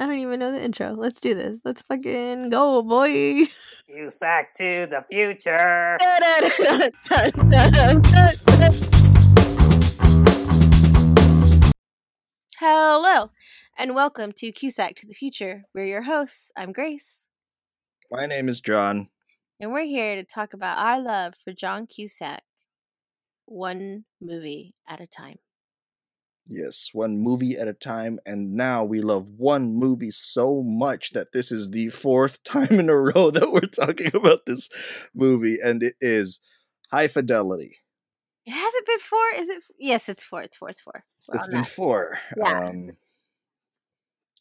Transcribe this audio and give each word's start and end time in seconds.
I 0.00 0.06
don't 0.06 0.18
even 0.18 0.38
know 0.40 0.50
the 0.50 0.62
intro. 0.62 0.94
Let's 0.94 1.20
do 1.20 1.34
this. 1.34 1.58
Let's 1.62 1.82
fucking 1.82 2.48
go, 2.48 2.82
boy. 2.82 3.44
Cusack 3.86 4.50
to 4.56 4.86
the 4.86 5.04
future. 5.10 5.98
Hello, 12.58 13.30
and 13.78 13.94
welcome 13.94 14.32
to 14.32 14.50
Cusack 14.52 14.96
to 14.96 15.06
the 15.06 15.12
Future. 15.14 15.64
We're 15.74 15.84
your 15.84 16.02
hosts. 16.02 16.50
I'm 16.56 16.72
Grace, 16.72 17.28
My 18.10 18.26
name 18.26 18.48
is 18.48 18.60
John. 18.60 19.08
and 19.58 19.72
we're 19.72 19.84
here 19.84 20.16
to 20.16 20.24
talk 20.24 20.54
about 20.54 20.78
our 20.78 21.00
love 21.00 21.34
for 21.44 21.52
John 21.52 21.86
Cusack, 21.86 22.42
one 23.44 24.04
movie 24.20 24.74
at 24.88 25.00
a 25.00 25.06
time. 25.06 25.36
Yes, 26.52 26.90
one 26.92 27.20
movie 27.20 27.56
at 27.56 27.68
a 27.68 27.72
time. 27.72 28.18
And 28.26 28.54
now 28.54 28.84
we 28.84 29.00
love 29.00 29.28
one 29.36 29.72
movie 29.72 30.10
so 30.10 30.64
much 30.66 31.10
that 31.12 31.32
this 31.32 31.52
is 31.52 31.70
the 31.70 31.90
fourth 31.90 32.42
time 32.44 32.72
in 32.72 32.90
a 32.90 32.96
row 32.96 33.30
that 33.30 33.52
we're 33.52 33.60
talking 33.60 34.10
about 34.14 34.46
this 34.46 34.68
movie. 35.14 35.58
And 35.62 35.80
it 35.82 35.94
is 36.00 36.40
High 36.90 37.06
Fidelity. 37.06 37.76
It 38.46 38.50
hasn't 38.50 38.86
been 38.86 38.98
four, 38.98 39.24
is 39.36 39.48
it? 39.48 39.62
Yes, 39.78 40.08
it's 40.08 40.24
four. 40.24 40.42
It's 40.42 40.56
four. 40.56 40.70
It's 40.70 40.80
four. 40.80 41.00
We're 41.28 41.36
It's 41.36 41.46
been 41.46 41.62
four. 41.62 42.18
Yeah. 42.36 42.66
Um, 42.66 42.96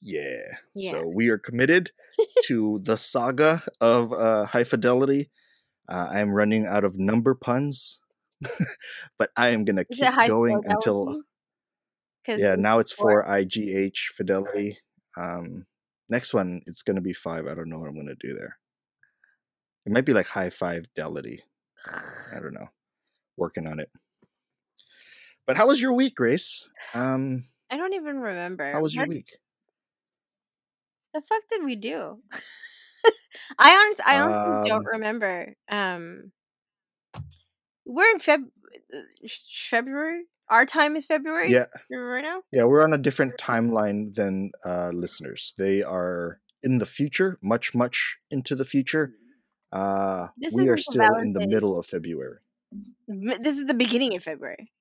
yeah. 0.01 0.41
Yeah. 0.73 0.91
So 0.91 1.07
we 1.13 1.29
are 1.29 1.37
committed 1.37 1.91
to 2.45 2.79
the 2.83 2.97
saga 2.97 3.61
of 3.79 4.11
uh, 4.13 4.45
High 4.45 4.63
Fidelity. 4.63 5.29
Uh, 5.87 6.07
I'm 6.09 6.31
running 6.31 6.65
out 6.65 6.83
of 6.83 6.97
number 6.97 7.35
puns, 7.35 7.99
but 9.19 9.29
I 9.37 9.49
am 9.49 9.63
going 9.63 9.75
to 9.75 9.85
keep 9.85 10.27
going 10.27 10.63
until. 10.65 11.21
'Cause 12.25 12.39
Yeah, 12.39 12.55
now 12.55 12.79
it's 12.79 12.91
four? 12.91 13.23
four 13.23 13.27
IGH 13.27 14.09
fidelity. 14.15 14.77
Um, 15.17 15.65
next 16.09 16.33
one 16.33 16.61
it's 16.67 16.81
gonna 16.83 17.01
be 17.01 17.13
five. 17.13 17.47
I 17.47 17.55
don't 17.55 17.69
know 17.69 17.79
what 17.79 17.89
I'm 17.89 17.95
gonna 17.95 18.15
do 18.19 18.33
there. 18.33 18.59
It 19.85 19.91
might 19.91 20.05
be 20.05 20.13
like 20.13 20.27
high 20.27 20.49
five 20.49 20.87
fidelity. 20.87 21.43
I 22.35 22.39
don't 22.41 22.53
know. 22.53 22.69
Working 23.37 23.67
on 23.67 23.79
it. 23.79 23.89
But 25.45 25.57
how 25.57 25.67
was 25.67 25.81
your 25.81 25.93
week, 25.93 26.15
Grace? 26.15 26.69
Um, 26.93 27.45
I 27.71 27.77
don't 27.77 27.93
even 27.93 28.19
remember. 28.19 28.71
how 28.71 28.81
was 28.81 28.95
your 28.95 29.07
week? 29.07 29.39
The 31.13 31.21
fuck 31.21 31.41
did 31.49 31.63
we 31.63 31.75
do? 31.75 32.21
I 33.57 33.71
honestly, 33.75 34.03
I 34.05 34.19
honestly 34.21 34.51
don't 34.67 34.85
Um, 34.85 34.91
remember. 34.93 35.55
Um, 35.69 36.31
we're 37.85 38.09
in 38.11 38.19
Feb 38.19 38.45
uh, 38.93 39.27
February. 39.69 40.23
Our 40.49 40.65
time 40.65 40.95
is 40.95 41.05
February. 41.05 41.51
Yeah, 41.51 41.65
right 41.91 42.23
now. 42.23 42.41
yeah, 42.51 42.63
we're 42.65 42.83
on 42.83 42.93
a 42.93 42.97
different 42.97 43.37
timeline 43.37 44.15
than 44.15 44.51
uh, 44.65 44.89
listeners. 44.93 45.53
They 45.57 45.83
are 45.83 46.41
in 46.63 46.79
the 46.79 46.85
future, 46.85 47.37
much, 47.41 47.73
much 47.75 48.17
into 48.31 48.55
the 48.55 48.65
future. 48.65 49.13
Uh, 49.71 50.27
This 50.37 50.53
we 50.53 50.67
are 50.67 50.77
still 50.77 51.15
in 51.15 51.33
the 51.33 51.47
middle 51.47 51.77
of 51.77 51.85
February. 51.85 52.39
This 53.07 53.57
is 53.57 53.67
the 53.67 53.73
beginning 53.73 54.15
of 54.15 54.23
February. 54.23 54.71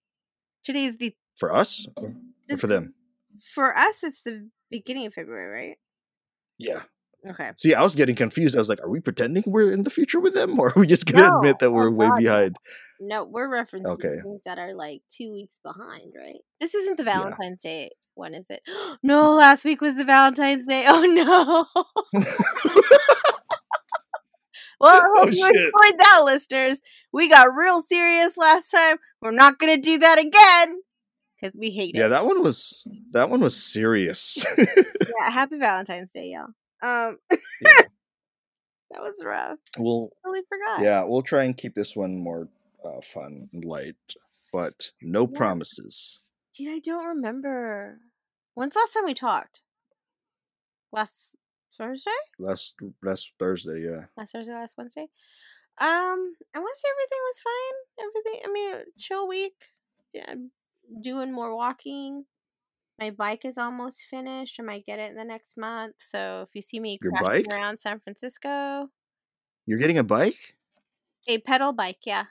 Today 0.65 0.85
is 0.85 0.97
the 0.97 1.15
For 1.37 1.55
us, 1.55 1.87
or 1.97 2.15
for 2.59 2.67
them? 2.67 2.95
For 3.55 3.77
us, 3.77 4.03
it's 4.03 4.23
the 4.23 4.51
beginning 4.71 5.07
of 5.07 5.15
February, 5.15 5.69
right? 5.69 5.77
Yeah. 6.59 6.83
Okay. 7.27 7.51
See, 7.57 7.75
I 7.75 7.83
was 7.83 7.95
getting 7.95 8.15
confused. 8.15 8.55
I 8.55 8.59
was 8.59 8.69
like, 8.69 8.81
are 8.83 8.89
we 8.91 9.01
pretending 9.01 9.43
we're 9.47 9.73
in 9.73 9.83
the 9.83 9.91
future 9.91 10.21
with 10.21 10.35
them? 10.35 10.59
Or 10.61 10.69
are 10.69 10.81
we 10.81 10.87
just 10.87 11.07
going 11.07 11.23
to 11.25 11.31
No. 11.31 11.37
admit 11.39 11.59
that 11.61 11.67
Oh, 11.67 11.73
we're 11.73 11.91
way 11.91 12.09
God, 12.09 12.19
behind? 12.23 12.57
No, 13.01 13.25
we're 13.25 13.49
referencing 13.49 13.87
Okay. 13.87 14.17
things 14.23 14.43
that 14.45 14.59
are 14.59 14.75
like 14.75 15.03
two 15.11 15.33
weeks 15.33 15.61
behind, 15.63 16.13
right? 16.17 16.41
This 16.61 16.75
isn't 16.75 16.97
the 16.97 17.05
Yeah. 17.05 17.19
Valentine's 17.19 17.63
Day 17.63 17.91
one, 18.15 18.35
is 18.35 18.51
it? 18.51 18.61
no, 19.03 19.33
last 19.33 19.65
week 19.65 19.81
was 19.81 19.97
the 19.97 20.05
Valentine's 20.05 20.67
Day. 20.67 20.85
Oh 20.89 21.03
no. 21.03 21.67
well, 24.81 24.97
I 24.97 25.01
hope 25.17 25.19
Oh, 25.19 25.27
you 25.27 25.33
shit. 25.35 25.57
enjoyed 25.57 25.99
that, 25.99 26.23
listeners. 26.25 26.81
We 27.13 27.29
got 27.29 27.55
real 27.55 27.83
serious 27.83 28.37
last 28.37 28.71
time. 28.71 28.99
We're 29.21 29.31
not 29.33 29.59
gonna 29.59 29.77
do 29.77 29.99
that 29.99 30.19
again 30.19 30.81
because 31.41 31.55
we 31.59 31.71
hate 31.71 31.93
yeah, 31.95 32.03
it. 32.03 32.05
Yeah, 32.05 32.09
that 32.09 32.27
one 32.27 32.43
was 32.43 32.87
that 33.11 33.31
one 33.31 33.41
was 33.41 33.57
serious. 33.61 34.37
Yeah, 34.57 35.31
happy 35.31 35.59
Valentine's 35.59 36.13
Day, 36.13 36.33
y'all. 36.35 36.49
Um, 36.83 37.19
Yeah. 37.31 37.39
that 38.91 39.01
was 39.03 39.23
rough. 39.25 39.59
we'll 39.79 40.11
Totally 40.25 40.43
forgot. 40.49 40.83
yeah, 40.83 41.05
we'll 41.05 41.23
try 41.23 41.45
and 41.45 41.57
keep 41.57 41.75
this 41.75 41.95
one 41.97 42.19
more 42.23 42.49
uh, 42.85 43.01
fun 43.03 43.49
and 43.53 43.65
light, 43.65 43.97
but 44.53 44.93
no 45.03 45.29
Yeah. 45.31 45.37
promises. 45.37 46.21
Dude, 46.55 46.69
I 46.75 46.79
don't 46.79 47.07
remember. 47.07 47.99
When's 48.55 48.75
the 48.75 48.81
last 48.81 48.95
time 48.95 49.05
we 49.05 49.15
talked? 49.15 49.63
Last 50.93 51.37
Thursday? 51.77 52.11
Last 52.39 52.77
last 53.03 53.33
Thursday, 53.39 53.83
yeah. 53.85 54.07
Last 54.17 54.33
Thursday, 54.33 54.53
last 54.55 54.77
Wednesday? 54.79 55.09
Um, 55.81 56.35
I 56.55 56.59
want 56.59 56.75
to 56.75 56.81
say 56.81 56.89
everything 56.91 57.23
was 57.23 57.41
fine. 57.45 58.07
Everything, 58.09 58.41
I 58.45 58.53
mean, 58.53 58.85
chill 58.97 59.29
week. 59.29 59.55
Yeah, 60.13 60.35
doing 61.03 61.33
more 61.33 61.55
walking. 61.55 62.25
My 62.99 63.11
bike 63.11 63.45
is 63.45 63.59
almost 63.59 64.03
finished. 64.11 64.59
I 64.59 64.63
might 64.65 64.85
get 64.85 64.99
it 64.99 65.11
in 65.11 65.17
the 65.17 65.25
next 65.25 65.57
month. 65.57 65.97
So 66.01 66.43
if 66.49 66.55
you 66.55 66.63
see 66.63 66.81
me 66.81 66.99
Your 67.03 67.13
crashing 67.13 67.45
bike? 67.45 67.55
around 67.55 67.79
San 67.79 68.01
Francisco, 68.01 68.89
You're 69.67 69.79
getting 69.79 69.99
a 69.99 70.05
bike? 70.05 70.57
a 71.29 71.39
pedal 71.39 71.73
bike, 71.73 71.99
yeah. 72.07 72.25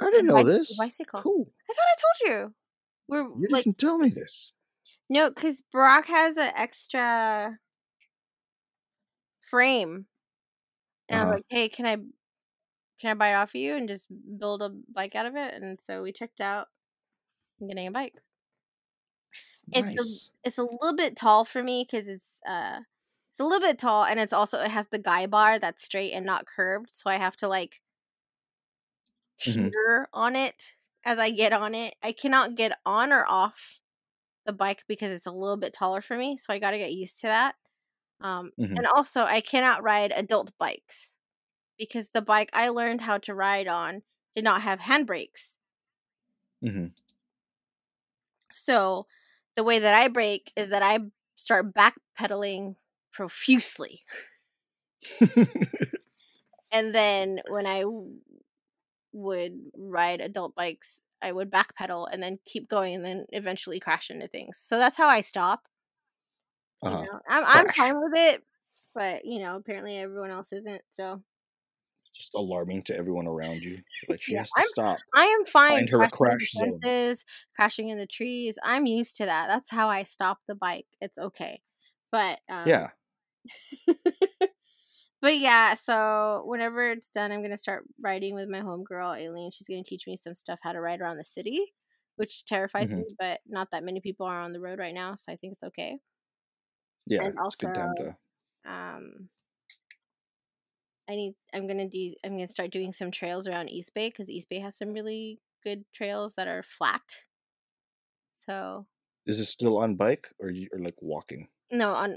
I 0.00 0.10
didn't 0.10 0.26
know 0.26 0.38
a 0.38 0.44
this. 0.44 0.76
bicycle. 0.78 1.20
Cool. 1.22 1.52
I 1.70 1.74
thought 1.74 1.86
I 1.86 1.96
told 2.00 2.32
you. 2.32 2.54
We're 3.08 3.22
You 3.40 3.48
like 3.50 3.64
didn't 3.64 3.78
tell 3.78 3.98
me 3.98 4.08
this. 4.08 4.52
No, 5.08 5.28
because 5.30 5.62
Brock 5.62 6.06
has 6.06 6.36
an 6.36 6.50
extra 6.56 7.58
frame. 9.40 10.06
And 11.08 11.20
I 11.20 11.24
was 11.24 11.28
Uh-huh. 11.28 11.34
like, 11.36 11.44
hey, 11.48 11.68
can 11.68 11.86
I 11.86 11.96
can 13.00 13.10
I 13.10 13.14
buy 13.14 13.30
it 13.30 13.34
off 13.34 13.50
of 13.50 13.56
you 13.56 13.74
and 13.74 13.88
just 13.88 14.06
build 14.38 14.62
a 14.62 14.70
bike 14.92 15.14
out 15.14 15.26
of 15.26 15.36
it? 15.36 15.54
And 15.54 15.80
so 15.80 16.02
we 16.02 16.12
checked 16.12 16.40
out 16.40 16.68
I'm 17.60 17.68
getting 17.68 17.86
a 17.88 17.90
bike. 17.92 18.14
It's 19.72 19.96
a- 19.96 20.20
It's 20.44 20.58
a 20.58 20.62
little 20.64 20.94
bit 20.96 21.16
tall 21.16 21.44
for 21.44 21.62
me 21.62 21.84
because 21.88 22.08
it's 22.08 22.40
uh 22.46 22.80
it's 23.30 23.38
a 23.40 23.44
little 23.44 23.60
bit 23.60 23.78
tall 23.78 24.04
and 24.04 24.18
it's 24.20 24.32
also 24.32 24.60
it 24.60 24.70
has 24.72 24.88
the 24.88 24.98
guy 24.98 25.26
bar 25.26 25.58
that's 25.58 25.84
straight 25.84 26.12
and 26.12 26.26
not 26.26 26.46
curved. 26.46 26.90
So 26.90 27.08
I 27.10 27.16
have 27.16 27.36
to 27.38 27.48
like 27.48 27.80
Mhm. 29.46 29.76
on 30.12 30.36
it 30.36 30.76
as 31.04 31.18
I 31.18 31.30
get 31.30 31.52
on 31.52 31.74
it. 31.74 31.94
I 32.02 32.12
cannot 32.12 32.54
get 32.54 32.78
on 32.86 33.12
or 33.12 33.24
off 33.28 33.80
the 34.46 34.52
bike 34.54 34.84
because 34.88 35.12
it's 35.12 35.26
a 35.26 35.32
little 35.32 35.56
bit 35.58 35.74
taller 35.74 36.00
for 36.02 36.16
me, 36.18 36.36
so 36.38 36.52
I 36.52 36.60
got 36.60 36.72
to 36.72 36.78
get 36.78 36.92
used 36.94 37.20
to 37.22 37.28
that. 37.28 37.56
Um, 38.20 38.52
Mhm. 38.56 38.76
And 38.76 38.86
also, 38.96 39.24
I 39.24 39.40
cannot 39.42 39.82
ride 39.84 40.12
adult 40.12 40.56
bikes 40.58 41.18
because 41.78 42.10
the 42.12 42.22
bike 42.22 42.50
I 42.54 42.68
learned 42.70 43.02
how 43.02 43.18
to 43.20 43.34
ride 43.34 43.68
on 43.68 44.04
did 44.36 44.44
not 44.44 44.62
have 44.62 44.80
handbrakes. 44.80 45.56
hmm 46.62 46.86
So 48.52 49.06
the 49.56 49.64
way 49.64 49.78
that 49.78 49.94
I 49.94 50.08
break 50.08 50.52
is 50.56 50.70
that 50.70 50.82
I 50.82 51.00
start 51.36 51.74
backpedaling 51.74 52.76
profusely. 53.12 54.02
And 56.70 56.94
then 56.94 57.40
when 57.48 57.66
I 57.66 57.80
w- 57.82 58.18
would 59.12 59.58
ride 59.76 60.20
adult 60.20 60.54
bikes, 60.54 61.02
I 61.20 61.32
would 61.32 61.50
backpedal 61.50 62.08
and 62.10 62.22
then 62.22 62.38
keep 62.46 62.68
going 62.68 62.94
and 62.94 63.04
then 63.04 63.26
eventually 63.30 63.78
crash 63.78 64.10
into 64.10 64.26
things. 64.28 64.58
So 64.58 64.78
that's 64.78 64.96
how 64.96 65.08
I 65.08 65.20
stop. 65.20 65.68
Uh-huh. 66.82 67.04
know, 67.04 67.20
I'm 67.28 67.44
I'm 67.46 67.68
fine 67.70 68.00
with 68.00 68.12
it, 68.16 68.42
but 68.94 69.24
you 69.24 69.38
know, 69.40 69.56
apparently 69.56 69.98
everyone 69.98 70.30
else 70.30 70.52
isn't. 70.52 70.82
So 70.90 71.22
Just 72.14 72.34
alarming 72.34 72.82
to 72.84 72.96
everyone 72.96 73.26
around 73.26 73.62
you. 73.62 73.78
Like 74.08 74.20
she 74.22 74.32
Yeah, 74.32 74.40
has 74.40 74.50
to 74.50 74.60
I'm- 74.60 74.68
stop. 74.68 74.98
I 75.14 75.24
am 75.24 75.44
fine 75.46 75.70
Find 75.70 75.88
her 75.90 76.02
a 76.02 76.10
crashing 76.10 76.78
crash 76.80 76.80
zone. 76.82 77.16
crashing 77.56 77.88
in 77.88 77.98
the 77.98 78.06
trees. 78.06 78.58
I'm 78.62 78.86
used 78.86 79.16
to 79.18 79.26
that. 79.26 79.46
That's 79.48 79.70
how 79.70 79.88
I 79.88 80.02
stop 80.04 80.38
the 80.46 80.54
bike. 80.54 80.86
It's 81.00 81.16
okay. 81.18 81.62
But 82.10 82.40
um, 82.50 82.68
Yeah. 82.68 82.90
but 85.20 85.38
yeah, 85.38 85.74
so 85.74 86.42
whenever 86.46 86.90
it's 86.90 87.10
done, 87.10 87.32
I'm 87.32 87.42
gonna 87.42 87.56
start 87.58 87.84
riding 88.00 88.34
with 88.34 88.48
my 88.48 88.60
homegirl 88.60 89.16
Aileen. 89.18 89.50
She's 89.50 89.66
gonna 89.68 89.82
teach 89.84 90.06
me 90.06 90.16
some 90.16 90.34
stuff 90.34 90.58
how 90.62 90.72
to 90.72 90.80
ride 90.80 91.00
around 91.00 91.16
the 91.16 91.24
city, 91.24 91.72
which 92.16 92.44
terrifies 92.44 92.92
Mhm. 92.92 92.98
me. 92.98 93.04
But 93.18 93.40
not 93.46 93.70
that 93.70 93.84
many 93.84 94.00
people 94.00 94.26
are 94.26 94.40
on 94.40 94.52
the 94.52 94.60
road 94.60 94.78
right 94.78 94.94
now, 94.94 95.16
so 95.16 95.32
I 95.32 95.36
think 95.36 95.54
it's 95.54 95.64
okay. 95.64 95.98
Yeah. 97.06 97.22
And 97.24 97.38
it's 97.44 97.56
good 97.56 97.74
time 97.74 97.94
to 97.96 98.16
Um, 98.64 99.28
I 101.12 101.16
need. 101.16 101.34
I'm 101.52 101.66
gonna 101.66 101.88
do. 101.88 102.14
I'm 102.24 102.32
gonna 102.32 102.48
start 102.48 102.70
doing 102.70 102.92
some 102.92 103.10
trails 103.10 103.46
around 103.46 103.68
East 103.68 103.94
Bay 103.94 104.08
because 104.08 104.30
East 104.30 104.48
Bay 104.48 104.60
has 104.60 104.76
some 104.76 104.92
really 104.92 105.40
good 105.62 105.84
trails 105.92 106.34
that 106.36 106.48
are 106.48 106.62
flat. 106.62 107.02
So 108.34 108.86
Is 109.26 109.38
it 109.40 109.44
still 109.46 109.78
on 109.78 109.96
bike 109.96 110.28
or 110.40 110.50
you 110.50 110.68
or 110.72 110.78
like 110.78 111.00
walking? 111.00 111.48
no, 111.70 111.90
on 111.92 112.16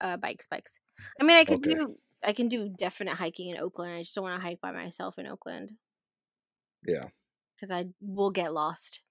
uh, 0.00 0.16
bikes, 0.16 0.46
bikes. 0.46 0.78
I 1.20 1.24
mean, 1.24 1.36
I 1.36 1.44
can 1.44 1.58
Okay. 1.58 1.74
do. 1.74 1.96
I 2.24 2.32
can 2.32 2.48
do 2.48 2.68
definite 2.68 3.14
hiking 3.14 3.50
in 3.50 3.58
Oakland. 3.58 3.92
I 3.92 4.00
just 4.02 4.14
don't 4.14 4.24
want 4.24 4.40
to 4.40 4.46
hike 4.46 4.60
by 4.60 4.72
myself 4.72 5.18
in 5.18 5.26
Oakland. 5.26 5.72
Yeah. 6.86 7.08
because 7.54 7.70
I 7.70 7.86
will 8.00 8.30
get 8.30 8.52
lost, 8.52 9.02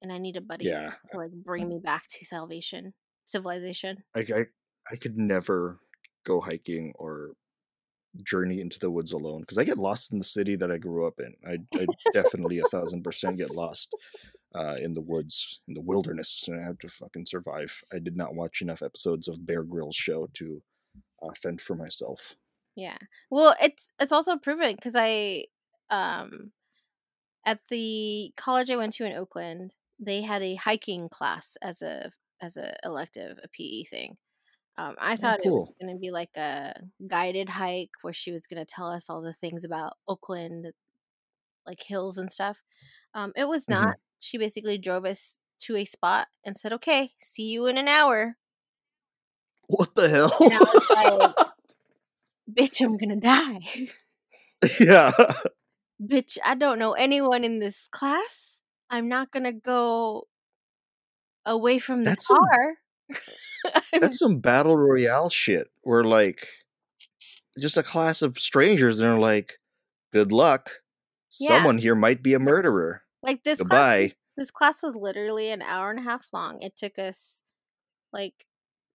and 0.00 0.12
I 0.12 0.18
need 0.18 0.36
a 0.36 0.40
buddy 0.40 0.66
Yeah. 0.66 0.94
to 1.10 1.18
like 1.18 1.32
bring 1.32 1.68
me 1.68 1.78
back 1.78 2.04
to 2.08 2.24
salvation, 2.24 2.94
civilization. 3.26 4.04
I, 4.14 4.20
I 4.20 4.46
I 4.90 4.96
could 4.96 5.16
never 5.16 5.80
go 6.24 6.40
hiking 6.40 6.92
or 6.96 7.32
journey 8.22 8.60
into 8.60 8.78
the 8.78 8.90
woods 8.90 9.12
alone 9.12 9.40
because 9.40 9.58
I 9.58 9.64
get 9.64 9.78
lost 9.78 10.12
in 10.12 10.18
the 10.18 10.24
city 10.24 10.56
that 10.56 10.70
I 10.70 10.78
grew 10.78 11.06
up 11.06 11.20
in. 11.20 11.34
I, 11.46 11.58
I 11.74 11.86
definitely 12.12 12.58
a 12.58 12.64
thousand 12.64 13.02
percent 13.02 13.38
get 13.38 13.54
lost 13.54 13.94
uh, 14.54 14.76
in 14.80 14.94
the 14.94 15.00
woods, 15.00 15.60
in 15.66 15.74
the 15.74 15.80
wilderness, 15.80 16.44
and 16.46 16.60
I 16.60 16.62
have 16.62 16.78
to 16.80 16.88
fucking 16.88 17.26
survive. 17.26 17.82
I 17.92 17.98
did 17.98 18.16
not 18.16 18.34
watch 18.34 18.60
enough 18.60 18.82
episodes 18.82 19.28
of 19.28 19.46
Bear 19.46 19.62
Grylls 19.62 19.96
show 19.96 20.28
to 20.34 20.62
uh, 21.22 21.32
fend 21.34 21.60
for 21.60 21.74
myself. 21.74 22.36
Yeah. 22.74 22.98
Well, 23.30 23.54
it's 23.60 23.92
it's 24.00 24.12
also 24.12 24.36
proven 24.36 24.74
because 24.74 24.94
I 24.96 25.46
um 25.90 26.52
at 27.44 27.60
the 27.68 28.32
college 28.36 28.70
I 28.70 28.76
went 28.76 28.94
to 28.94 29.04
in 29.04 29.16
Oakland, 29.16 29.74
they 29.98 30.22
had 30.22 30.42
a 30.42 30.56
hiking 30.56 31.08
class 31.08 31.56
as 31.62 31.82
a 31.82 32.12
as 32.40 32.56
a 32.56 32.76
elective, 32.84 33.38
a 33.42 33.48
PE 33.48 33.84
thing. 33.84 34.16
Um, 34.82 34.96
I 34.98 35.16
Oh, 35.16 35.16
thought 35.16 35.40
it 35.44 35.50
was 35.50 35.68
going 35.80 35.94
to 35.94 36.00
be 36.00 36.10
like 36.10 36.36
a 36.36 36.74
guided 37.06 37.48
hike 37.50 37.90
where 38.02 38.12
she 38.12 38.32
was 38.32 38.46
going 38.46 38.64
to 38.64 38.70
tell 38.70 38.88
us 38.88 39.08
all 39.08 39.22
the 39.22 39.32
things 39.32 39.64
about 39.64 39.92
Oakland, 40.08 40.72
like 41.66 41.80
hills 41.82 42.18
and 42.18 42.32
stuff. 42.32 42.62
Um, 43.14 43.32
it 43.36 43.46
was 43.46 43.68
not. 43.68 43.96
She 44.18 44.38
basically 44.38 44.78
drove 44.78 45.04
us 45.04 45.38
to 45.60 45.76
a 45.76 45.84
spot 45.84 46.28
and 46.44 46.58
said, 46.58 46.72
"Okay, 46.72 47.12
see 47.18 47.44
you 47.44 47.66
in 47.66 47.78
an 47.78 47.86
hour." 47.86 48.36
What 49.68 49.94
the 49.94 50.08
hell? 50.08 50.36
And 50.40 50.52
I 50.52 50.60
was 50.60 50.82
like, 50.94 51.36
"Bitch, 52.52 52.80
I'm 52.84 52.96
gonna 52.96 53.16
die." 53.20 53.60
yeah. 54.80 55.12
Bitch, 56.02 56.36
I 56.44 56.54
don't 56.54 56.78
know 56.78 56.92
anyone 56.94 57.44
in 57.44 57.60
this 57.60 57.88
class. 57.90 58.60
I'm 58.90 59.08
not 59.08 59.30
gonna 59.30 59.52
go 59.52 60.26
away 61.46 61.78
from 61.78 62.04
the 62.04 62.10
That's 62.10 62.26
car. 62.28 62.38
I'm 62.68 62.76
that's 64.00 64.18
some 64.18 64.38
battle 64.38 64.76
royale 64.76 65.30
shit 65.30 65.68
where 65.82 66.04
like 66.04 66.46
just 67.60 67.76
a 67.76 67.82
class 67.82 68.22
of 68.22 68.38
strangers 68.38 68.98
and 68.98 69.08
they're 69.08 69.18
like, 69.18 69.58
Good 70.12 70.32
luck. 70.32 70.70
yeah, 71.40 71.48
Someone 71.48 71.78
here 71.78 71.94
might 71.94 72.22
be 72.22 72.34
a 72.34 72.38
murderer. 72.38 73.02
like 73.22 73.44
this 73.44 73.58
class. 73.58 73.68
Goodbye. 73.68 74.12
this 74.36 74.50
class 74.50 74.82
was 74.82 74.94
literally 74.94 75.50
an 75.50 75.62
hour 75.62 75.90
and 75.90 75.98
a 76.00 76.02
half 76.02 76.26
long. 76.32 76.60
It 76.62 76.76
took 76.76 76.98
us 76.98 77.42
like 78.12 78.46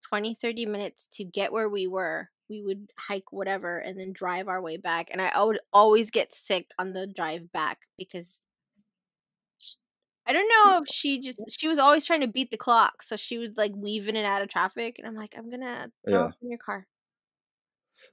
20, 0.10 0.38
30 0.42 0.66
minutes 0.66 1.08
to 1.14 1.24
get 1.24 1.52
where 1.52 1.70
we 1.70 1.88
were. 1.88 2.30
We 2.50 2.62
would 2.62 2.92
hike 2.98 3.32
whatever 3.34 3.78
and 3.78 4.00
then 4.00 4.14
drive 4.14 4.48
our 4.48 4.62
way 4.62 4.78
back. 4.78 5.10
And 5.12 5.22
I 5.22 5.44
would 5.44 5.60
always 5.74 6.12
get 6.12 6.34
sick 6.34 6.72
on 6.80 6.94
the 6.94 7.06
drive 7.08 7.52
back 7.52 7.80
because 7.98 8.42
I 10.28 10.34
don't 10.34 10.48
know 10.50 10.82
if 10.84 10.90
she 10.90 11.20
just 11.20 11.44
she 11.50 11.68
was 11.68 11.80
always 11.80 12.06
trying 12.06 12.22
to 12.22 12.28
beat 12.28 12.52
the 12.52 12.58
clock, 12.58 13.02
so 13.04 13.16
she 13.16 13.38
would 13.38 13.58
like 13.58 13.72
weave 13.76 14.08
in 14.10 14.16
and 14.16 14.26
out 14.26 14.42
of 14.42 14.50
traffic, 14.50 14.96
and 15.00 15.08
I'm 15.08 15.16
like, 15.16 15.36
I'm 15.38 15.50
gonna 15.50 15.92
Yeah. 16.08 16.32
in 16.42 16.50
your 16.50 16.60
car. 16.60 16.86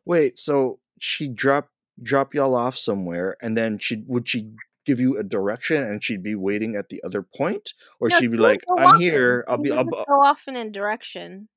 Wait, 0.05 0.39
so 0.39 0.81
she 1.01 1.29
drop 1.29 1.71
drop 2.03 2.35
y'all 2.35 2.55
off 2.55 2.77
somewhere 2.77 3.37
and 3.41 3.57
then 3.57 3.79
she 3.79 4.03
would 4.07 4.29
she 4.29 4.51
give 4.85 4.99
you 5.01 5.17
a 5.17 5.23
direction 5.23 5.83
and 5.83 6.03
she'd 6.03 6.23
be 6.23 6.35
waiting 6.35 6.77
at 6.77 6.89
the 6.89 7.03
other 7.05 7.23
point? 7.23 7.73
Or 8.01 8.11
No, 8.11 8.19
she'd 8.19 8.31
be 8.33 8.37
like, 8.37 8.65
I'm 8.77 8.87
off 8.87 8.95
in. 8.97 9.01
here, 9.01 9.45
I'll 9.49 9.57
She 9.57 9.63
be 9.63 9.73
I'll, 9.73 9.85
go 9.85 10.21
off 10.23 10.47
in 10.49 10.57
a 10.57 10.71
direction, 10.71 11.49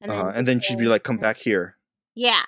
and 0.00 0.10
then 0.10 0.20
uh-huh, 0.20 0.32
and 0.34 0.46
then 0.48 0.60
she'd 0.60 0.78
be 0.78 0.86
like, 0.86 1.02
Come 1.04 1.18
back 1.18 1.36
here. 1.38 1.76
yeah. 2.14 2.44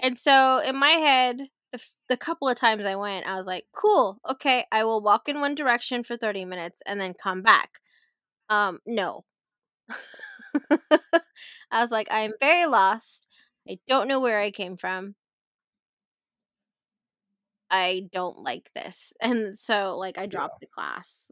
And 0.00 0.18
so 0.18 0.58
in 0.58 0.76
my 0.76 0.90
head, 0.92 1.48
the 1.72 1.82
the 2.08 2.16
couple 2.16 2.48
of 2.48 2.56
times 2.56 2.84
I 2.84 2.96
went, 2.96 3.26
I 3.26 3.36
was 3.36 3.46
like, 3.46 3.66
cool, 3.72 4.20
okay, 4.28 4.64
I 4.72 4.84
will 4.84 5.00
walk 5.02 5.28
in 5.28 5.40
one 5.40 5.54
direction 5.54 6.04
for 6.04 6.16
30 6.16 6.44
minutes 6.44 6.82
and 6.86 7.00
then 7.00 7.14
come 7.14 7.42
back. 7.42 7.80
Um, 8.50 8.80
no. 8.86 9.24
I 11.70 11.82
was 11.82 11.90
like, 11.90 12.10
I 12.10 12.20
am 12.20 12.34
very 12.40 12.66
lost. 12.66 13.28
I 13.68 13.78
don't 13.86 14.08
know 14.08 14.20
where 14.20 14.40
I 14.40 14.50
came 14.50 14.76
from. 14.76 15.14
I 17.70 18.08
don't 18.12 18.38
like 18.38 18.72
this. 18.72 19.12
And 19.22 19.58
so 19.58 19.96
like 19.96 20.18
I 20.18 20.26
Yeah. 20.30 20.38
dropped 20.38 20.60
the 20.60 20.66
class. 20.66 21.30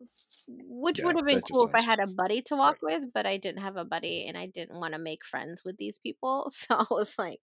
Which 0.51 1.03
Yeah, 1.03 1.05
would 1.05 1.17
have 1.17 1.27
been 1.27 1.43
cool 1.43 1.67
if 1.67 1.75
I 1.75 1.83
had 1.83 2.01
a 2.01 2.07
buddy 2.07 2.41
to 2.43 2.57
walk 2.57 2.79
with, 2.83 3.13
but 3.13 3.27
I 3.27 3.37
didn't 3.37 3.61
have 3.63 3.77
a 3.77 3.85
buddy 3.85 4.27
and 4.27 4.37
I 4.39 4.47
didn't 4.47 4.81
want 4.81 4.95
to 4.95 4.99
make 4.99 5.25
friends 5.25 5.63
with 5.65 5.77
these 5.79 5.99
people. 5.99 6.51
So 6.55 6.75
I 6.77 6.87
was 6.91 7.19
like, 7.19 7.41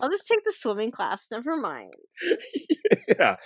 I'll 0.00 0.10
just, 0.10 0.26
take 0.26 0.44
the 0.44 0.52
swimming 0.56 0.90
class. 0.90 1.28
Never 1.30 1.56
mind. 1.56 1.94
yeah. 3.08 3.36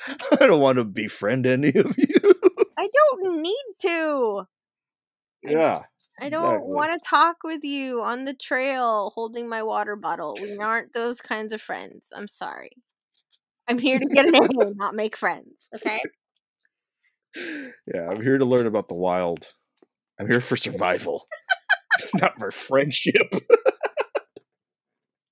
I 0.41 0.47
don't 0.47 0.61
want 0.61 0.79
to 0.79 0.85
befriend 0.85 1.47
any 1.47 1.69
of 1.69 1.97
you. 1.97 2.35
I 2.79 2.89
don't 2.93 3.43
need 3.43 3.65
to. 3.83 4.45
Yeah. 5.43 5.83
I 6.21 6.29
don't 6.29 6.45
Exactly. 6.45 6.73
want 6.73 7.03
to 7.03 7.09
talk 7.09 7.37
with 7.45 7.62
you 7.62 8.03
on 8.03 8.25
the 8.25 8.35
trail 8.35 9.12
holding 9.15 9.49
my 9.49 9.62
water 9.62 9.95
bottle. 9.95 10.37
We 10.41 10.56
aren't 10.56 10.93
those 10.93 11.21
kinds 11.21 11.53
of 11.53 11.61
friends. 11.61 12.09
I'm 12.15 12.27
sorry. 12.29 12.73
I'm 13.69 13.79
here 13.79 13.99
to 13.99 14.06
get 14.06 14.27
an 14.27 14.35
A, 14.35 14.75
not 14.75 14.94
make 14.94 15.17
friends. 15.17 15.69
Okay. 15.75 16.01
Yeah, 17.94 18.09
I'm 18.11 18.21
here 18.21 18.39
to 18.39 18.44
learn 18.44 18.67
about 18.67 18.89
the 18.89 18.94
wild. 18.94 19.53
I'm 20.19 20.27
here 20.27 20.41
for 20.41 20.56
survival, 20.56 21.29
not 22.15 22.39
for 22.39 22.51
friendship. 22.51 23.33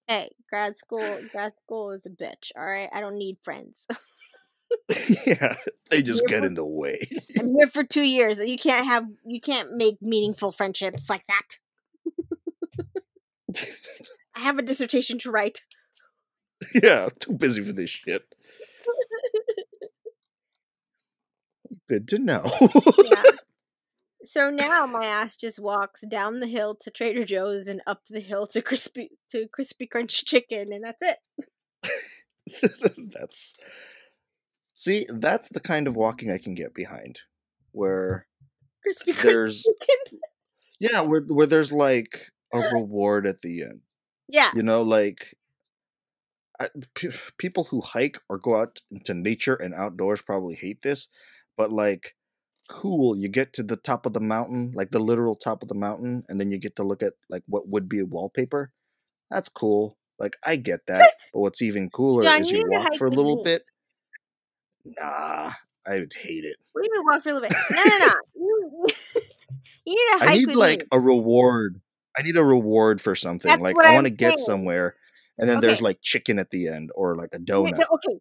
Hey, 0.09 0.31
grad 0.49 0.77
school. 0.77 1.21
Grad 1.33 1.53
school 1.65 1.91
is 1.91 2.07
a 2.07 2.11
bitch. 2.11 2.53
All 2.57 2.65
right. 2.65 2.89
I 2.93 3.01
don't 3.01 3.19
need 3.19 3.39
friends. 3.43 3.87
yeah, 5.27 5.57
they 5.91 6.03
just 6.03 6.27
get 6.27 6.41
for 6.41 6.47
in 6.47 6.55
the 6.55 6.65
way. 6.65 7.01
I'm 7.39 7.55
here 7.55 7.67
for 7.67 7.85
two 7.85 8.03
years. 8.03 8.39
You 8.39 8.59
can't 8.59 8.87
have. 8.87 9.07
You 9.25 9.41
can't 9.41 9.73
make 9.73 10.01
meaningful 10.01 10.53
friendships 10.53 11.09
like 11.09 11.25
that. 11.27 11.59
I 14.35 14.41
have 14.41 14.59
a 14.59 14.63
dissertation 14.63 15.19
to 15.21 15.31
write. 15.31 15.63
yeah, 16.83 17.09
too 17.21 17.33
busy 17.33 17.65
for 17.65 17.73
this 17.73 17.91
shit. 17.91 18.23
Good 21.89 22.09
to 22.09 22.19
know. 22.19 22.45
Yeah. 22.61 23.23
So 24.27 24.51
now 24.51 24.87
my 24.87 25.05
ass 25.05 25.37
just 25.37 25.61
walks 25.61 26.03
down 26.03 26.41
the 26.41 26.47
hill 26.47 26.77
to 26.83 26.91
Trader 26.91 27.25
Joe's 27.25 27.69
and 27.69 27.81
up 27.87 28.03
the 28.09 28.21
hill 28.21 28.47
to 28.49 28.61
crispy 28.61 29.11
to 29.31 29.47
crispy 29.49 29.87
crunch 29.87 30.25
chicken, 30.25 30.73
and 30.73 30.85
that's 30.85 31.19
it. 31.83 32.93
that's 33.15 33.55
see, 34.75 35.07
that's 35.09 35.49
the 35.51 35.61
kind 35.61 35.87
of 35.87 35.97
walking 35.97 36.31
I 36.31 36.39
can 36.39 36.55
get 36.55 36.75
behind, 36.75 37.21
where 37.73 38.27
Crispy 38.83 39.13
there's 39.13 39.63
chicken. 39.63 40.21
yeah, 40.81 41.01
where 41.03 41.23
where 41.23 41.47
there's 41.47 41.73
like 41.73 42.33
a 42.53 42.59
reward 42.59 43.27
at 43.27 43.43
the 43.43 43.63
end. 43.63 43.81
Yeah. 44.29 44.51
You 44.55 44.63
know, 44.63 44.83
like 44.83 45.37
I, 46.61 46.69
p- 46.95 47.11
people 47.39 47.65
who 47.65 47.81
hike 47.81 48.19
or 48.29 48.39
go 48.39 48.57
out 48.57 48.81
into 48.91 49.15
nature 49.15 49.55
and 49.55 49.75
outdoors 49.75 50.23
probably 50.23 50.55
hate 50.55 50.83
this, 50.83 51.09
but 51.57 51.71
like, 51.71 52.15
cool, 52.69 53.17
you 53.17 53.29
get 53.29 53.53
to 53.55 53.63
the 53.63 53.77
top 53.77 54.07
of 54.07 54.13
the 54.13 54.21
mountain, 54.21 54.73
like 54.75 54.91
the 54.91 54.99
literal 54.99 55.35
top 55.35 55.63
of 55.63 55.69
the 55.69 55.75
mountain, 55.75 56.25
and 56.29 56.41
then 56.41 56.51
you 56.51 56.59
get 56.59 56.77
to 56.77 56.83
look 56.83 57.03
at 57.03 57.15
like 57.29 57.43
what 57.47 57.69
would 57.69 57.89
be 57.89 58.01
a 58.01 58.07
wallpaper. 58.07 58.73
That's 59.31 59.49
cool. 59.49 59.97
Like, 60.19 60.37
I 60.45 60.57
get 60.57 60.87
that. 60.87 61.11
but 61.33 61.41
what's 61.41 61.63
even 61.63 61.91
cooler 61.91 62.25
John, 62.25 62.41
is 62.41 62.51
you 62.51 62.59
you 62.59 62.71
walk 62.71 62.95
for 62.97 63.07
a 63.07 63.11
little 63.11 63.43
bit. 63.43 63.63
Nah, 64.85 65.53
I 65.87 65.99
would 65.99 66.13
hate 66.15 66.45
it. 66.45 66.57
We 66.75 66.83
mean 66.83 67.05
walk 67.05 67.23
for 67.23 67.31
a 67.31 67.35
little 67.35 67.49
bit? 67.49 67.57
No, 67.71 67.83
no, 67.85 67.99
no. 67.99 68.13
You, 68.35 68.87
need 69.87 69.95
to 69.95 70.19
I 70.21 70.37
need 70.37 70.55
like 70.55 70.81
me. 70.81 70.87
a 70.93 71.01
reward. 71.01 71.81
I 72.17 72.23
need 72.23 72.37
a 72.37 72.45
reward 72.45 73.01
for 73.01 73.15
something. 73.15 73.51
That's 73.51 73.63
Like 73.63 73.77
I 73.85 73.93
want 73.93 74.07
to 74.07 74.13
get 74.13 74.39
somewhere, 74.41 74.95
and 75.39 75.49
then 75.49 75.59
Okay. 75.59 75.69
there's 75.69 75.83
like 75.83 76.01
chicken 76.01 76.39
at 76.39 76.51
the 76.51 76.69
end 76.69 76.91
or 76.95 77.15
like 77.15 77.31
a 77.35 77.39
donut. 77.39 77.85
Okay, 77.93 78.19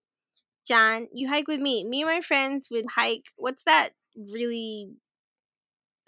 John, 0.67 1.07
you 1.13 1.29
hike 1.29 1.47
with 1.47 1.61
me. 1.61 1.83
Me 1.83 2.01
and 2.01 2.09
my 2.11 2.21
friends 2.21 2.67
would 2.71 2.85
hike. 2.95 3.25
What's 3.37 3.63
that 3.63 3.91
really? 4.15 4.93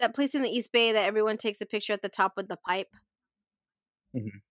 That 0.00 0.14
place 0.14 0.34
in 0.34 0.42
the 0.42 0.48
East 0.48 0.70
Bay 0.72 0.92
that 0.92 1.06
everyone 1.06 1.38
takes 1.38 1.60
a 1.60 1.66
picture 1.66 1.92
at 1.92 2.02
the 2.02 2.08
top 2.08 2.34
with 2.36 2.48
the 2.48 2.56
pipe. 2.56 2.94
Mhm. 4.14 4.42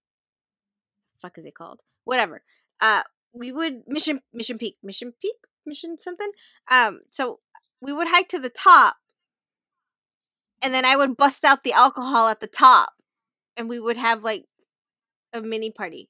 Fuck 1.22 1.38
is 1.38 1.46
it 1.46 1.56
called? 1.56 1.82
Whatever. 2.04 2.44
Uh, 2.80 3.04
we 3.34 3.52
would 3.52 3.84
mission 3.88 4.22
Mission 4.34 4.58
Peak, 4.58 4.78
Mission 4.84 5.14
Peak, 5.22 5.36
Mission 5.66 5.98
something. 6.00 6.32
Um, 6.70 7.02
so 7.12 7.40
we 7.82 7.94
would 7.94 8.08
hike 8.08 8.30
to 8.30 8.40
the 8.40 8.50
top, 8.50 8.98
and 10.62 10.74
then 10.74 10.86
I 10.86 10.96
would 10.96 11.18
bust 11.18 11.44
out 11.44 11.64
the 11.64 11.74
alcohol 11.74 12.28
at 12.28 12.40
the 12.40 12.48
top, 12.48 12.94
and 13.56 13.70
we 13.70 13.80
would 13.80 13.98
have 13.98 14.24
like 14.24 14.46
a 15.34 15.42
mini 15.42 15.72
party. 15.72 16.10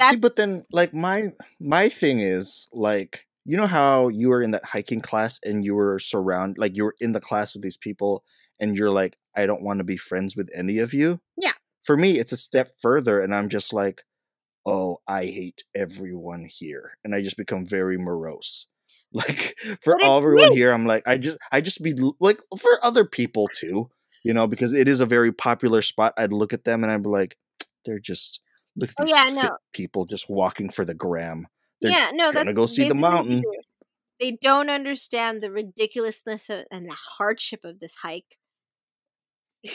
See, 0.00 0.16
but 0.16 0.36
then 0.36 0.64
like 0.72 0.92
my 0.92 1.32
my 1.60 1.88
thing 1.88 2.18
is 2.18 2.68
like 2.72 3.25
you 3.46 3.56
know 3.56 3.66
how 3.68 4.08
you 4.08 4.28
were 4.28 4.42
in 4.42 4.50
that 4.50 4.64
hiking 4.66 5.00
class 5.00 5.40
and 5.44 5.64
you 5.64 5.74
were 5.74 5.98
surround 5.98 6.56
like 6.58 6.76
you 6.76 6.84
were 6.84 6.96
in 7.00 7.12
the 7.12 7.20
class 7.20 7.54
with 7.54 7.62
these 7.62 7.76
people 7.78 8.24
and 8.60 8.76
you're 8.76 8.90
like 8.90 9.16
I 9.34 9.46
don't 9.46 9.62
want 9.62 9.78
to 9.78 9.84
be 9.84 9.96
friends 9.96 10.36
with 10.36 10.50
any 10.54 10.78
of 10.78 10.92
you. 10.92 11.20
yeah. 11.40 11.52
For 11.84 11.96
me, 11.96 12.18
it's 12.18 12.32
a 12.32 12.36
step 12.36 12.72
further, 12.82 13.20
and 13.20 13.32
I'm 13.34 13.48
just 13.48 13.72
like, 13.72 14.02
oh, 14.66 14.98
I 15.06 15.26
hate 15.26 15.62
everyone 15.74 16.44
here, 16.48 16.98
and 17.04 17.14
I 17.14 17.22
just 17.22 17.36
become 17.36 17.64
very 17.66 17.96
morose. 17.98 18.66
Like 19.12 19.54
for 19.80 19.96
all 20.04 20.18
everyone 20.18 20.50
me. 20.50 20.56
here, 20.56 20.72
I'm 20.72 20.84
like 20.84 21.04
I 21.06 21.16
just 21.16 21.38
I 21.52 21.60
just 21.62 21.80
be 21.82 21.94
like 22.20 22.40
for 22.58 22.84
other 22.84 23.04
people 23.04 23.48
too. 23.54 23.88
you 24.24 24.34
know, 24.34 24.46
because 24.48 24.72
it 24.72 24.88
is 24.88 24.98
a 25.00 25.06
very 25.06 25.32
popular 25.32 25.80
spot. 25.80 26.12
I'd 26.18 26.32
look 26.32 26.52
at 26.52 26.64
them 26.64 26.82
and 26.82 26.90
I'd 26.92 27.04
be 27.04 27.08
like, 27.08 27.36
they're 27.84 28.00
just 28.00 28.40
look 28.76 28.90
at 28.90 28.96
Oh, 28.98 29.04
these 29.04 29.14
yeah, 29.14 29.24
fit 29.30 29.44
no. 29.44 29.56
people 29.72 30.04
just 30.06 30.28
walking 30.28 30.68
for 30.70 30.84
the 30.84 30.92
gram. 30.94 31.46
They're 31.80 31.92
yeah, 31.92 32.10
no, 32.12 32.32
gonna 32.32 32.52
that's 32.52 32.54
go 32.54 32.66
see 32.66 32.84
the 32.84 32.94
basically 32.94 33.12
what 33.12 33.22
they 33.28 33.40
mountain. 33.40 33.42
They 34.20 34.32
don't 34.42 34.70
understand 34.70 35.42
the 35.42 35.50
ridiculousness 35.52 36.50
of, 36.50 36.66
and 36.70 36.88
the 36.88 36.94
hardship 36.96 37.64
of 37.64 37.80
this 37.80 37.96
hike. 37.96 38.38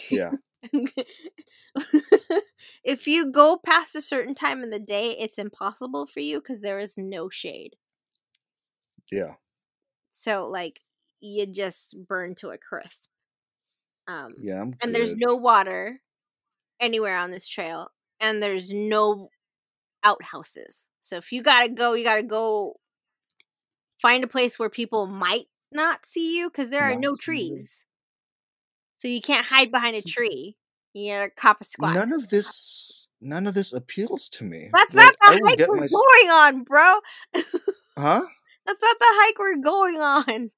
Yeah, 0.10 0.36
if 2.84 3.08
you 3.08 3.32
go 3.32 3.58
past 3.58 3.96
a 3.96 4.02
certain 4.02 4.36
time 4.36 4.64
in 4.64 4.70
the 4.70 4.80
day, 4.80 5.12
it's 5.18 5.38
impossible 5.38 6.06
for 6.08 6.20
you 6.20 6.40
because 6.40 6.62
there 6.62 6.80
is 6.80 6.98
no 6.98 7.30
shade. 7.30 7.76
yeah, 9.12 9.36
So 10.12 10.48
like 10.48 10.82
you 11.20 11.46
just 11.46 11.96
burn 12.08 12.36
to 12.36 12.50
a 12.50 12.58
crisp. 12.58 13.10
Um 14.08 14.36
yeah. 14.38 14.62
I'm 14.62 14.74
and 14.84 14.96
there's 14.96 15.16
no 15.16 15.36
water 15.36 16.02
anywhere 16.82 17.18
on 17.18 17.32
this 17.32 17.48
trail 17.50 17.90
and 18.22 18.44
there's 18.44 18.72
no 18.74 19.32
outhouses. 20.04 20.90
So 21.02 21.18
if 21.18 21.32
you 21.32 21.42
got 21.42 21.64
to 21.64 21.70
go, 21.70 21.94
you 21.94 22.04
got 22.04 22.18
to 22.18 22.24
go 22.24 22.80
find 24.02 24.24
a 24.24 24.28
place 24.28 24.58
where 24.58 24.70
people 24.70 25.08
might 25.08 25.48
not 25.72 26.06
see 26.06 26.38
you 26.38 26.50
cuz 26.50 26.70
there 26.70 26.84
are 26.84 26.96
no 26.96 27.16
trees. 27.16 27.86
So 28.98 29.08
you 29.08 29.22
can't 29.22 29.46
hide 29.46 29.72
behind 29.72 29.96
a 29.96 30.02
tree. 30.02 30.58
You 30.94 31.14
got 31.14 31.24
to 31.24 31.30
cop 31.32 31.62
a 31.62 31.64
squat. 31.64 31.96
None 31.96 32.14
of 32.14 32.30
this, 32.30 33.08
none 33.20 33.48
of 33.48 33.54
this 33.54 33.74
appeals 33.74 34.30
to 34.30 34.44
me. 34.44 34.70
That's 34.74 34.94
Like 34.94 35.16
not 35.22 35.40
the 35.40 35.48
hike 35.48 35.68
we're 35.68 35.76
my, 35.78 35.88
going 35.88 36.30
on, 36.30 36.64
bro. 36.64 37.00
huh? 37.98 38.22
That's 38.66 38.82
not 38.82 39.00
the 39.00 39.06
hike 39.08 39.40
we're 39.40 39.58
going 39.58 40.00
on. 40.00 40.52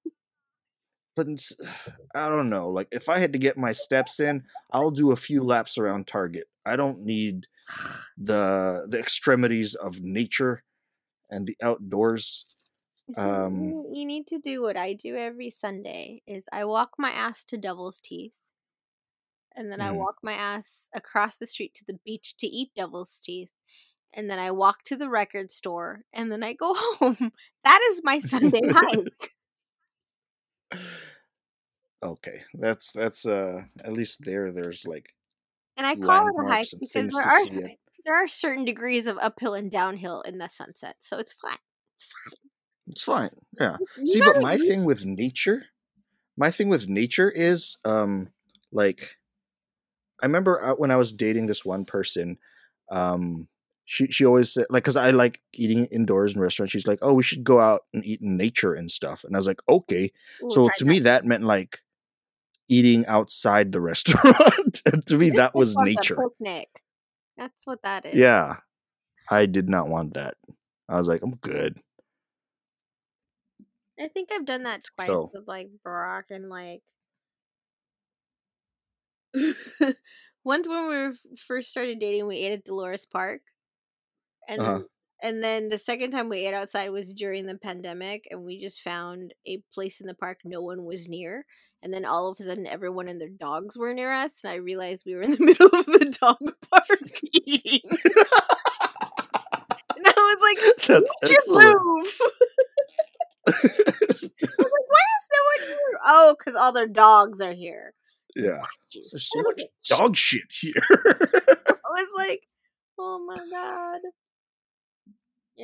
But 1.15 1.27
I 2.15 2.29
don't 2.29 2.50
know. 2.50 2.69
Like 2.69 2.88
if 2.91 3.09
I 3.09 3.19
had 3.19 3.33
to 3.33 3.39
get 3.39 3.57
my 3.57 3.71
steps 3.71 4.19
in, 4.19 4.43
I'll 4.71 4.91
do 4.91 5.12
a 5.12 5.15
few 5.15 5.43
laps 5.43 5.77
around 5.77 6.07
Target. 6.07 6.45
I 6.65 6.75
don't 6.75 7.03
need 7.05 7.47
the 8.17 8.88
the 8.89 9.00
extremities 9.00 9.75
of 9.75 10.01
nature 10.01 10.63
and 11.29 11.46
the 11.46 11.58
outdoors. 11.62 12.46
Um, 13.17 13.86
you 13.91 14.05
need 14.05 14.27
to 14.27 14.39
do 14.39 14.62
what 14.62 14.77
I 14.77 14.93
do 14.93 15.15
every 15.15 15.50
Sunday 15.50 16.22
is 16.25 16.48
I 16.53 16.63
walk 16.65 16.91
my 16.98 17.10
ass 17.10 17.43
to 17.46 17.58
Devil's 17.58 18.00
Teeth 18.00 18.36
and 19.55 19.72
then 19.72 19.82
I 19.82 19.91
mhm. 19.91 19.98
walk 19.98 20.17
my 20.24 20.34
ass 20.34 20.88
across 20.96 21.38
the 21.38 21.46
street 21.46 21.75
to 21.75 21.84
the 21.86 22.00
beach 22.05 22.36
to 22.38 22.48
eat 22.48 22.72
Devil's 22.75 23.20
Teeth 23.24 23.51
and 24.13 24.29
then 24.29 24.39
I 24.39 24.51
walk 24.51 24.84
to 24.86 24.96
the 24.96 25.10
record 25.10 25.51
store 25.51 26.03
and 26.13 26.32
then 26.32 26.43
I 26.43 26.53
go 26.53 26.74
home. 27.00 27.32
That 27.63 27.79
is 27.91 28.01
my 28.03 28.20
Sunday 28.20 28.62
hike. 28.70 29.34
okay, 32.03 32.43
that's 32.53 32.91
that's 32.91 33.25
uh 33.25 33.63
at 33.84 33.93
least 33.93 34.20
there. 34.24 34.51
There's 34.51 34.86
like 34.86 35.13
And 35.77 35.87
I 35.87 35.95
call 35.95 36.27
it 36.27 36.33
a 36.45 36.47
hike 36.51 36.67
because 36.79 37.11
there 37.13 37.23
are. 37.23 37.45
There 38.05 38.15
are 38.15 38.27
certain 38.27 38.65
degrees 38.65 39.05
of 39.05 39.17
uphill 39.19 39.53
and 39.53 39.71
downhill 39.71 40.21
in 40.21 40.37
the 40.37 40.49
sunset. 40.49 40.97
So 40.99 41.17
it's 41.19 41.31
fine. 41.31 41.57
It's 41.95 42.11
fine. 42.11 42.49
It's 42.87 43.03
fine. 43.03 43.29
Yeah. 43.59 43.77
See, 44.05 44.19
but 44.19 44.41
my 44.41 44.57
thing 44.57 44.83
with 44.83 45.05
nature, 45.05 45.67
my 46.35 46.51
thing 46.51 46.67
with 46.67 46.89
nature 46.89 47.31
is 47.31 47.77
um 47.85 48.29
like 48.73 49.17
I 50.21 50.25
remember 50.25 50.63
uh, 50.63 50.75
when 50.75 50.91
I 50.91 50.95
was 50.97 51.13
dating 51.13 51.47
this 51.47 51.65
one 51.65 51.85
person, 51.85 52.37
um, 52.91 53.47
she 53.85 54.07
she 54.07 54.25
always 54.25 54.53
said 54.53 54.65
like 54.69 54.83
because 54.83 54.95
I 54.95 55.11
like 55.11 55.41
eating 55.53 55.85
indoors 55.91 56.35
in 56.35 56.41
restaurants. 56.41 56.71
She's 56.71 56.87
like, 56.87 56.99
oh, 57.01 57.13
we 57.13 57.23
should 57.23 57.43
go 57.43 57.59
out 57.59 57.81
and 57.93 58.05
eat 58.05 58.21
in 58.21 58.37
nature 58.37 58.73
and 58.73 58.89
stuff. 58.89 59.23
And 59.23 59.35
I 59.35 59.39
was 59.39 59.47
like, 59.47 59.61
okay. 59.67 60.11
Ooh, 60.43 60.51
So 60.51 60.69
to 60.77 60.85
me, 60.85 60.99
that 60.99 61.25
meant 61.25 61.43
like 61.43 61.79
eating 62.70 63.05
outside 63.08 63.72
the 63.72 63.82
restaurant. 63.82 64.82
to 65.08 65.17
me, 65.17 65.32
that 65.32 65.53
was 65.55 65.75
nature. 65.77 66.15
picnic. 66.15 66.70
That's 67.38 67.65
what 67.65 67.82
that 67.84 68.05
is. 68.05 68.15
Yeah, 68.15 68.58
I 69.29 69.46
did 69.46 69.70
not 69.70 69.89
want 69.89 70.13
that. 70.13 70.36
I 70.88 70.98
was 70.98 71.08
like, 71.08 71.24
I'm 71.24 71.36
good. 71.36 71.79
I 74.00 74.08
think 74.08 74.29
I've 74.32 74.46
done 74.46 74.63
that 74.63 74.82
twice 74.98 75.08
So 75.08 75.32
with 75.34 75.48
like 75.48 75.70
Brock 75.84 76.25
and 76.29 76.50
like 76.50 76.82
once 80.43 80.67
when 80.67 80.88
we 80.88 80.96
were 80.96 81.13
first 81.48 81.70
started 81.70 82.00
dating, 82.00 82.27
we 82.27 82.38
ate 82.38 82.53
at 82.53 82.65
Dolores 82.65 83.05
Park, 83.05 83.41
and 84.48 84.62
uh 84.62 84.63
huh. 84.63 84.72
then 84.74 84.86
and 85.24 85.43
then 85.43 85.70
the 85.70 85.79
second 85.79 86.12
time 86.12 86.27
we 86.27 86.46
ate 86.46 86.53
outside 86.53 86.89
was 86.89 87.12
during 87.13 87.46
the 87.46 87.58
pandemic, 87.58 88.27
and 88.29 88.43
we 88.43 88.62
just 88.62 88.82
found 88.82 89.34
a 89.48 89.63
place 89.74 90.01
in 90.01 90.08
the 90.08 90.15
park 90.15 90.39
no 90.43 90.62
one 90.62 90.86
was 90.86 91.08
near, 91.08 91.46
and 91.83 91.93
then 91.93 92.05
all 92.05 92.29
of 92.31 92.39
a 92.39 92.43
sudden 92.43 92.65
everyone 92.65 93.07
and 93.07 93.21
their 93.21 93.29
dogs 93.29 93.77
were 93.77 93.93
near 93.93 94.11
us, 94.11 94.43
and 94.43 94.51
I 94.51 94.55
realized 94.55 95.05
we 95.05 95.13
were 95.15 95.21
in 95.21 95.31
the 95.31 95.37
middle 95.45 95.67
of 95.67 95.85
the 95.85 96.17
dog 96.19 96.37
park 96.71 97.19
eating, 97.33 97.81
and 97.91 97.99
I 100.05 100.13
was 100.17 100.41
like, 100.41 100.57
"We 100.65 100.71
That's 100.87 101.13
excellent. 101.31 101.79
move." 101.83 102.13
I 103.45 103.51
was 103.51 104.23
like, 104.23 104.87
"Why 104.87 105.03
is 105.19 105.29
no 105.31 105.41
one 105.45 105.67
here?" 105.67 105.99
Oh, 106.05 106.35
because 106.37 106.55
all 106.55 106.71
their 106.71 106.87
dogs 106.87 107.41
are 107.41 107.53
here. 107.53 107.93
yeah. 108.35 108.63
Jeez. 108.91 109.11
There's 109.11 109.29
so 109.31 109.41
much 109.41 109.61
dog 109.89 110.15
shit 110.15 110.43
here. 110.49 110.73
I 110.89 111.89
was 111.89 112.09
like, 112.15 112.47
"Oh 112.97 113.19
my 113.25 113.35
god." 113.51 114.01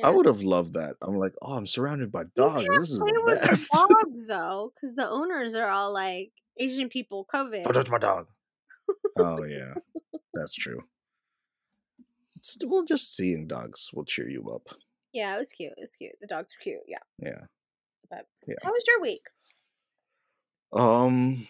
I 0.04 0.10
would 0.10 0.26
have 0.26 0.42
loved 0.42 0.74
that. 0.74 0.96
I'm 1.02 1.16
like, 1.16 1.34
oh, 1.42 1.54
I'm 1.56 1.66
surrounded 1.66 2.12
by 2.12 2.24
dogs. 2.36 2.66
This 2.68 2.90
is 2.90 2.98
the 2.98 3.38
best. 3.40 3.72
dogs 3.74 4.26
though, 4.26 4.72
because 4.74 4.94
the 4.94 5.08
owners 5.08 5.54
are 5.54 5.68
all 5.68 5.92
like 5.92 6.30
Asian 6.58 6.88
people 6.88 7.26
Don't 7.32 7.52
COVID. 7.52 7.72
touch 7.72 7.90
my 7.90 7.98
dog. 7.98 8.26
Oh 9.18 9.44
yeah, 9.48 9.74
that's 10.34 10.54
true. 10.54 10.84
It's, 12.36 12.56
well, 12.66 12.84
just 12.84 13.14
seeing 13.14 13.46
dogs 13.46 13.90
will 13.92 14.04
cheer 14.04 14.28
you 14.28 14.48
up. 14.54 14.68
Yeah, 15.12 15.36
it 15.36 15.38
was 15.40 15.50
cute. 15.52 15.72
It 15.76 15.80
was 15.80 15.96
cute. 15.96 16.14
The 16.20 16.26
dogs 16.26 16.54
were 16.56 16.62
cute. 16.62 16.80
Yeah. 16.86 16.98
Yeah, 17.18 17.40
But 18.08 18.26
yeah. 18.46 18.54
how 18.62 18.70
was 18.70 18.84
your 18.86 19.00
week? 19.00 19.26
Um, 20.72 21.48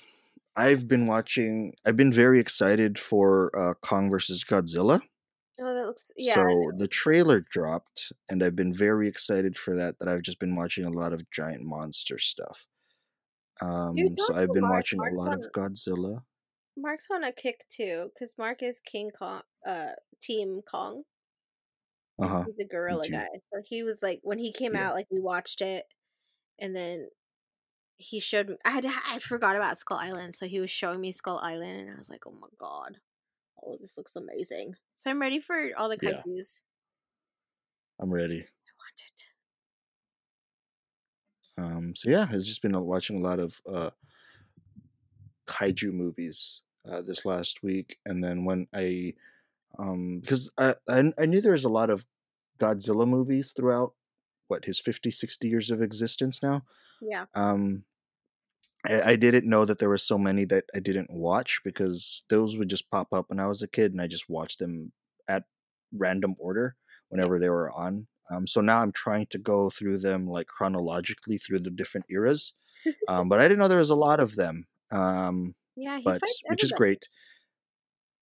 I've 0.56 0.88
been 0.88 1.06
watching. 1.06 1.74
I've 1.84 1.96
been 1.96 2.12
very 2.12 2.40
excited 2.40 2.98
for 2.98 3.50
uh, 3.56 3.74
Kong 3.82 4.10
versus 4.10 4.44
Godzilla. 4.44 5.00
Oh, 5.60 5.74
that 5.74 5.86
looks. 5.86 6.10
Yeah. 6.16 6.34
So 6.34 6.70
the 6.76 6.88
trailer 6.88 7.40
dropped, 7.40 8.12
and 8.28 8.42
I've 8.42 8.56
been 8.56 8.72
very 8.72 9.08
excited 9.08 9.58
for 9.58 9.74
that. 9.76 9.98
That 9.98 10.08
I've 10.08 10.22
just 10.22 10.38
been 10.38 10.56
watching 10.56 10.84
a 10.84 10.90
lot 10.90 11.12
of 11.12 11.30
giant 11.30 11.62
monster 11.64 12.18
stuff. 12.18 12.66
Um, 13.60 13.96
so 14.16 14.34
I've 14.34 14.52
been 14.52 14.62
Mark. 14.62 14.74
watching 14.76 15.00
a 15.00 15.14
lot 15.14 15.32
on. 15.32 15.40
of 15.40 15.52
Godzilla. 15.52 16.22
Mark's 16.76 17.06
on 17.12 17.24
a 17.24 17.32
kick 17.32 17.66
too, 17.68 18.10
because 18.14 18.38
Mark 18.38 18.62
is 18.62 18.80
King 18.80 19.10
Kong. 19.16 19.42
Uh, 19.66 19.90
Team 20.22 20.60
Kong. 20.62 21.02
Uh 22.18 22.26
huh. 22.28 22.44
The 22.56 22.64
gorilla 22.66 23.08
guy. 23.08 23.26
So 23.52 23.60
he 23.64 23.82
was 23.82 24.02
like, 24.02 24.20
when 24.22 24.38
he 24.38 24.52
came 24.52 24.74
Yeah. 24.74 24.88
out, 24.88 24.94
like 24.94 25.06
we 25.10 25.20
watched 25.20 25.60
it, 25.60 25.84
and 26.58 26.74
then 26.76 27.08
he 27.98 28.20
showed 28.20 28.48
me. 28.48 28.56
I 28.64 28.70
had 28.70 28.86
I 28.86 29.18
forgot 29.18 29.56
about 29.56 29.78
Skull 29.78 29.98
Island, 29.98 30.34
so 30.36 30.46
he 30.46 30.60
was 30.60 30.70
showing 30.70 31.00
me 31.00 31.12
Skull 31.12 31.38
Island, 31.38 31.80
and 31.80 31.90
I 31.90 31.98
was 31.98 32.08
like, 32.08 32.26
oh 32.26 32.32
my 32.32 32.48
god, 32.58 32.98
oh 33.64 33.76
this 33.80 33.96
looks 33.96 34.16
amazing. 34.16 34.74
So 34.96 35.10
I'm 35.10 35.20
ready 35.20 35.40
for 35.40 35.70
all 35.76 35.88
the 35.88 35.98
Yeah. 36.00 36.22
I'm 38.00 38.12
ready. 38.12 38.40
I 38.40 38.72
want 38.78 39.00
it. 41.58 41.62
Um, 41.62 41.94
so 41.96 42.10
yeah, 42.10 42.26
I've 42.30 42.42
just 42.42 42.62
been 42.62 42.78
watching 42.84 43.18
a 43.18 43.22
lot 43.22 43.38
of 43.38 43.60
uh, 43.70 43.90
kaiju 45.46 45.92
movies 45.92 46.62
uh, 46.90 47.02
this 47.02 47.24
last 47.24 47.62
week, 47.62 47.98
and 48.06 48.24
then 48.24 48.44
when 48.44 48.66
I, 48.74 49.14
um, 49.78 50.20
because 50.20 50.50
I, 50.56 50.74
I 50.88 51.12
I 51.18 51.26
knew 51.26 51.40
there 51.40 51.52
was 51.52 51.64
a 51.64 51.68
lot 51.68 51.90
of 51.90 52.06
Godzilla 52.58 53.06
movies 53.06 53.52
throughout 53.52 53.94
what 54.48 54.64
his 54.64 54.80
50, 54.80 55.10
60 55.10 55.48
years 55.48 55.70
of 55.70 55.80
existence 55.80 56.42
now. 56.42 56.62
Yeah. 57.00 57.26
Um, 57.34 57.84
I, 58.86 59.02
I 59.02 59.16
didn't 59.16 59.48
know 59.48 59.64
that 59.64 59.78
there 59.78 59.88
were 59.88 59.98
so 59.98 60.18
many 60.18 60.44
that 60.46 60.64
I 60.74 60.80
didn't 60.80 61.10
watch 61.10 61.60
because 61.64 62.24
those 62.30 62.56
would 62.56 62.70
just 62.70 62.90
pop 62.90 63.12
up 63.12 63.26
when 63.28 63.40
I 63.40 63.46
was 63.46 63.62
a 63.62 63.68
kid, 63.68 63.92
and 63.92 64.00
I 64.00 64.06
just 64.06 64.28
watched 64.28 64.58
them 64.58 64.92
at 65.28 65.44
random 65.92 66.34
order 66.38 66.76
whenever 67.08 67.38
they 67.38 67.50
were 67.50 67.70
on. 67.70 68.06
Um, 68.30 68.46
so 68.46 68.60
now 68.60 68.80
I'm 68.80 68.92
trying 68.92 69.26
to 69.30 69.38
go 69.38 69.70
through 69.70 69.98
them 69.98 70.28
like 70.28 70.46
chronologically 70.46 71.38
through 71.38 71.60
the 71.60 71.70
different 71.70 72.06
eras. 72.10 72.54
Um, 73.08 73.28
but 73.28 73.40
I 73.40 73.44
didn't 73.44 73.58
know 73.58 73.68
there 73.68 73.78
was 73.78 73.90
a 73.90 73.94
lot 73.94 74.20
of 74.20 74.36
them. 74.36 74.66
Um, 74.90 75.54
Yeah, 75.76 75.98
he 75.98 76.04
but 76.04 76.20
fights 76.20 76.40
which 76.48 76.64
is 76.64 76.72
great. 76.72 77.08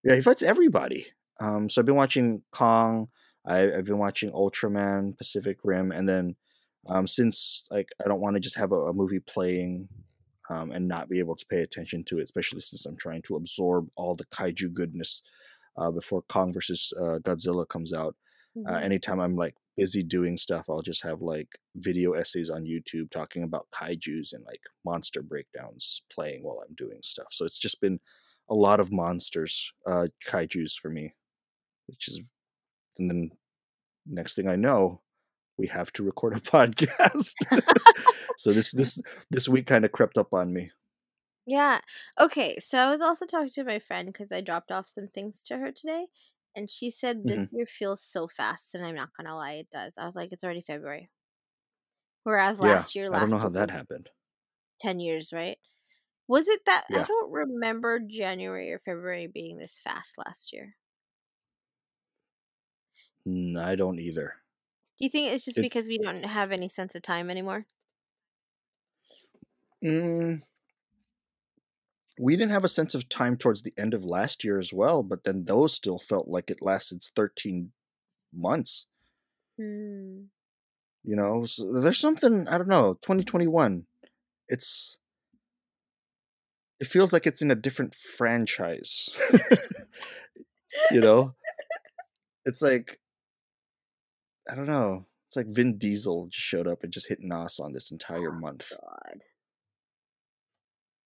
Yeah, 0.03 0.15
he 0.17 0.21
fights 0.21 0.43
everybody. 0.43 1.07
Um, 1.41 1.69
so 1.69 1.81
I've 1.81 1.87
been 1.87 1.95
watching 1.95 2.43
Kong. 2.51 3.09
I, 3.47 3.73
I've 3.73 3.85
been 3.85 3.99
watching 3.99 4.33
Ultraman, 4.33 5.17
Pacific 5.17 5.59
Rim, 5.63 5.93
and 5.93 6.09
then 6.09 6.37
um, 6.89 7.07
since 7.07 7.67
like 7.71 7.91
I 8.05 8.09
don't 8.09 8.21
want 8.21 8.37
to 8.37 8.41
just 8.41 8.57
have 8.57 8.73
a, 8.73 8.77
a 8.77 8.93
movie 8.93 9.21
playing 9.21 9.89
um, 10.51 10.71
and 10.73 10.89
not 10.89 11.09
be 11.09 11.19
able 11.19 11.37
to 11.37 11.47
pay 11.47 11.61
attention 11.61 12.05
to 12.05 12.19
it, 12.19 12.23
especially 12.23 12.61
since 12.61 12.87
I'm 12.87 12.97
trying 12.97 13.23
to 13.23 13.37
absorb 13.37 13.89
all 13.97 14.15
the 14.15 14.27
kaiju 14.27 14.73
goodness 14.73 15.23
uh, 15.77 15.91
before 15.91 16.23
Kong 16.29 16.53
versus 16.53 16.93
uh, 16.99 17.19
Godzilla 17.21 17.69
comes 17.69 17.93
out. 17.93 18.17
Uh, 18.69 18.75
hmm 18.75 18.83
anytime 18.83 19.21
I'm 19.21 19.37
like 19.37 19.55
busy 19.77 20.03
doing 20.03 20.37
stuff, 20.37 20.65
I'll 20.69 20.83
just 20.83 21.05
have 21.05 21.23
like 21.23 21.49
video 21.77 22.13
essays 22.13 22.51
on 22.51 22.65
YouTube 22.65 23.11
talking 23.11 23.45
about 23.45 23.69
kaiju's 23.71 24.33
and 24.33 24.45
like 24.45 24.61
monster 24.85 25.23
breakdowns 25.23 26.03
playing 26.13 26.43
while 26.43 26.61
I'm 26.67 26.75
doing 26.75 26.99
stuff. 27.03 27.29
So 27.31 27.45
it's 27.45 27.59
just 27.59 27.81
been 27.81 28.01
a 28.51 28.55
lot 28.55 28.81
of 28.81 28.91
monsters, 28.91 29.73
uh, 29.87 30.09
kaiju's 30.27 30.75
for 30.75 30.91
me, 30.91 31.15
which 31.87 32.09
is, 32.09 32.21
and 32.99 33.09
then 33.09 33.31
next 34.07 34.35
thing 34.35 34.49
I 34.49 34.57
know, 34.57 35.03
we 35.59 35.67
have 35.69 35.93
to 35.95 36.03
record 36.03 36.35
a 36.35 36.41
podcast. 36.41 37.35
so 38.37 38.53
this 38.53 38.73
this 38.73 39.01
this 39.31 39.49
week 39.49 39.67
kind 39.67 39.85
of 39.85 39.93
crept 39.93 40.19
up 40.19 40.33
on 40.33 40.53
me. 40.53 40.71
Yeah. 41.47 41.81
Okay. 42.21 42.59
So 42.61 42.79
I 42.79 42.91
was 42.91 43.01
also 43.01 43.27
talking 43.27 43.51
to 43.51 43.65
my 43.65 43.79
friend 43.79 44.13
because 44.13 44.31
I 44.33 44.41
dropped 44.41 44.71
off 44.71 44.87
some 44.87 45.09
things 45.09 45.43
to 45.45 45.59
her 45.59 45.73
today, 45.73 46.07
and 46.55 46.71
she 46.71 46.91
said 46.91 47.27
this 47.27 47.41
Mhm. 47.41 47.49
year 47.51 47.67
feels 47.67 48.03
so 48.03 48.29
fast, 48.29 48.75
and 48.75 48.85
I'm 48.87 48.95
not 48.95 49.15
gonna 49.17 49.35
lie, 49.37 49.53
it 49.55 49.71
does. 49.71 49.97
I 49.99 50.05
was 50.05 50.15
like, 50.17 50.33
it's 50.33 50.45
already 50.45 50.63
February. 50.63 51.11
Whereas 52.23 52.61
Yeah, 52.61 52.61
last 52.61 52.95
year, 52.95 53.11
I 53.11 53.19
don't 53.19 53.31
know 53.31 53.39
how 53.39 53.49
that 53.49 53.71
happened. 53.71 54.11
ten 54.81 54.99
years, 55.01 55.33
right? 55.33 55.59
Was 56.29 56.49
it 56.49 56.65
that? 56.67 56.87
I 56.93 57.03
don't 57.03 57.33
remember 57.33 58.01
January 58.01 58.73
or 58.73 58.81
February 58.81 59.27
being 59.29 59.59
this 59.59 59.79
fast 59.79 60.19
last 60.19 60.53
year. 60.53 60.77
I 63.57 63.77
don't 63.77 64.01
either. 64.01 64.43
Do 64.99 65.05
you 65.05 65.11
think 65.11 65.33
it's 65.33 65.45
just 65.45 65.57
It's 65.57 65.63
because 65.63 65.87
we 65.89 65.99
don't 65.99 66.25
have 66.25 66.51
any 66.53 66.69
sense 66.69 66.95
of 66.95 67.03
time 67.03 67.31
anymore? 67.31 67.67
mm, 69.83 70.43
we 72.19 72.37
didn't 72.37 72.53
have 72.53 72.65
a 72.65 72.69
sense 72.69 72.95
of 72.95 73.09
time 73.09 73.37
towards 73.37 73.63
the 73.63 73.73
end 73.79 73.95
of 73.95 74.05
last 74.05 74.43
year 74.45 74.59
as 74.59 74.73
well, 74.73 75.03
but 75.03 75.25
then 75.25 75.45
those 75.45 75.75
still 75.75 75.99
felt 75.99 76.29
like 76.29 76.51
it 76.51 76.61
lasted 76.63 77.03
13 77.03 77.73
months. 78.33 78.89
Hmm. 79.59 80.29
You 81.05 81.17
know, 81.17 81.45
so 81.45 81.73
there's 81.81 81.99
something 81.99 82.49
I 82.49 82.59
don't 82.59 82.69
know. 82.69 82.95
2021, 83.03 83.87
it's 84.49 84.99
it 86.81 86.87
feels 86.87 87.13
like 87.13 87.27
it's 87.27 87.43
in 87.43 87.51
a 87.51 87.55
different 87.57 87.95
franchise. 87.95 89.09
you 90.91 91.01
know, 91.01 91.35
it's 92.45 92.63
like 92.63 92.99
I 94.49 94.55
don't 94.55 94.67
know. 94.67 95.07
It's 95.27 95.37
like 95.37 95.47
Vin 95.49 95.79
Diesel 95.79 96.29
just 96.29 96.45
showed 96.47 96.67
up 96.67 96.83
and 96.83 96.93
just 96.93 97.09
hit 97.09 97.21
Nos 97.21 97.59
on 97.61 97.73
this 97.73 97.91
entire 97.91 98.31
Oh 98.31 98.41
month. 98.41 98.73
God. 98.81 99.21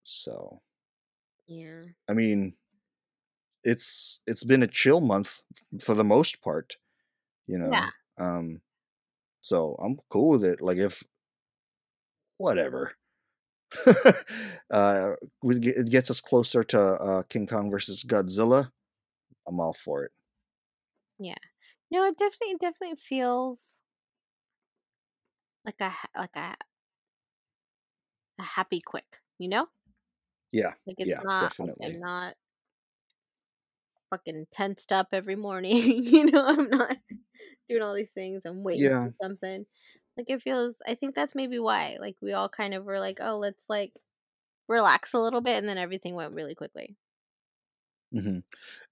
So 0.04 0.61
Yeah. 1.46 1.84
I 2.08 2.12
mean, 2.12 2.54
it's 3.62 4.20
it's 4.26 4.44
been 4.44 4.62
a 4.62 4.66
chill 4.66 5.00
month 5.00 5.42
for 5.80 5.94
the 5.94 6.04
most 6.04 6.42
part. 6.42 6.76
You 7.46 7.58
know, 7.58 7.70
Yeah. 7.72 7.90
um, 8.18 8.61
so 9.40 9.75
I'm 9.82 9.99
cool 10.11 10.30
with 10.30 10.44
it. 10.44 10.61
Like 10.61 10.78
if 10.78 11.02
whatever. 12.38 12.92
uh, 14.70 15.14
it 15.44 15.90
gets 15.90 16.11
us 16.11 16.20
closer 16.20 16.62
to 16.62 16.80
uh, 16.80 17.22
King 17.25 17.46
Kong 17.46 17.70
versus 17.70 18.04
Godzilla. 18.04 18.70
I'm 19.49 19.61
all 19.61 19.72
for 19.72 20.04
it. 20.04 20.12
Yeah. 21.18 21.37
No, 21.92 22.02
it 22.06 22.18
definitely 22.18 22.54
it 22.54 22.61
definitely 22.61 22.96
feels 22.96 23.82
like 25.64 25.80
a 25.80 25.92
like 26.16 26.37
a 26.37 26.56
a 28.38 28.42
happy 28.42 28.80
quick, 28.80 29.20
you 29.38 29.49
know? 29.49 29.68
Yeah, 30.52 30.75
Like 30.87 30.96
it's 30.99 31.14
yeah, 31.14 31.22
not 31.22 31.54
like 31.58 31.75
definitely. 31.80 31.84
I'm 31.84 31.99
not 31.99 32.37
fucking 34.11 34.46
tensed 34.52 34.92
up 34.92 35.08
every 35.12 35.37
morning, 35.37 35.76
you 36.02 36.26
know, 36.30 36.44
I'm 36.46 36.68
not 36.68 36.99
doing 37.68 37.82
all 37.82 37.94
these 37.94 38.12
things, 38.12 38.44
I'm 38.46 38.64
waiting 38.64 38.96
Yeah, 38.96 39.02
for 39.02 39.12
something. 39.22 39.66
Like 40.16 40.30
it 40.30 40.42
feels 40.42 40.76
I 40.87 40.94
think 40.94 41.14
that's 41.14 41.34
maybe 41.37 41.58
why. 41.61 41.99
Like 42.00 42.16
we 42.22 42.32
all 42.34 42.49
kind 42.49 42.75
of 42.75 42.84
were 42.84 43.00
like, 43.00 43.18
"Oh, 43.20 43.38
let's 43.38 43.66
like 43.70 44.00
relax 44.68 45.14
a 45.14 45.20
little 45.20 45.40
bit," 45.42 45.58
and 45.58 45.68
then 45.68 45.78
everything 45.78 46.14
went 46.16 46.34
really 46.34 46.54
quickly. 46.56 46.96
Mm-hmm. 48.14 48.40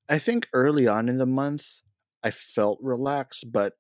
I 0.09 0.19
think 0.19 0.49
early 0.55 0.89
on 0.89 1.09
in 1.09 1.19
the 1.19 1.27
month, 1.27 1.83
I 2.23 2.31
felt 2.31 2.79
relaxed, 2.83 3.53
but 3.53 3.75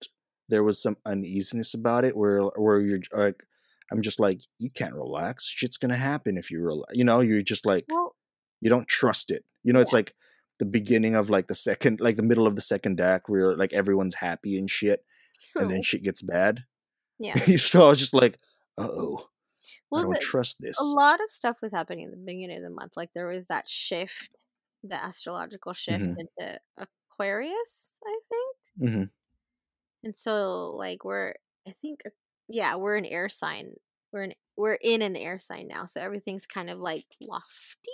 there 0.48 0.64
was 0.64 0.82
some 0.82 0.96
uneasiness 1.06 1.74
about 1.74 2.04
it 2.04 2.16
where 2.16 2.42
where 2.56 2.80
you're 2.80 3.00
like, 3.12 3.44
I'm 3.90 4.02
just 4.02 4.20
like, 4.20 4.40
you 4.58 4.70
can't 4.70 4.94
relax. 4.94 5.46
Shit's 5.48 5.76
gonna 5.76 5.96
happen 5.96 6.36
if 6.36 6.50
you 6.50 6.60
relax. 6.60 6.96
You 6.96 7.04
know, 7.04 7.20
you're 7.20 7.42
just 7.42 7.66
like, 7.66 7.86
Well, 7.88 8.14
you 8.60 8.70
don't 8.70 8.88
trust 8.88 9.30
it. 9.30 9.44
You 9.62 9.72
know, 9.72 9.80
it's 9.80 9.92
yeah. 9.92 9.98
like 9.98 10.14
the 10.58 10.66
beginning 10.66 11.14
of 11.14 11.30
like 11.30 11.48
the 11.48 11.54
second, 11.54 12.00
like 12.00 12.16
the 12.16 12.22
middle 12.22 12.46
of 12.46 12.54
the 12.56 12.60
second 12.60 13.00
act 13.00 13.28
where 13.28 13.56
like 13.56 13.72
everyone's 13.72 14.16
happy 14.16 14.58
and 14.58 14.70
shit, 14.70 15.04
and 15.56 15.70
then 15.70 15.82
shit 15.82 16.02
gets 16.02 16.22
bad. 16.22 16.64
yeah. 17.18 17.34
so 17.56 17.84
I 17.86 17.88
was 17.90 17.98
just 17.98 18.14
like, 18.14 18.38
uh 18.78 18.88
oh, 18.88 19.18
I 19.18 19.26
Well, 19.90 20.02
don't 20.02 20.14
the, 20.14 20.20
trust 20.20 20.56
a 20.62 20.84
lot 20.84 21.20
of 21.20 21.30
stuff 21.30 21.56
was 21.62 21.72
happening 21.72 22.04
in 22.04 22.10
the 22.10 22.16
beginning 22.16 22.56
of 22.58 22.62
the 22.62 22.70
month. 22.70 22.92
Like 22.96 23.10
there 23.14 23.26
was 23.26 23.46
that 23.48 23.68
shift, 23.68 24.30
the 24.82 25.02
astrological 25.02 25.72
shift 25.72 26.04
hmm 26.04 26.14
into 26.18 26.58
Aquarius, 27.20 27.98
I 28.06 28.18
think. 28.30 28.56
hmm 28.78 29.04
And 30.02 30.16
so 30.16 30.70
like 30.70 31.04
we're 31.04 31.34
I 31.66 31.72
think 31.82 32.02
yeah, 32.48 32.76
we're 32.76 32.96
an 32.96 33.06
air 33.06 33.28
sign. 33.28 33.74
We're 34.12 34.24
in 34.24 34.34
we're 34.56 34.74
in 34.80 35.02
an 35.02 35.16
air 35.16 35.38
sign 35.38 35.68
now. 35.68 35.84
So 35.84 36.00
everything's 36.00 36.46
kind 36.46 36.70
of 36.70 36.78
like 36.78 37.06
lofty, 37.20 37.90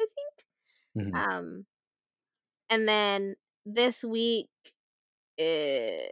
I 0.00 0.06
think. 0.06 0.46
hmm 0.94 1.20
Um 1.28 1.66
and 2.70 2.88
then 2.88 3.36
this 3.66 4.04
week 4.04 4.48
uh, 5.40 6.08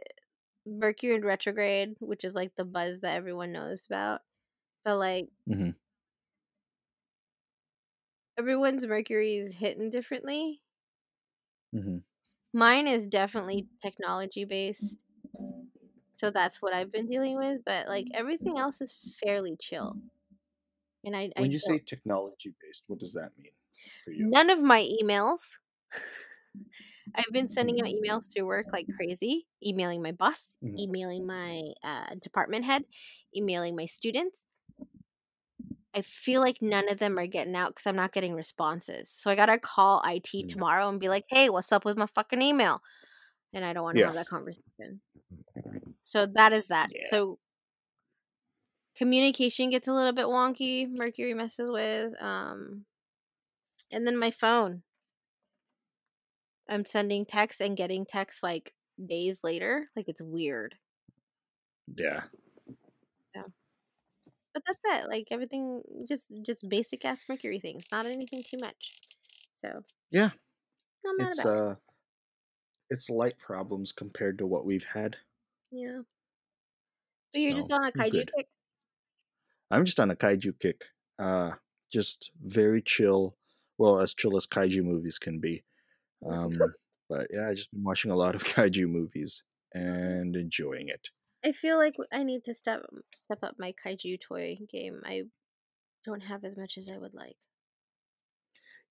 Mercury 0.65 1.15
in 1.15 1.25
retrograde, 1.25 1.95
which 1.99 2.23
is 2.25 2.33
like 2.33 2.55
the 2.55 2.65
buzz 2.65 3.01
that 3.01 3.17
everyone 3.17 3.53
knows 3.53 3.85
about. 3.85 4.21
But 4.85 4.97
like 4.97 5.29
hmm 5.47 5.69
everyone's 8.37 8.87
Mercury 8.87 9.35
is 9.35 9.53
hitting 9.55 9.89
differently. 9.91 10.63
Hmm 11.73 11.97
Mine 12.51 12.87
is 12.89 13.07
definitely 13.07 13.69
technology 13.81 14.43
based. 14.43 15.05
So 16.11 16.31
that's 16.31 16.61
what 16.61 16.73
I've 16.73 16.91
been 16.91 17.05
dealing 17.05 17.37
with, 17.37 17.63
but 17.63 17.87
like 17.87 18.09
everything 18.13 18.57
else 18.57 18.81
is 18.81 18.91
fairly 18.91 19.55
chill. 19.55 19.99
And 21.03 21.15
I 21.15 21.31
I 21.35 21.45
When 21.45 21.51
you 21.51 21.59
say 21.59 21.79
technology 21.79 22.53
based, 22.59 22.83
what 22.87 22.99
does 22.99 23.13
that 23.13 23.37
mean 23.37 23.53
for 24.03 24.11
you? 24.11 24.27
none 24.31 24.49
of 24.49 24.61
my 24.61 24.81
emails 25.01 25.59
I've 27.15 27.33
been 27.33 27.47
sending 27.47 27.79
out 27.81 27.87
emails 27.87 28.31
through 28.31 28.45
work 28.45 28.67
like 28.73 28.89
crazy, 28.95 29.47
emailing 29.65 30.01
my 30.01 30.11
boss, 30.11 30.57
hmm 30.61 30.79
emailing 30.79 31.25
my 31.25 31.61
uh, 31.83 32.15
department 32.21 32.65
head, 32.65 32.83
emailing 33.35 33.75
my 33.75 33.85
students. 33.85 34.45
I 35.97 36.03
feel 36.03 36.41
like 36.41 36.59
none 36.61 36.89
of 36.89 36.99
them 36.99 37.19
are 37.19 37.27
getting 37.27 37.55
out 37.57 37.69
because 37.71 37.87
I'm 37.87 37.97
not 37.97 38.13
getting 38.13 38.35
responses. 38.35 39.09
So 39.11 39.31
I 39.31 39.35
gotta 39.35 39.59
call 39.59 40.01
IT 40.05 40.43
Mm. 40.43 40.57
tomorrow 40.57 40.89
and 40.89 40.99
be 41.01 41.09
like, 41.09 41.25
"Hey, 41.29 41.49
what's 41.49 41.71
up 41.73 41.85
with 41.85 41.97
my 41.97 42.07
fucking 42.07 42.41
email?" 42.43 42.81
And 43.53 43.65
I 43.65 43.73
don't 43.73 43.83
want 43.83 43.97
to 43.97 44.01
Yeah, 44.01 44.05
have 44.05 44.15
that 44.15 44.27
conversation. 44.27 45.01
So 46.01 46.25
that 46.25 46.53
is 46.53 46.67
that. 46.67 46.89
yeah, 46.89 47.03
So 47.03 47.39
communication 48.95 49.69
gets 49.69 49.87
a 49.87 49.93
little 49.93 50.13
bit 50.13 50.25
wonky. 50.25 50.89
Mercury 50.89 51.33
messes 51.33 51.69
with, 51.69 52.13
um, 52.21 52.85
and 53.91 54.07
then 54.07 54.17
my 54.17 54.31
phone. 54.31 54.83
I'm 56.69 56.85
sending 56.85 57.25
texts 57.25 57.59
and 57.61 57.75
getting 57.75 58.05
texts 58.05 58.41
like 58.43 58.73
days 59.03 59.43
later. 59.43 59.89
Like 59.95 60.07
it's 60.07 60.21
weird. 60.21 60.77
yeah. 61.95 62.05
Yeah. 62.05 62.23
But 64.57 64.63
that's 64.65 65.03
it. 65.03 65.09
Like 65.09 65.27
everything 65.29 65.83
just 66.07 66.31
just 66.43 66.67
basic 66.67 67.05
ass 67.05 67.23
Mercury 67.29 67.59
things. 67.59 67.85
Not 67.91 68.07
anything 68.07 68.43
too 68.43 68.57
much. 68.57 68.93
So 69.51 69.83
Yeah, 70.09 70.31
it's 71.19 71.39
about 71.45 71.55
it. 71.55 71.61
uh, 71.61 71.75
it's 72.89 73.09
light 73.09 73.37
problems 73.37 73.91
compared 73.91 74.39
to 74.39 74.47
what 74.47 74.65
we've 74.65 74.83
had. 74.83 75.17
Yeah. 75.71 75.99
But 77.33 77.41
you're 77.41 77.53
just 77.53 77.71
on 77.71 77.83
a 77.85 77.91
kaiju 77.91 78.11
good. 78.11 78.31
kick. 78.35 78.47
I'm 79.69 79.85
just 79.85 79.99
on 79.99 80.09
a 80.09 80.15
kaiju 80.15 80.59
kick. 80.59 80.85
Uh, 81.19 81.51
just 81.91 82.31
very 82.43 82.81
chill. 82.81 83.35
Well, 83.77 83.99
as 83.99 84.15
chill 84.15 84.37
as 84.37 84.47
kaiju 84.47 84.83
movies 84.83 85.19
can 85.19 85.39
be. 85.39 85.63
Um, 86.25 86.57
but 87.07 87.27
yeah, 87.31 87.49
I've 87.49 87.57
just 87.57 87.71
been 87.71 87.83
watching 87.83 88.09
a 88.09 88.15
lot 88.15 88.33
of 88.33 88.43
kaiju 88.55 88.89
movies 88.89 89.43
and 89.71 90.35
enjoying 90.35 90.89
it. 90.89 91.11
I 91.43 91.51
feel 91.51 91.77
like 91.77 91.95
I 92.11 92.23
need 92.23 92.45
to 92.45 92.53
step 92.53 92.85
step 93.15 93.39
up 93.41 93.55
my 93.57 93.73
kaiju 93.73 94.21
toy 94.21 94.57
game. 94.69 95.01
I 95.03 95.23
don't 96.05 96.21
have 96.23 96.45
as 96.45 96.57
much 96.57 96.77
as 96.77 96.89
I 96.89 96.97
would 96.97 97.13
like. 97.13 97.37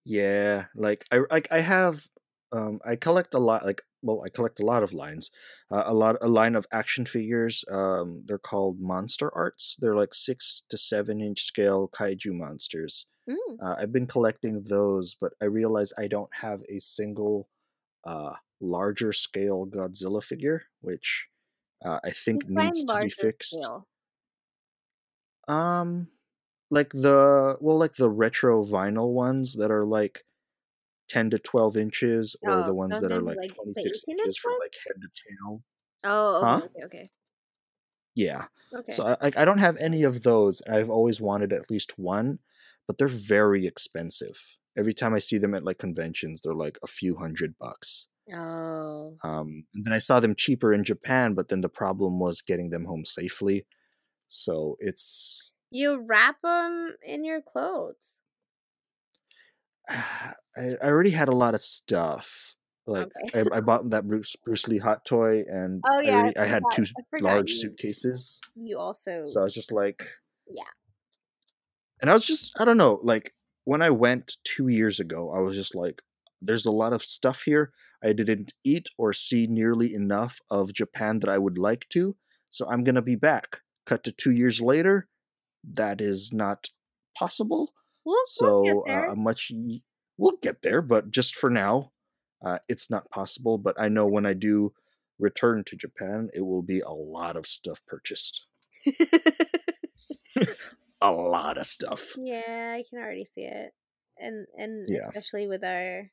Yeah, 0.05 0.67
like 0.75 1.05
I 1.11 1.21
like 1.31 1.49
I 1.51 1.61
have 1.61 2.07
um 2.53 2.81
I 2.85 2.97
collect 2.97 3.35
a 3.35 3.39
lot 3.39 3.65
like 3.65 3.83
well 4.03 4.23
I 4.25 4.29
collect 4.29 4.61
a 4.61 4.65
lot 4.65 4.83
of 4.83 4.93
lines. 4.93 5.31
Uh, 5.71 5.83
a 5.87 5.95
lot 5.95 6.17
a 6.21 6.29
line 6.29 6.55
of 6.55 6.67
action 6.73 7.07
figures. 7.07 7.65
Um 7.71 8.23
they're 8.27 8.39
called 8.39 8.81
monster 8.81 9.35
arts. 9.35 9.77
They're 9.81 9.97
like 9.97 10.15
6 10.15 10.63
to 10.71 10.79
7 10.79 11.21
inch 11.21 11.43
scale 11.43 11.89
kaiju 11.89 12.33
monsters. 12.35 13.07
Mm. 13.29 13.61
Uh, 13.63 13.77
I've 13.79 13.93
been 13.93 14.07
collecting 14.07 14.65
those, 14.65 15.17
but 15.21 15.33
I 15.43 15.47
realize 15.47 15.93
I 15.99 16.09
don't 16.09 16.35
have 16.37 16.63
a 16.69 16.81
single 16.81 17.49
uh 18.05 18.37
larger 18.61 19.13
scale 19.13 19.67
Godzilla 19.69 20.23
figure, 20.25 20.65
which 20.81 21.29
uh, 21.87 22.01
I 22.05 22.11
think 22.13 22.49
needs 22.49 22.85
to 22.87 22.99
be 22.99 23.11
fixed. 23.11 23.71
scale. 23.71 23.89
Um 25.49 26.11
like 26.71 26.91
the 26.91 27.59
well 27.61 27.79
like 27.79 27.95
the 27.97 28.11
retro 28.11 28.65
vinyl 28.65 29.13
ones 29.15 29.55
that 29.57 29.71
are 29.71 29.87
like 29.87 30.25
10 31.09 31.31
to 31.31 31.39
12 31.39 31.77
inches 31.77 32.37
or 32.43 32.63
the 32.65 32.75
Oh, 32.75 32.77
ones 32.77 33.01
that 33.01 33.13
are 33.13 33.23
like 33.23 33.41
like 33.41 33.53
26 33.55 34.05
inches 34.09 34.37
inch 34.37 34.39
from 34.39 34.55
like 34.61 34.77
head 34.87 35.03
to 35.03 35.09
tail. 35.29 35.65
Oh, 36.05 36.41
Huh? 36.43 36.63
okay, 36.65 36.85
okay, 36.85 36.85
Yeah. 38.15 38.47
okay. 38.73 38.79
okay. 38.79 38.87
So 38.89 39.05
I, 39.05 39.17
like 39.23 39.37
I 39.37 39.45
don't 39.45 39.59
have 39.59 39.77
any 39.79 40.03
of 40.03 40.23
those. 40.23 40.63
I've 40.63 40.91
always 40.91 41.21
wanted 41.21 41.53
at 41.53 41.71
least 41.71 41.99
one, 41.99 42.39
but 42.87 42.99
they're 42.99 43.09
very 43.09 43.67
expensive. 43.67 44.57
Every 44.77 44.95
time 44.95 45.15
I 45.15 45.19
see 45.19 45.39
them 45.39 45.55
at 45.55 45.65
like 45.65 45.79
conventions, 45.79 46.41
they're 46.41 46.55
like 46.55 46.79
a 46.83 46.87
few 46.87 47.17
hundred 47.17 47.59
bucks. 47.59 48.09
Oh, 48.33 49.19
Um, 49.23 49.67
and 49.75 49.85
then 49.85 49.93
I 49.93 49.99
saw 49.99 50.21
them 50.21 50.35
cheaper 50.35 50.73
in 50.73 50.85
Japan, 50.85 51.35
but 51.35 51.49
then 51.49 51.61
the 51.61 51.69
problem 51.69 52.19
was 52.19 52.43
getting 52.43 52.71
them 52.71 52.85
home 52.85 53.05
safely. 53.05 53.67
So 54.29 54.77
it's 54.81 55.53
you 55.71 56.01
wrap 56.01 56.43
them 56.43 56.97
in 57.05 57.23
your 57.23 57.41
clothes. 57.41 58.21
I, 59.89 60.33
I 60.57 60.77
already 60.85 61.11
had 61.11 61.29
a 61.29 61.35
lot 61.35 61.55
of 61.55 61.63
stuff. 61.63 62.55
Like 62.87 63.09
Okay. 63.09 63.31
I, 63.35 63.45
I 63.53 63.61
bought 63.61 63.91
that 63.91 64.07
Bruce 64.07 64.37
Bruce 64.45 64.69
Lee 64.69 64.79
hot 64.79 65.05
toy, 65.05 65.43
and 65.49 65.85
Oh 65.89 66.01
I, 66.05 66.11
yeah, 66.11 66.15
I 66.15 66.15
already, 66.15 66.37
I 66.39 66.47
had 66.47 66.71
two 66.71 66.85
I 66.97 67.03
large 67.19 67.51
you. 67.51 67.53
suitcases. 67.53 68.41
You 68.57 68.79
also. 68.79 69.25
So 69.25 69.41
I 69.41 69.45
was 69.45 69.55
just 69.55 69.73
like, 69.73 70.05
Yeah. 70.47 70.71
and 72.01 72.11
I 72.11 72.15
was 72.15 72.27
just 72.27 72.59
I 72.61 72.65
don't 72.65 72.77
know, 72.77 72.99
like 73.03 73.35
when 73.65 73.83
I 73.83 73.91
went 73.91 74.37
two 74.45 74.69
years 74.69 75.01
ago, 75.01 75.31
I 75.31 75.41
was 75.41 75.57
just 75.57 75.75
like, 75.75 76.03
there's 76.41 76.67
a 76.67 76.71
lot 76.71 76.93
of 76.93 77.03
stuff 77.03 77.43
here. 77.43 77.73
I 78.03 78.13
didn't 78.13 78.55
eat 78.65 78.89
or 78.99 79.13
see 79.13 79.47
nearly 79.47 79.95
enough 79.95 80.41
of 80.51 80.73
Japan 80.73 81.21
that 81.21 81.31
I 81.31 81.39
would 81.39 81.59
like 81.59 81.89
to, 81.91 82.17
so 82.49 82.69
I'm 82.71 82.85
gonna 82.85 83.03
be 83.03 83.17
back. 83.17 83.61
Cut 83.87 84.05
to 84.05 84.13
two 84.13 84.33
years 84.33 84.61
later, 84.61 85.09
that 85.65 86.01
is 86.01 86.33
not 86.33 86.69
possible. 87.17 87.73
We'll, 88.05 88.17
we'll 88.17 88.25
So 88.27 88.85
get 88.87 89.09
uh, 89.11 89.15
much 89.17 89.51
y- 89.55 89.81
we'll 90.17 90.39
get 90.43 90.63
there, 90.63 90.83
but 90.83 91.11
just 91.11 91.35
for 91.35 91.51
now, 91.51 91.93
uh, 92.45 92.59
it's 92.69 92.91
not 92.91 93.11
possible. 93.11 93.59
But 93.59 93.75
I 93.81 93.89
know 93.89 94.07
when 94.07 94.27
I 94.27 94.33
do 94.35 94.73
return 95.19 95.65
to 95.65 95.77
Japan, 95.77 96.29
it 96.35 96.43
will 96.43 96.63
be 96.63 96.81
a 96.81 96.91
lot 96.93 97.37
of 97.37 97.47
stuff 97.47 97.81
purchased. 97.87 98.47
A 101.01 101.13
lot 101.13 101.59
of 101.59 101.67
stuff. 101.67 102.15
yeah, 102.17 102.75
I 102.75 102.83
can 102.89 102.99
already 102.99 103.27
see 103.27 103.43
it, 103.45 103.73
and 104.19 104.47
and 104.57 104.89
Yeah. 104.89 105.09
especially 105.09 105.47
with 105.47 105.63
our 105.65 106.11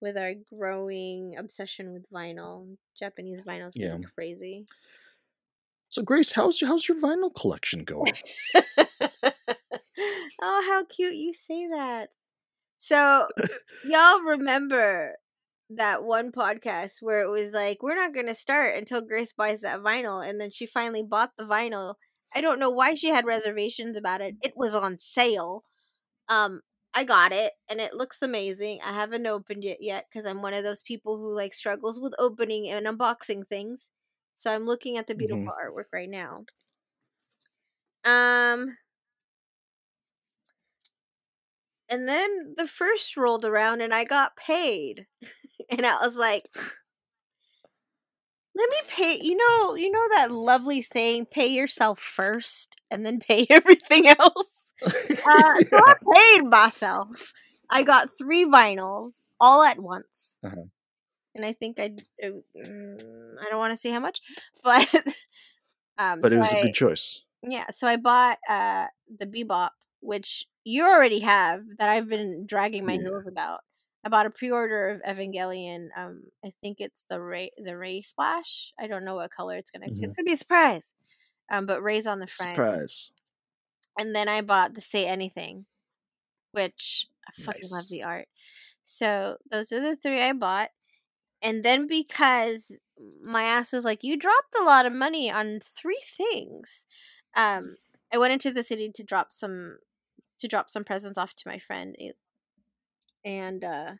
with 0.00 0.16
our 0.16 0.32
growing 0.52 1.36
obsession 1.38 1.92
with 1.92 2.10
vinyl, 2.12 2.76
Japanese 2.98 3.42
vinyl's 3.42 3.76
Yeah. 3.76 3.88
getting 3.88 4.04
crazy. 4.14 4.66
So 5.88 6.02
Grace, 6.02 6.32
how's 6.32 6.60
your, 6.60 6.68
how's 6.68 6.88
your 6.88 7.00
vinyl 7.00 7.34
collection 7.34 7.84
going? 7.84 8.12
oh, 10.40 10.64
how 10.68 10.84
cute 10.84 11.14
you 11.14 11.32
say 11.32 11.66
that. 11.68 12.10
So, 12.76 13.26
y'all 13.84 14.20
remember 14.20 15.16
that 15.70 16.04
one 16.04 16.30
podcast 16.32 16.96
where 17.00 17.22
it 17.22 17.28
was 17.28 17.52
like, 17.52 17.82
we're 17.82 17.96
not 17.96 18.14
going 18.14 18.26
to 18.26 18.34
start 18.34 18.76
until 18.76 19.00
Grace 19.00 19.32
buys 19.32 19.60
that 19.62 19.80
vinyl. 19.80 20.26
And 20.26 20.40
then 20.40 20.50
she 20.50 20.66
finally 20.66 21.02
bought 21.02 21.32
the 21.36 21.44
vinyl. 21.44 21.94
I 22.34 22.40
don't 22.40 22.60
know 22.60 22.70
why 22.70 22.94
she 22.94 23.08
had 23.08 23.26
reservations 23.26 23.96
about 23.96 24.20
it. 24.20 24.36
It 24.42 24.52
was 24.56 24.74
on 24.74 24.98
sale. 24.98 25.64
Um, 26.28 26.60
I 26.94 27.04
got 27.04 27.32
it 27.32 27.52
and 27.68 27.80
it 27.80 27.94
looks 27.94 28.22
amazing. 28.22 28.80
I 28.82 28.92
haven't 28.92 29.26
opened 29.26 29.64
it 29.64 29.78
yet 29.80 30.06
because 30.10 30.26
I'm 30.26 30.42
one 30.42 30.54
of 30.54 30.64
those 30.64 30.82
people 30.82 31.16
who 31.16 31.34
like 31.34 31.54
struggles 31.54 32.00
with 32.00 32.14
opening 32.18 32.68
and 32.68 32.86
unboxing 32.86 33.46
things. 33.48 33.90
So 34.34 34.54
I'm 34.54 34.66
looking 34.66 34.96
at 34.98 35.06
the 35.06 35.14
beautiful 35.14 35.42
Mhm. 35.42 35.52
artwork 35.62 35.86
right 35.92 36.08
now. 36.10 36.44
Um 38.04 38.76
and 41.88 42.08
then 42.08 42.54
the 42.56 42.66
first 42.66 43.16
rolled 43.16 43.44
around 43.44 43.80
and 43.80 43.92
I 43.94 44.04
got 44.04 44.36
paid. 44.36 45.06
and 45.70 45.84
I 45.86 46.04
was 46.04 46.16
like 46.16 46.46
let 48.54 48.68
me 48.70 48.76
pay 48.88 49.18
you 49.22 49.36
know 49.36 49.74
you 49.74 49.90
know 49.90 50.08
that 50.10 50.30
lovely 50.30 50.82
saying 50.82 51.26
pay 51.26 51.46
yourself 51.46 51.98
first 51.98 52.76
and 52.90 53.04
then 53.06 53.18
pay 53.20 53.46
everything 53.50 54.06
else. 54.08 54.57
Uh, 54.84 55.54
so 55.70 55.76
I 55.76 55.94
paid 56.14 56.44
myself. 56.48 57.32
I 57.70 57.82
got 57.82 58.08
three 58.16 58.44
vinyls 58.44 59.12
all 59.40 59.62
at 59.62 59.78
once. 59.78 60.38
Uh-huh. 60.42 60.64
And 61.34 61.44
I 61.44 61.52
think 61.52 61.78
I 61.78 61.90
uh, 62.24 62.28
mm, 62.56 63.34
I 63.40 63.44
don't 63.50 63.58
want 63.58 63.72
to 63.72 63.76
say 63.76 63.90
how 63.90 64.00
much, 64.00 64.20
but 64.64 64.88
um 65.98 66.20
but 66.20 66.30
so 66.30 66.36
it 66.36 66.40
was 66.40 66.52
a 66.52 66.58
I- 66.58 66.62
good 66.62 66.74
choice. 66.74 67.22
yeah, 67.42 67.66
so 67.70 67.86
I 67.86 67.96
bought 67.96 68.38
uh 68.48 68.86
the 69.18 69.26
Bebop, 69.26 69.70
which 70.00 70.46
you 70.64 70.84
already 70.84 71.20
have 71.20 71.62
that 71.78 71.88
I've 71.88 72.08
been 72.08 72.46
dragging 72.46 72.84
my 72.86 72.94
Yeah. 72.94 73.02
heels 73.02 73.26
about. 73.26 73.60
I 74.04 74.08
bought 74.10 74.26
a 74.26 74.30
pre-order 74.30 74.88
of 74.88 75.02
Evangelion. 75.02 75.88
Um, 75.96 76.22
I 76.44 76.52
think 76.62 76.78
it's 76.80 77.04
the 77.10 77.20
Rei 77.20 77.50
the 77.62 77.76
Rei 77.76 78.00
Splash. 78.02 78.72
I 78.80 78.86
don't 78.86 79.04
know 79.04 79.16
what 79.16 79.30
color 79.30 79.56
it's 79.56 79.70
gonna. 79.70 79.86
Mhm. 79.86 80.02
It's 80.04 80.16
gonna 80.16 80.24
be 80.24 80.32
a 80.32 80.36
surprise. 80.36 80.94
Um, 81.50 81.66
but 81.66 81.82
Rei's 81.82 82.06
on 82.06 82.20
the 82.20 82.26
front, 82.26 82.54
Surprise. 82.56 83.10
And 83.98 84.14
then 84.14 84.28
I 84.28 84.40
bought 84.40 84.74
the 84.74 84.80
Say 84.80 85.06
Anything, 85.06 85.66
which 86.52 87.06
I 87.28 87.42
fucking 87.42 87.68
love 87.70 87.88
the 87.90 88.04
art. 88.04 88.28
So 88.84 89.36
those 89.50 89.72
are 89.72 89.80
the 89.80 89.96
three 89.96 90.22
I 90.22 90.32
bought. 90.32 90.70
And 91.42 91.64
then 91.64 91.86
because 91.86 92.72
my 93.22 93.42
ass 93.42 93.72
was 93.72 93.84
like, 93.84 94.02
you 94.02 94.16
dropped 94.16 94.54
a 94.58 94.64
lot 94.64 94.86
of 94.86 94.92
money 94.92 95.30
on 95.30 95.60
three 95.60 96.02
things. 96.16 96.86
Um, 97.36 97.76
I 98.12 98.18
went 98.18 98.32
into 98.32 98.50
the 98.50 98.62
city 98.62 98.90
to 98.94 99.04
drop 99.04 99.30
some 99.30 99.78
to 100.40 100.48
drop 100.48 100.70
some 100.70 100.84
presents 100.84 101.18
off 101.18 101.34
to 101.34 101.48
my 101.48 101.58
friend, 101.58 101.96
and 103.24 103.64
uh, 103.64 103.92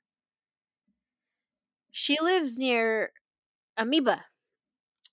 she 1.91 2.17
lives 2.23 2.59
near 2.59 3.11
Amoeba. 3.77 4.25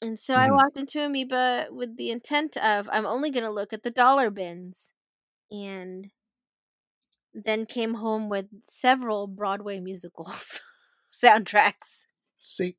And 0.02 0.20
so 0.20 0.36
I 0.36 0.50
Mhm. 0.50 0.56
walked 0.56 0.78
into 0.78 1.02
Amoeba 1.04 1.68
with 1.72 1.98
the 1.98 2.12
intent 2.12 2.58
of 2.58 2.90
I'm 2.92 3.06
only 3.06 3.30
gonna 3.30 3.52
look 3.52 3.74
at 3.74 3.84
the 3.84 3.92
dollar 3.92 4.30
bins, 4.30 4.94
and 5.52 6.12
then 7.34 7.66
came 7.66 7.96
home 7.96 8.30
with 8.30 8.48
several 8.68 9.28
Broadway 9.28 9.80
musicals 9.80 10.60
soundtracks. 11.12 12.06
See, 12.40 12.76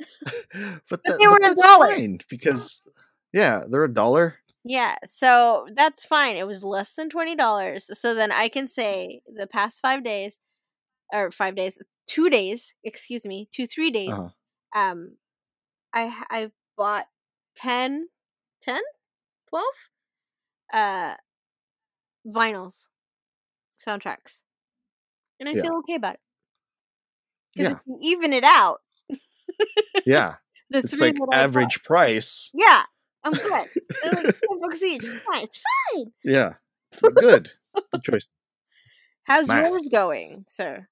but, 0.88 1.02
that, 1.04 1.18
they 1.18 1.26
were 1.26 1.38
but 1.40 1.52
a 1.52 1.54
dollar. 1.54 1.96
because 2.28 2.82
yeah, 3.32 3.62
they're 3.68 3.84
a 3.84 3.92
dollar. 3.92 4.36
Yeah, 4.64 4.96
so 5.06 5.66
that's 5.74 6.04
fine. 6.04 6.36
It 6.36 6.46
was 6.46 6.62
less 6.64 6.94
than 6.94 7.10
twenty 7.10 7.34
dollars. 7.34 7.90
So 7.98 8.14
then 8.14 8.32
I 8.32 8.48
can 8.48 8.68
say 8.68 9.20
the 9.34 9.46
past 9.46 9.80
five 9.80 10.04
days, 10.04 10.40
or 11.12 11.30
five 11.30 11.56
days, 11.56 11.80
two 12.06 12.30
days, 12.30 12.74
excuse 12.84 13.26
me, 13.26 13.48
two 13.52 13.66
three 13.66 13.90
days. 13.90 14.12
Uh-huh. 14.12 14.30
Um, 14.80 15.16
I 15.98 16.24
I 16.30 16.50
bought 16.76 17.06
10, 17.56 18.08
10, 18.62 18.80
12 19.48 19.64
uh 20.72 21.14
vinyls, 22.26 22.86
soundtracks, 23.84 24.42
and 25.40 25.48
I 25.48 25.54
Yeah. 25.54 25.62
feel 25.62 25.76
okay 25.78 25.94
about 25.96 26.14
it. 26.14 26.20
Yeah, 27.56 27.78
even 28.02 28.32
it 28.32 28.44
out, 28.44 28.78
yeah. 30.06 30.36
the 30.70 30.82
It's 30.82 30.96
three 30.96 31.00
like 31.00 31.16
average 31.32 31.82
price. 31.82 32.50
yeah, 32.54 32.82
I'm 33.24 33.32
good. 33.32 33.66
Like 34.04 34.26
ten 34.48 34.60
bucks 34.60 34.80
each. 34.82 35.02
It's 35.02 35.14
fine. 35.28 35.42
It's 35.42 35.60
fine. 35.92 36.12
Yeah, 36.24 36.54
good. 37.16 37.50
Good 37.92 38.02
choice. 38.04 38.26
How's 39.24 39.52
yours 39.52 39.88
going, 39.90 40.44
sir? 40.48 40.86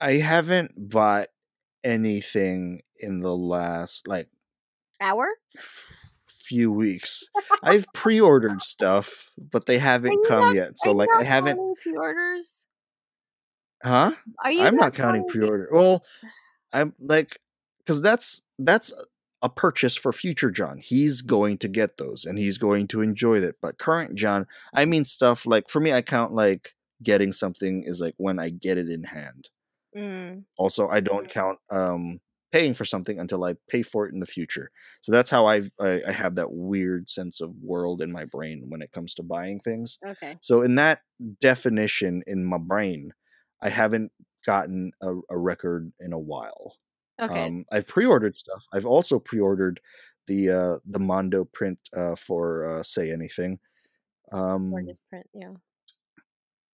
I 0.00 0.14
haven't 0.14 0.90
bought 0.90 1.28
anything 1.84 2.82
in 2.98 3.20
the 3.20 3.36
last 3.36 4.08
like 4.08 4.28
Hour? 5.00 5.26
few 6.26 6.72
weeks. 6.72 7.24
I've 7.62 7.86
pre-ordered 7.94 8.62
stuff, 8.62 9.32
but 9.38 9.66
they 9.66 9.78
haven't 9.78 10.26
come 10.26 10.40
not- 10.40 10.54
yet. 10.54 10.78
So 10.78 10.92
like 10.92 11.08
I 11.16 11.24
haven't 11.24 11.58
pre-orders. 11.82 12.66
huh? 13.82 14.12
Are 14.42 14.50
you? 14.52 14.62
I'm 14.62 14.76
not 14.76 14.94
counting 14.94 15.26
pre-order. 15.28 15.68
Well, 15.72 16.04
I'm 16.72 16.94
like 17.00 17.38
cuz 17.86 18.02
that's 18.02 18.42
that's 18.58 18.92
a 19.42 19.48
purchase 19.48 19.94
for 19.94 20.10
future 20.12 20.50
John. 20.50 20.78
He's 20.78 21.20
going 21.20 21.58
to 21.58 21.68
get 21.68 21.98
those 21.98 22.24
and 22.24 22.38
he's 22.38 22.56
going 22.56 22.86
to 22.88 23.02
enjoy 23.02 23.38
it. 23.38 23.56
But 23.60 23.78
current 23.78 24.14
John, 24.14 24.46
I 24.72 24.86
mean 24.86 25.04
stuff 25.04 25.44
like 25.46 25.68
for 25.68 25.80
me 25.80 25.92
I 25.92 26.02
count 26.02 26.32
like 26.34 26.74
getting 27.02 27.32
something 27.32 27.82
is 27.84 28.00
like 28.00 28.14
when 28.16 28.38
I 28.38 28.48
get 28.50 28.78
it 28.78 28.88
in 28.88 29.04
hand. 29.04 29.50
Mm, 29.96 30.44
also 30.58 30.88
i 30.88 30.98
don't 30.98 31.28
count 31.28 31.58
um 31.70 32.20
paying 32.50 32.74
for 32.74 32.84
something 32.84 33.18
until 33.18 33.44
i 33.44 33.54
pay 33.68 33.82
for 33.82 34.06
it 34.06 34.12
in 34.12 34.18
the 34.18 34.26
future 34.26 34.70
so 35.02 35.12
that's 35.12 35.30
how 35.30 35.46
I've, 35.46 35.70
i 35.80 36.02
i 36.06 36.10
have 36.12 36.34
that 36.34 36.52
weird 36.52 37.08
sense 37.08 37.40
of 37.40 37.54
world 37.62 38.02
in 38.02 38.10
my 38.10 38.24
brain 38.24 38.64
when 38.68 38.82
it 38.82 38.90
comes 38.90 39.14
to 39.14 39.22
buying 39.22 39.60
things 39.60 39.98
okay. 40.04 40.36
so 40.40 40.62
in 40.62 40.74
that 40.76 41.00
definition 41.40 42.22
in 42.26 42.44
my 42.44 42.58
brain 42.58 43.12
i 43.62 43.68
haven't 43.68 44.10
gotten 44.44 44.90
a, 45.00 45.14
a 45.30 45.38
record 45.38 45.92
in 46.00 46.12
a 46.12 46.18
while 46.18 46.76
Okay. 47.20 47.46
um 47.46 47.64
i've 47.70 47.86
pre-ordered 47.86 48.34
stuff 48.34 48.66
i've 48.72 48.86
also 48.86 49.20
pre-ordered 49.20 49.80
the 50.26 50.50
uh 50.50 50.78
the 50.84 50.98
mondo 50.98 51.44
print 51.44 51.78
uh 51.96 52.16
for 52.16 52.64
uh 52.66 52.82
say 52.82 53.12
anything 53.12 53.60
um 54.32 54.72
print. 55.08 55.26
Yeah. 55.32 55.52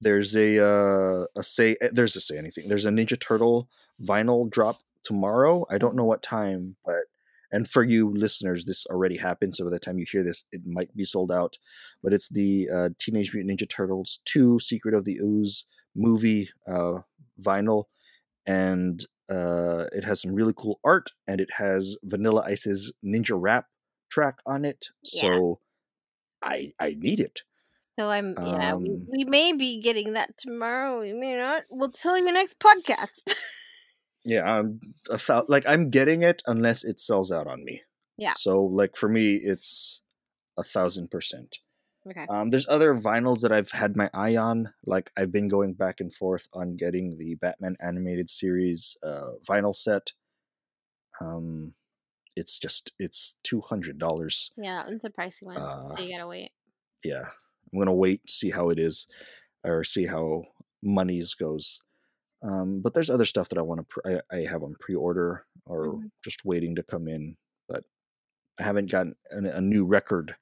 There's 0.00 0.34
a 0.34 0.58
uh, 0.64 1.26
a 1.36 1.42
say 1.42 1.76
eh, 1.80 1.88
there's 1.92 2.16
a 2.16 2.20
say 2.20 2.38
anything. 2.38 2.68
There's 2.68 2.86
a 2.86 2.90
Ninja 2.90 3.18
Turtle 3.18 3.68
vinyl 4.02 4.50
drop 4.50 4.80
tomorrow. 5.04 5.66
I 5.70 5.78
don't 5.78 5.96
know 5.96 6.04
what 6.04 6.22
time, 6.22 6.76
but 6.84 7.04
and 7.52 7.68
for 7.68 7.82
you 7.82 8.10
listeners, 8.14 8.64
this 8.64 8.86
already 8.86 9.16
happened. 9.16 9.54
So 9.54 9.64
by 9.64 9.70
the 9.70 9.80
time 9.80 9.98
you 9.98 10.06
hear 10.10 10.22
this, 10.22 10.44
it 10.52 10.62
might 10.64 10.94
be 10.96 11.04
sold 11.04 11.32
out. 11.32 11.58
But 12.02 12.12
it's 12.12 12.28
the 12.28 12.68
uh, 12.72 12.88
Teenage 12.98 13.34
Mutant 13.34 13.58
Ninja 13.58 13.68
Turtles 13.68 14.20
2 14.26 14.60
Secret 14.60 14.94
of 14.94 15.04
the 15.04 15.18
Ooze 15.20 15.66
movie 15.94 16.48
uh, 16.68 17.00
vinyl. 17.42 17.84
And 18.46 19.04
uh, 19.28 19.86
it 19.92 20.04
has 20.04 20.20
some 20.20 20.34
really 20.34 20.54
cool 20.56 20.80
art 20.84 21.10
and 21.26 21.40
it 21.40 21.50
has 21.56 21.96
Vanilla 22.04 22.42
Ice's 22.46 22.92
Ninja 23.04 23.36
Rap 23.40 23.66
track 24.10 24.38
on 24.46 24.64
it. 24.64 24.88
Yeah. 25.02 25.22
So 25.22 25.60
I 26.42 26.72
I 26.78 26.96
need 26.98 27.20
it. 27.20 27.42
So 28.00 28.08
I'm 28.08 28.34
yeah, 28.38 28.76
we, 28.76 28.88
Um, 28.88 29.06
we 29.12 29.24
may 29.24 29.52
be 29.52 29.78
getting 29.78 30.14
that 30.14 30.38
tomorrow. 30.38 31.00
We 31.02 31.12
may 31.12 31.36
not. 31.36 31.64
We'll 31.70 31.92
tell 31.92 32.16
you 32.16 32.32
next 32.32 32.58
podcast. 32.58 33.20
Yeah, 34.24 34.44
I'm 34.44 34.80
like 35.48 35.66
I'm 35.66 35.88
getting 35.90 36.22
it 36.22 36.42
unless 36.46 36.84
it 36.84 37.00
sells 37.00 37.30
out 37.30 37.46
on 37.46 37.62
me. 37.62 37.82
Yeah. 38.16 38.34
So 38.36 38.62
like 38.62 38.96
for 38.96 39.08
me, 39.08 39.34
it's 39.34 40.02
a 40.58 40.62
thousand 40.62 41.10
percent. 41.10 41.58
okay. 42.08 42.26
Um, 42.28 42.48
there's 42.48 42.68
other 42.68 42.94
vinyls 42.94 43.40
that 43.40 43.52
I've 43.52 43.72
had 43.72 43.96
my 43.96 44.08
eye 44.14 44.36
on. 44.36 44.72
Like 44.86 45.10
I've 45.16 45.32
been 45.32 45.48
going 45.48 45.74
back 45.74 46.00
and 46.00 46.12
forth 46.12 46.48
on 46.54 46.76
getting 46.76 47.18
the 47.18 47.34
Batman 47.34 47.76
animated 47.80 48.30
series 48.30 48.96
uh, 49.02 49.32
vinyl 49.46 49.74
set. 49.76 50.12
Um, 51.20 51.74
it's 52.34 52.58
just 52.58 52.92
it's 52.98 53.36
two 53.42 53.60
hundred 53.60 53.98
dollars. 53.98 54.52
Yeah, 54.56 54.84
it's 54.88 55.04
a 55.04 55.10
pricey 55.10 55.42
one. 55.42 55.58
Uh, 55.58 55.96
so 55.96 56.02
you 56.02 56.12
gotta 56.12 56.28
wait. 56.28 56.52
Yeah, 57.04 57.28
I'm 57.72 57.78
gonna 57.78 57.94
wait 57.94 58.28
see 58.28 58.50
how 58.50 58.68
it 58.70 58.78
is, 58.78 59.06
or 59.64 59.84
see 59.84 60.06
how 60.06 60.44
monies 60.82 61.34
goes. 61.34 61.80
Um, 62.42 62.80
but 62.80 62.94
there's 62.94 63.10
other 63.10 63.26
stuff 63.26 63.48
that 63.50 63.58
I 63.58 63.62
want 63.62 63.80
to 63.80 63.86
pre- 63.86 64.16
I, 64.32 64.36
I 64.38 64.40
have 64.50 64.62
on 64.62 64.74
pre-order 64.80 65.44
or 65.66 65.86
Mhm. 65.88 66.10
just 66.24 66.44
waiting 66.44 66.74
to 66.76 66.82
come 66.82 67.06
in. 67.06 67.36
But 67.68 67.84
I 68.58 68.62
haven't 68.62 68.90
gotten 68.90 69.14
a, 69.30 69.36
a 69.56 69.60
new 69.60 69.84
record 69.86 70.36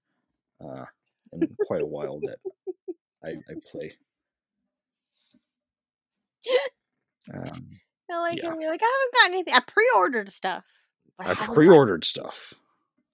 uh, 0.65 0.85
in 1.33 1.57
quite 1.67 1.83
a 1.83 1.87
while 1.87 2.21
that 2.21 2.39
I, 3.25 3.31
I 3.31 3.55
play. 3.71 3.97
Um, 7.35 7.71
I 8.11 8.19
like 8.21 8.43
yeah. 8.43 8.55
You're 8.59 8.71
like, 8.71 8.81
I 8.83 8.87
haven't 9.01 9.15
got 9.15 9.31
anything. 9.31 9.55
I 9.55 9.61
pre-ordered 9.61 10.31
stuff. 10.31 10.65
I 11.19 11.35
got- 11.35 11.55
pre-ordered 11.55 12.05
stuff. 12.05 12.55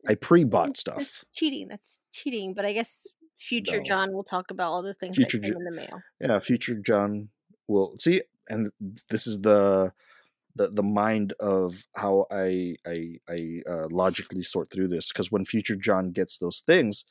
I 0.06 0.14
pre-bought 0.14 0.76
stuff. 0.76 0.98
That's 0.98 1.24
cheating. 1.32 1.68
That's 1.68 1.98
cheating. 2.12 2.52
But 2.54 2.66
I 2.66 2.74
guess 2.74 3.06
future 3.48 3.78
No. 3.78 3.82
John 3.84 4.12
will 4.12 4.24
talk 4.24 4.50
about 4.50 4.70
all 4.72 4.82
the 4.82 4.94
things 4.94 5.16
Future 5.16 5.38
that 5.38 5.44
came 5.44 5.52
Jo- 5.54 5.58
in 5.58 5.64
the 5.64 5.70
mail. 5.72 6.00
Yeah, 6.20 6.38
future 6.38 6.74
John 6.74 7.28
will 7.68 7.94
see, 7.98 8.22
and 8.48 8.70
this 9.10 9.26
is 9.26 9.40
the 9.40 9.92
the 10.56 10.68
the 10.68 10.82
mind 10.82 11.32
of 11.40 11.84
how 11.96 12.26
I 12.30 12.76
I 12.86 13.16
I 13.28 13.62
uh, 13.68 13.88
logically 13.90 14.42
sort 14.42 14.70
through 14.70 14.88
this. 14.88 15.10
Because 15.12 15.30
when 15.32 15.44
future 15.44 15.76
John 15.76 16.10
gets 16.12 16.38
those 16.38 16.60
things, 16.66 17.04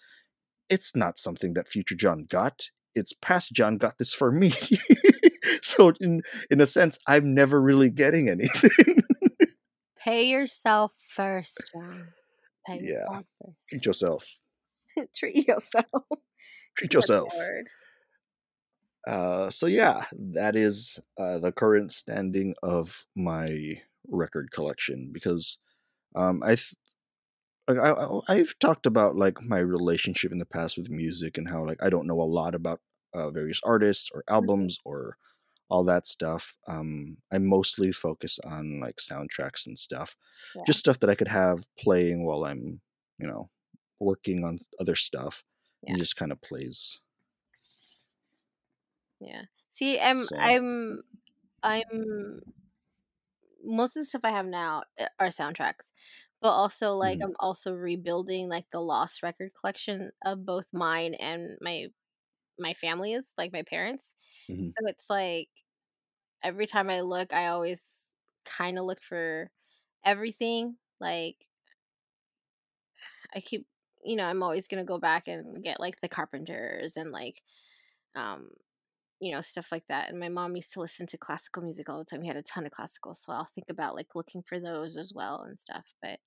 it's 0.69 0.95
not 0.95 1.17
something 1.17 1.53
that 1.55 1.67
future 1.67 1.95
John 1.95 2.25
got. 2.29 2.69
It's 2.95 3.13
past 3.13 3.51
John 3.53 3.77
got 3.77 3.97
this 3.97 4.13
for 4.13 4.31
me. 4.31 4.51
so 5.61 5.91
in 5.99 6.21
in 6.49 6.61
a 6.61 6.67
sense, 6.67 6.97
I'm 7.07 7.33
never 7.33 7.61
really 7.61 7.89
getting 7.89 8.29
anything. 8.29 8.97
Pay 10.03 10.29
yourself 10.29 10.93
first, 11.09 11.63
John. 11.73 12.07
Pay 12.67 12.79
Yeah. 12.81 12.91
yourself 12.91 13.25
first. 13.41 13.69
Treat 13.69 13.85
yourself. 13.85 14.37
Treat 15.15 15.47
yourself. 15.47 15.85
Treat 16.77 16.93
yourself. 16.93 17.33
Uh, 19.07 19.49
so 19.49 19.65
yeah, 19.65 20.05
that 20.13 20.55
is 20.55 20.99
uh, 21.17 21.37
the 21.37 21.51
current 21.51 21.91
standing 21.91 22.55
of 22.63 23.05
my 23.15 23.81
record 24.07 24.51
collection 24.51 25.09
because 25.11 25.57
um, 26.15 26.41
I, 26.43 26.55
th- 26.55 26.73
I 27.67 27.73
I- 27.73 28.19
I've 28.29 28.57
talked 28.59 28.85
about 28.85 29.15
like 29.15 29.41
my 29.41 29.59
relationship 29.59 30.31
in 30.31 30.37
the 30.37 30.45
past 30.45 30.77
with 30.77 30.89
music 30.89 31.37
and 31.37 31.49
how 31.49 31.65
like 31.65 31.83
I 31.83 31.89
don't 31.89 32.07
know 32.07 32.21
a 32.21 32.23
lot 32.23 32.55
about 32.55 32.79
uh, 33.13 33.29
various 33.29 33.59
artists 33.65 34.09
or 34.13 34.23
albums 34.29 34.77
or 34.85 35.17
all 35.69 35.83
that 35.85 36.07
stuff. 36.07 36.55
Um, 36.67 37.17
I 37.31 37.39
mostly 37.39 37.91
focus 37.91 38.39
on 38.45 38.79
like 38.79 38.97
soundtracks 38.97 39.65
and 39.67 39.77
stuff, 39.77 40.15
Yeah. 40.55 40.63
just 40.65 40.79
stuff 40.79 40.99
that 40.99 41.09
I 41.09 41.15
could 41.15 41.27
have 41.29 41.65
playing 41.77 42.25
while 42.25 42.45
I'm 42.45 42.79
you 43.19 43.27
know 43.27 43.49
working 43.99 44.43
on 44.45 44.59
other 44.79 44.95
stuff. 44.95 45.43
Yeah. 45.81 45.93
And 45.93 45.97
just 45.97 46.15
kind 46.15 46.31
of 46.31 46.41
plays. 46.41 47.01
Yeah. 49.19 49.43
See, 49.69 49.99
I'm 49.99 50.27
So- 50.27 50.35
I'm 50.37 51.01
I'm 51.63 52.41
most 53.63 53.95
of 53.95 54.01
the 54.01 54.05
stuff 54.05 54.21
I 54.23 54.31
have 54.31 54.45
now 54.45 54.83
uh, 54.99 55.07
are 55.19 55.27
soundtracks. 55.27 55.91
But 56.41 56.49
also 56.51 56.91
like 56.93 57.19
Mhm. 57.19 57.23
I'm 57.23 57.35
also 57.39 57.73
rebuilding 57.73 58.49
like 58.49 58.65
the 58.71 58.81
lost 58.81 59.23
record 59.23 59.53
collection 59.53 60.11
of 60.25 60.45
both 60.45 60.67
mine 60.73 61.13
and 61.15 61.57
my 61.61 61.87
my 62.59 62.73
family's, 62.75 63.33
like 63.37 63.53
my 63.53 63.63
parents. 63.63 64.15
Mhm. 64.47 64.73
So 64.79 64.87
it's 64.87 65.09
like 65.09 65.49
every 66.43 66.67
time 66.67 66.89
I 66.91 67.01
look, 67.01 67.33
I 67.33 67.47
always 67.47 68.01
kind 68.45 68.79
of 68.79 68.85
look 68.85 69.01
for 69.03 69.51
everything. 70.05 70.77
Like 71.01 71.47
I 73.33 73.39
keep, 73.41 73.67
you 74.05 74.15
know, 74.15 74.25
I'm 74.27 74.43
always 74.43 74.67
gonna 74.67 74.83
go 74.85 74.97
back 74.99 75.27
and 75.27 75.63
get 75.63 75.79
like 75.79 75.99
the 76.01 76.09
Carpenters 76.09 76.97
and 76.97 77.11
like, 77.11 77.43
um, 78.15 78.51
you 79.21 79.31
know, 79.33 79.41
stuff 79.41 79.71
like 79.71 79.87
that. 79.89 80.09
And 80.09 80.19
my 80.19 80.29
mom 80.29 80.55
used 80.57 80.73
to 80.73 80.81
listen 80.81 81.07
to 81.07 81.17
classical 81.19 81.63
music 81.63 81.89
all 81.89 81.99
the 81.99 82.05
time. 82.05 82.21
We 82.21 82.27
had 82.27 82.37
a 82.37 82.43
ton 82.43 82.65
of 82.65 82.71
classical, 82.73 83.15
so 83.15 83.33
I'll 83.33 83.49
think 83.55 83.69
about 83.69 83.95
like 83.95 84.15
looking 84.15 84.43
for 84.43 84.59
those 84.59 84.97
as 84.97 85.13
well 85.13 85.41
and 85.43 85.59
stuff. 85.59 85.95
But 86.01 86.19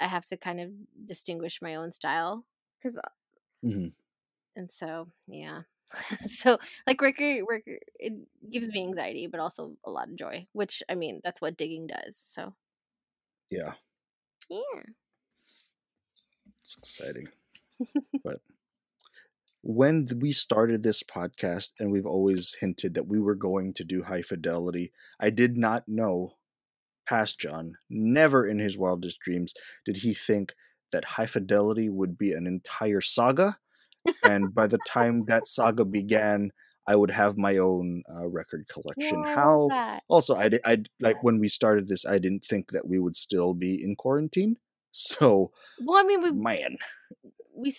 I 0.00 0.06
have 0.08 0.26
to 0.26 0.36
kind 0.38 0.60
of 0.60 0.72
distinguish 1.06 1.62
my 1.62 1.74
own 1.76 1.92
style 1.92 2.46
because, 2.78 2.98
Mhm. 3.62 3.90
and 4.54 4.72
so 4.72 5.12
yeah. 5.26 5.62
so 6.28 6.58
like 6.86 7.00
Ricker, 7.00 7.44
Ricker, 7.46 7.78
it 7.96 8.12
gives 8.50 8.68
me 8.68 8.82
anxiety, 8.82 9.26
but 9.28 9.40
also 9.40 9.76
a 9.84 9.90
lot 9.90 10.08
of 10.08 10.16
joy. 10.16 10.48
Which 10.52 10.82
I 10.88 10.94
mean, 10.94 11.20
that's 11.24 11.40
what 11.40 11.56
digging 11.56 11.86
does. 11.86 12.16
So 12.16 12.54
Yeah. 13.50 13.74
yeah. 14.48 14.82
It's 16.66 16.76
exciting. 16.76 17.28
but 18.24 18.40
when 19.62 20.08
we 20.20 20.32
started 20.32 20.82
this 20.82 21.04
podcast, 21.04 21.72
and 21.78 21.92
we've 21.92 22.06
always 22.06 22.56
hinted 22.60 22.94
that 22.94 23.06
we 23.06 23.20
were 23.20 23.36
going 23.36 23.72
to 23.74 23.84
do 23.84 24.02
high 24.02 24.22
fidelity, 24.22 24.92
I 25.20 25.30
did 25.30 25.56
not 25.56 25.84
know 25.86 26.32
past 27.08 27.38
John, 27.38 27.74
never 27.88 28.44
in 28.44 28.58
his 28.58 28.76
wildest 28.76 29.20
dreams 29.20 29.54
did 29.84 29.98
he 29.98 30.12
think 30.12 30.54
that 30.90 31.04
high 31.04 31.26
fidelity 31.26 31.88
would 31.88 32.18
be 32.18 32.32
an 32.32 32.48
entire 32.48 33.00
saga. 33.00 33.58
and 34.24 34.52
by 34.52 34.66
the 34.66 34.80
time 34.88 35.26
that 35.26 35.46
saga 35.46 35.84
began, 35.84 36.50
I 36.88 36.96
would 36.96 37.12
have 37.12 37.38
my 37.38 37.58
own 37.58 38.02
uh, 38.12 38.26
record 38.26 38.66
collection. 38.66 39.22
Yeah, 39.24 39.34
How 39.36 40.00
also 40.08 40.34
I 40.34 40.48
did 40.48 40.62
I 40.64 40.82
like 41.00 41.22
when 41.22 41.38
we 41.38 41.46
started 41.48 41.86
this, 41.86 42.04
I 42.04 42.18
didn't 42.18 42.44
think 42.44 42.72
that 42.72 42.88
we 42.88 42.98
would 42.98 43.14
still 43.14 43.54
be 43.54 43.80
in 43.80 43.94
quarantine. 43.94 44.56
So 44.96 45.52
Well, 45.84 45.98
I 45.98 46.04
mean, 46.04 46.22
we 46.22 46.32
man, 46.32 46.78
we. 47.54 47.74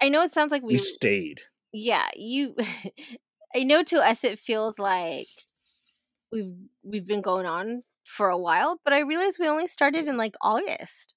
I 0.00 0.08
know 0.08 0.22
it 0.22 0.32
sounds 0.32 0.50
like 0.50 0.62
we 0.62 0.74
we 0.74 0.78
stayed. 0.78 1.42
yeah, 1.72 2.08
you 2.16 2.56
I 3.54 3.64
know 3.64 3.82
to 3.84 3.98
us 4.00 4.24
it 4.24 4.38
feels 4.38 4.78
like 4.78 5.26
we've 6.32 6.54
we've 6.82 7.06
been 7.06 7.20
going 7.20 7.44
on 7.44 7.82
for 8.04 8.28
a 8.30 8.38
while, 8.38 8.80
but 8.82 8.94
I 8.94 9.00
realized 9.00 9.38
we 9.38 9.46
only 9.48 9.66
started 9.66 10.08
in 10.08 10.16
like 10.16 10.36
August. 10.40 11.12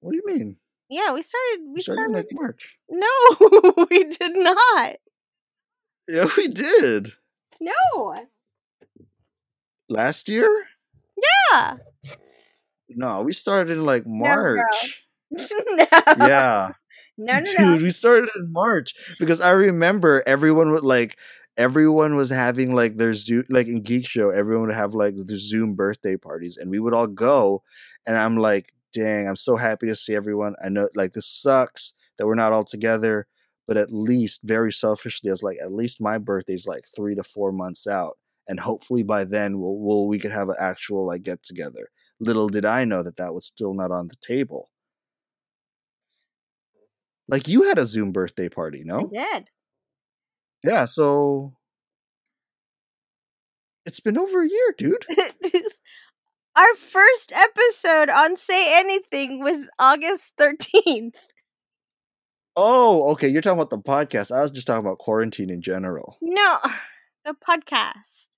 What 0.00 0.12
do 0.12 0.16
you 0.18 0.26
mean? 0.26 0.56
Yeah, 0.90 1.14
we 1.14 1.22
started 1.22 1.62
We 1.64 1.72
we 1.76 1.80
started 1.80 2.10
started 2.10 2.10
in 2.10 2.14
like 2.16 2.28
March. 2.32 2.76
No, 2.90 3.86
we 3.90 4.04
did 4.04 4.36
not. 4.36 4.96
Yeah, 6.08 6.28
we 6.36 6.48
did. 6.48 7.12
No. 7.60 8.26
Last 9.88 10.28
year? 10.28 10.66
Yeah. 11.52 11.76
No, 12.96 13.22
we 13.22 13.32
started 13.32 13.72
in 13.72 13.84
like 13.84 14.04
March. 14.06 15.04
no. 15.30 15.86
Yeah. 16.18 16.72
No, 17.18 17.38
no, 17.38 17.44
Dude, 17.44 17.58
no. 17.60 17.76
we 17.76 17.90
started 17.90 18.30
in 18.34 18.52
March 18.52 18.94
because 19.18 19.40
I 19.40 19.50
remember 19.50 20.22
everyone 20.26 20.70
would 20.72 20.84
like 20.84 21.18
everyone 21.56 22.16
was 22.16 22.30
having 22.30 22.74
like 22.74 22.96
their 22.96 23.14
Zoom 23.14 23.44
like 23.50 23.66
in 23.66 23.82
Geek 23.82 24.08
Show, 24.08 24.30
everyone 24.30 24.68
would 24.68 24.74
have 24.74 24.94
like 24.94 25.16
the 25.16 25.36
Zoom 25.36 25.74
birthday 25.74 26.16
parties 26.16 26.56
and 26.56 26.70
we 26.70 26.78
would 26.78 26.94
all 26.94 27.06
go 27.06 27.62
and 28.06 28.16
I'm 28.16 28.36
like, 28.38 28.72
dang, 28.92 29.28
I'm 29.28 29.36
so 29.36 29.56
happy 29.56 29.86
to 29.86 29.96
see 29.96 30.14
everyone. 30.14 30.54
I 30.64 30.68
know 30.68 30.88
like 30.94 31.12
this 31.12 31.26
sucks 31.26 31.92
that 32.18 32.26
we're 32.26 32.34
not 32.34 32.52
all 32.52 32.64
together, 32.64 33.26
but 33.66 33.76
at 33.76 33.92
least 33.92 34.40
very 34.44 34.72
selfishly, 34.72 35.30
I 35.30 35.32
was 35.32 35.42
like, 35.42 35.58
at 35.62 35.72
least 35.72 36.00
my 36.00 36.18
birthday's 36.18 36.66
like 36.66 36.84
three 36.96 37.14
to 37.14 37.22
four 37.22 37.52
months 37.52 37.86
out. 37.86 38.18
And 38.48 38.58
hopefully 38.58 39.02
by 39.02 39.24
then 39.24 39.60
we'll, 39.60 39.76
we'll 39.78 40.08
we 40.08 40.18
could 40.18 40.32
have 40.32 40.48
an 40.48 40.56
actual 40.58 41.06
like 41.06 41.22
get 41.22 41.42
together. 41.42 41.88
Little 42.22 42.48
did 42.48 42.64
I 42.64 42.84
know 42.84 43.02
that 43.02 43.16
that 43.16 43.34
was 43.34 43.44
still 43.46 43.74
not 43.74 43.90
on 43.90 44.06
the 44.06 44.14
table. 44.22 44.70
Like 47.26 47.48
you 47.48 47.62
had 47.64 47.78
a 47.78 47.84
Zoom 47.84 48.12
birthday 48.12 48.48
party, 48.48 48.82
I 48.82 48.84
no? 48.84 49.10
did. 49.12 49.48
yeah, 50.62 50.84
so 50.84 51.54
it's 53.84 53.98
been 53.98 54.16
over 54.16 54.42
a 54.42 54.48
year, 54.48 54.74
dude. 54.78 55.04
Our 56.56 56.74
first 56.76 57.32
episode 57.32 58.08
on 58.08 58.36
Say 58.36 58.78
Anything 58.78 59.42
was 59.42 59.68
August 59.80 60.32
13th. 60.38 61.14
Oh, 62.54 63.10
okay. 63.12 63.26
You're 63.26 63.42
talking 63.42 63.58
about 63.58 63.70
the 63.70 63.78
podcast. 63.78 64.30
I 64.30 64.42
was 64.42 64.52
just 64.52 64.68
talking 64.68 64.84
about 64.84 64.98
quarantine 64.98 65.50
in 65.50 65.60
general. 65.60 66.18
No, 66.22 66.58
the 67.24 67.34
podcast. 67.34 68.36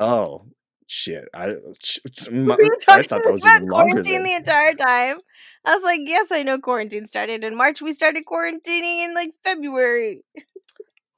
Oh, 0.00 0.46
shit. 0.86 1.28
I, 1.34 1.50
uh, 1.50 2.30
my- 2.30 2.56
I 2.88 3.02
thought 3.02 3.22
that 3.24 3.32
was 3.32 3.44
even 3.44 3.68
longer 3.68 4.02
quarantine 4.02 4.14
than. 4.14 4.22
the 4.24 4.34
entire 4.34 4.74
time. 4.74 5.18
I 5.64 5.74
was 5.74 5.82
like, 5.82 6.00
yes, 6.04 6.30
I 6.30 6.42
know 6.42 6.58
quarantine 6.58 7.06
started 7.06 7.42
in 7.42 7.56
March. 7.56 7.80
We 7.80 7.92
started 7.92 8.24
quarantining 8.30 9.04
in 9.04 9.14
like 9.14 9.30
February. 9.42 10.22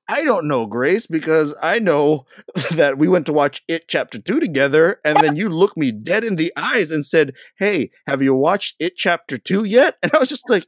I 0.08 0.22
don't 0.24 0.46
know, 0.46 0.66
Grace, 0.66 1.08
because 1.08 1.56
I 1.60 1.80
know 1.80 2.26
that 2.72 2.96
we 2.96 3.08
went 3.08 3.26
to 3.26 3.32
watch 3.32 3.62
It 3.66 3.88
Chapter 3.88 4.20
2 4.20 4.38
together, 4.38 5.00
and 5.04 5.18
then 5.18 5.34
you 5.34 5.48
looked 5.48 5.76
me 5.76 5.90
dead 5.90 6.22
in 6.22 6.36
the 6.36 6.52
eyes 6.56 6.92
and 6.92 7.04
said, 7.04 7.34
Hey, 7.58 7.90
have 8.06 8.22
you 8.22 8.34
watched 8.34 8.76
It 8.78 8.96
Chapter 8.96 9.36
2 9.36 9.64
yet? 9.64 9.96
And 10.02 10.12
I 10.14 10.18
was 10.18 10.28
just 10.28 10.48
like, 10.48 10.66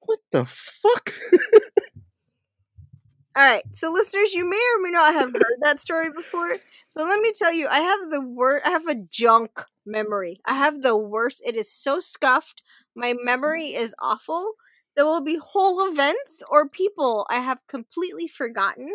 What 0.00 0.18
the 0.32 0.44
fuck? 0.44 1.14
All 3.36 3.44
right, 3.44 3.62
so 3.72 3.92
listeners, 3.92 4.34
you 4.34 4.48
may 4.48 4.56
or 4.56 4.82
may 4.82 4.90
not 4.90 5.14
have 5.14 5.32
heard 5.32 5.58
that 5.62 5.78
story 5.78 6.10
before, 6.10 6.56
but 6.94 7.04
let 7.04 7.20
me 7.20 7.32
tell 7.32 7.52
you, 7.52 7.68
I 7.68 7.78
have 7.78 8.10
the 8.10 8.20
word. 8.20 8.62
I 8.64 8.70
have 8.70 8.88
a 8.88 8.96
junk 8.96 9.64
memory. 9.86 10.40
I 10.44 10.54
have 10.54 10.82
the 10.82 10.96
worst. 10.96 11.42
It 11.46 11.54
is 11.54 11.72
so 11.72 12.00
scuffed. 12.00 12.62
My 12.96 13.14
memory 13.22 13.68
is 13.68 13.94
awful. 14.00 14.54
There 14.96 15.04
will 15.04 15.22
be 15.22 15.38
whole 15.40 15.88
events 15.88 16.42
or 16.50 16.68
people 16.68 17.26
I 17.30 17.36
have 17.36 17.58
completely 17.68 18.26
forgotten. 18.26 18.90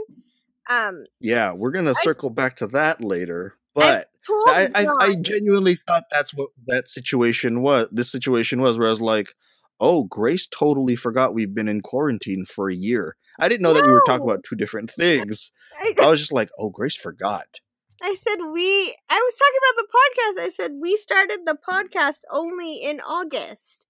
Um, 0.69 1.05
yeah, 1.21 1.53
we're 1.53 1.71
going 1.71 1.85
to 1.85 1.91
I- 1.91 2.03
circle 2.03 2.29
back 2.29 2.57
to 2.57 2.67
that 2.67 3.01
later. 3.01 3.55
But 3.73 4.09
I, 4.47 4.69
I, 4.73 4.87
I 4.99 5.15
genuinely 5.15 5.75
thought 5.75 6.05
that's 6.09 6.33
what 6.33 6.49
that 6.67 6.89
situation 6.89 7.61
was. 7.61 7.89
This 7.91 8.09
situation 8.09 8.61
was 8.61 8.77
where 8.77 8.87
I 8.87 8.91
was 8.91 9.01
like, 9.01 9.33
"Oh, 9.81 10.05
Grace 10.05 10.47
totally 10.47 10.95
forgot 10.95 11.33
we've 11.33 11.53
been 11.53 11.67
in 11.67 11.81
quarantine 11.81 12.45
for 12.45 12.69
a 12.69 12.75
year." 12.75 13.17
I 13.39 13.49
didn't 13.49 13.63
know 13.63 13.73
that 13.73 13.85
we 13.85 13.91
were 13.91 14.03
talking 14.05 14.25
about 14.25 14.43
two 14.43 14.55
different 14.55 14.91
things. 14.91 15.51
I, 15.75 15.93
I 16.01 16.05
was 16.09 16.19
just 16.19 16.33
like, 16.33 16.49
"Oh, 16.57 16.69
Grace 16.69 16.95
forgot." 16.95 17.59
I 18.01 18.15
said 18.15 18.37
we. 18.51 18.95
I 19.09 19.15
was 19.15 19.37
talking 19.37 19.59
about 19.61 19.77
the 19.77 19.87
podcast. 19.87 20.39
I 20.45 20.49
said 20.49 20.71
we 20.81 20.97
started 20.97 21.45
the 21.45 21.57
podcast 21.67 22.21
only 22.31 22.75
in 22.75 22.99
August. 22.99 23.87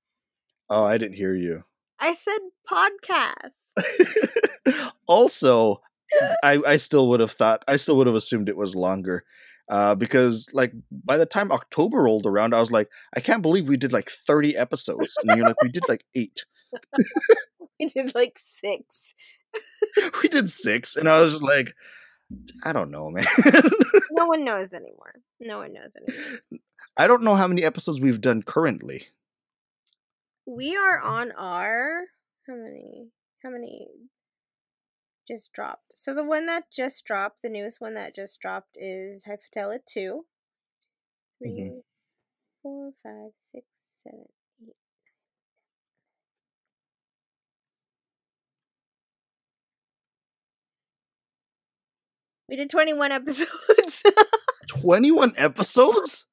Oh, 0.70 0.84
I 0.84 0.98
didn't 0.98 1.16
hear 1.16 1.36
you. 1.36 1.64
I 2.00 2.14
said 2.14 2.40
podcast. 2.70 3.56
also, 5.08 5.82
I 6.44 6.62
I 6.66 6.78
still 6.78 7.08
would 7.10 7.20
have 7.20 7.32
thought 7.32 7.64
I 7.68 7.76
still 7.78 7.98
would 7.98 8.08
have 8.08 8.16
assumed 8.16 8.50
it 8.50 8.58
was 8.58 8.76
longer. 8.76 9.24
Uh, 9.68 9.96
because 9.96 10.48
like 10.54 10.74
by 10.92 11.18
the 11.18 11.26
time 11.26 11.52
October 11.52 12.04
rolled 12.04 12.28
around, 12.28 12.54
I 12.54 12.60
was 12.60 12.72
like, 12.72 12.88
I 13.16 13.20
can't 13.20 13.42
believe 13.42 13.68
we 13.68 13.78
did 13.78 13.92
like 13.92 14.10
30 14.10 14.56
episodes. 14.56 15.18
And 15.24 15.36
you're 15.36 15.48
like, 15.48 15.60
we 15.64 15.70
did 15.70 15.90
like 15.90 16.06
eight. 16.14 16.46
We 17.80 17.88
did 17.88 18.16
like 18.16 18.40
six. 18.40 19.14
we 20.24 20.30
did 20.30 20.50
six, 20.50 20.96
and 20.96 21.10
I 21.10 21.20
was 21.20 21.42
like, 21.42 21.76
I 22.64 22.72
don't 22.72 22.90
know, 22.92 23.10
man. 23.12 23.26
No 24.12 24.28
one 24.28 24.46
knows 24.46 24.72
anymore. 24.74 25.16
No 25.42 25.58
one 25.58 25.74
knows 25.74 25.94
anymore. 25.98 26.40
I 26.96 27.06
don't 27.08 27.24
know 27.24 27.36
how 27.36 27.48
many 27.48 27.64
episodes 27.66 28.00
we've 28.00 28.22
done 28.22 28.44
currently. 28.44 29.08
We 30.46 30.78
are 30.78 31.02
on 31.02 31.34
our 31.34 32.04
how 32.48 32.54
many? 32.56 33.10
How 33.44 33.50
many 33.50 33.88
just 35.28 35.52
dropped? 35.52 35.98
So 35.98 36.14
the 36.14 36.24
one 36.24 36.46
that 36.46 36.72
just 36.72 37.04
dropped, 37.04 37.42
the 37.42 37.50
newest 37.50 37.82
one 37.82 37.94
that 37.96 38.16
just 38.16 38.40
dropped 38.40 38.78
is 38.80 39.26
Fidelity 39.26 39.84
two. 39.86 40.26
Three, 41.40 41.52
Mhm. 41.52 41.82
four, 42.64 42.92
five, 43.04 43.32
six, 43.38 43.66
seven, 44.04 44.28
We 52.48 52.56
did 52.56 52.70
21 52.70 53.12
episodes. 53.12 54.04
21 54.68 55.34
episodes? 55.38 56.26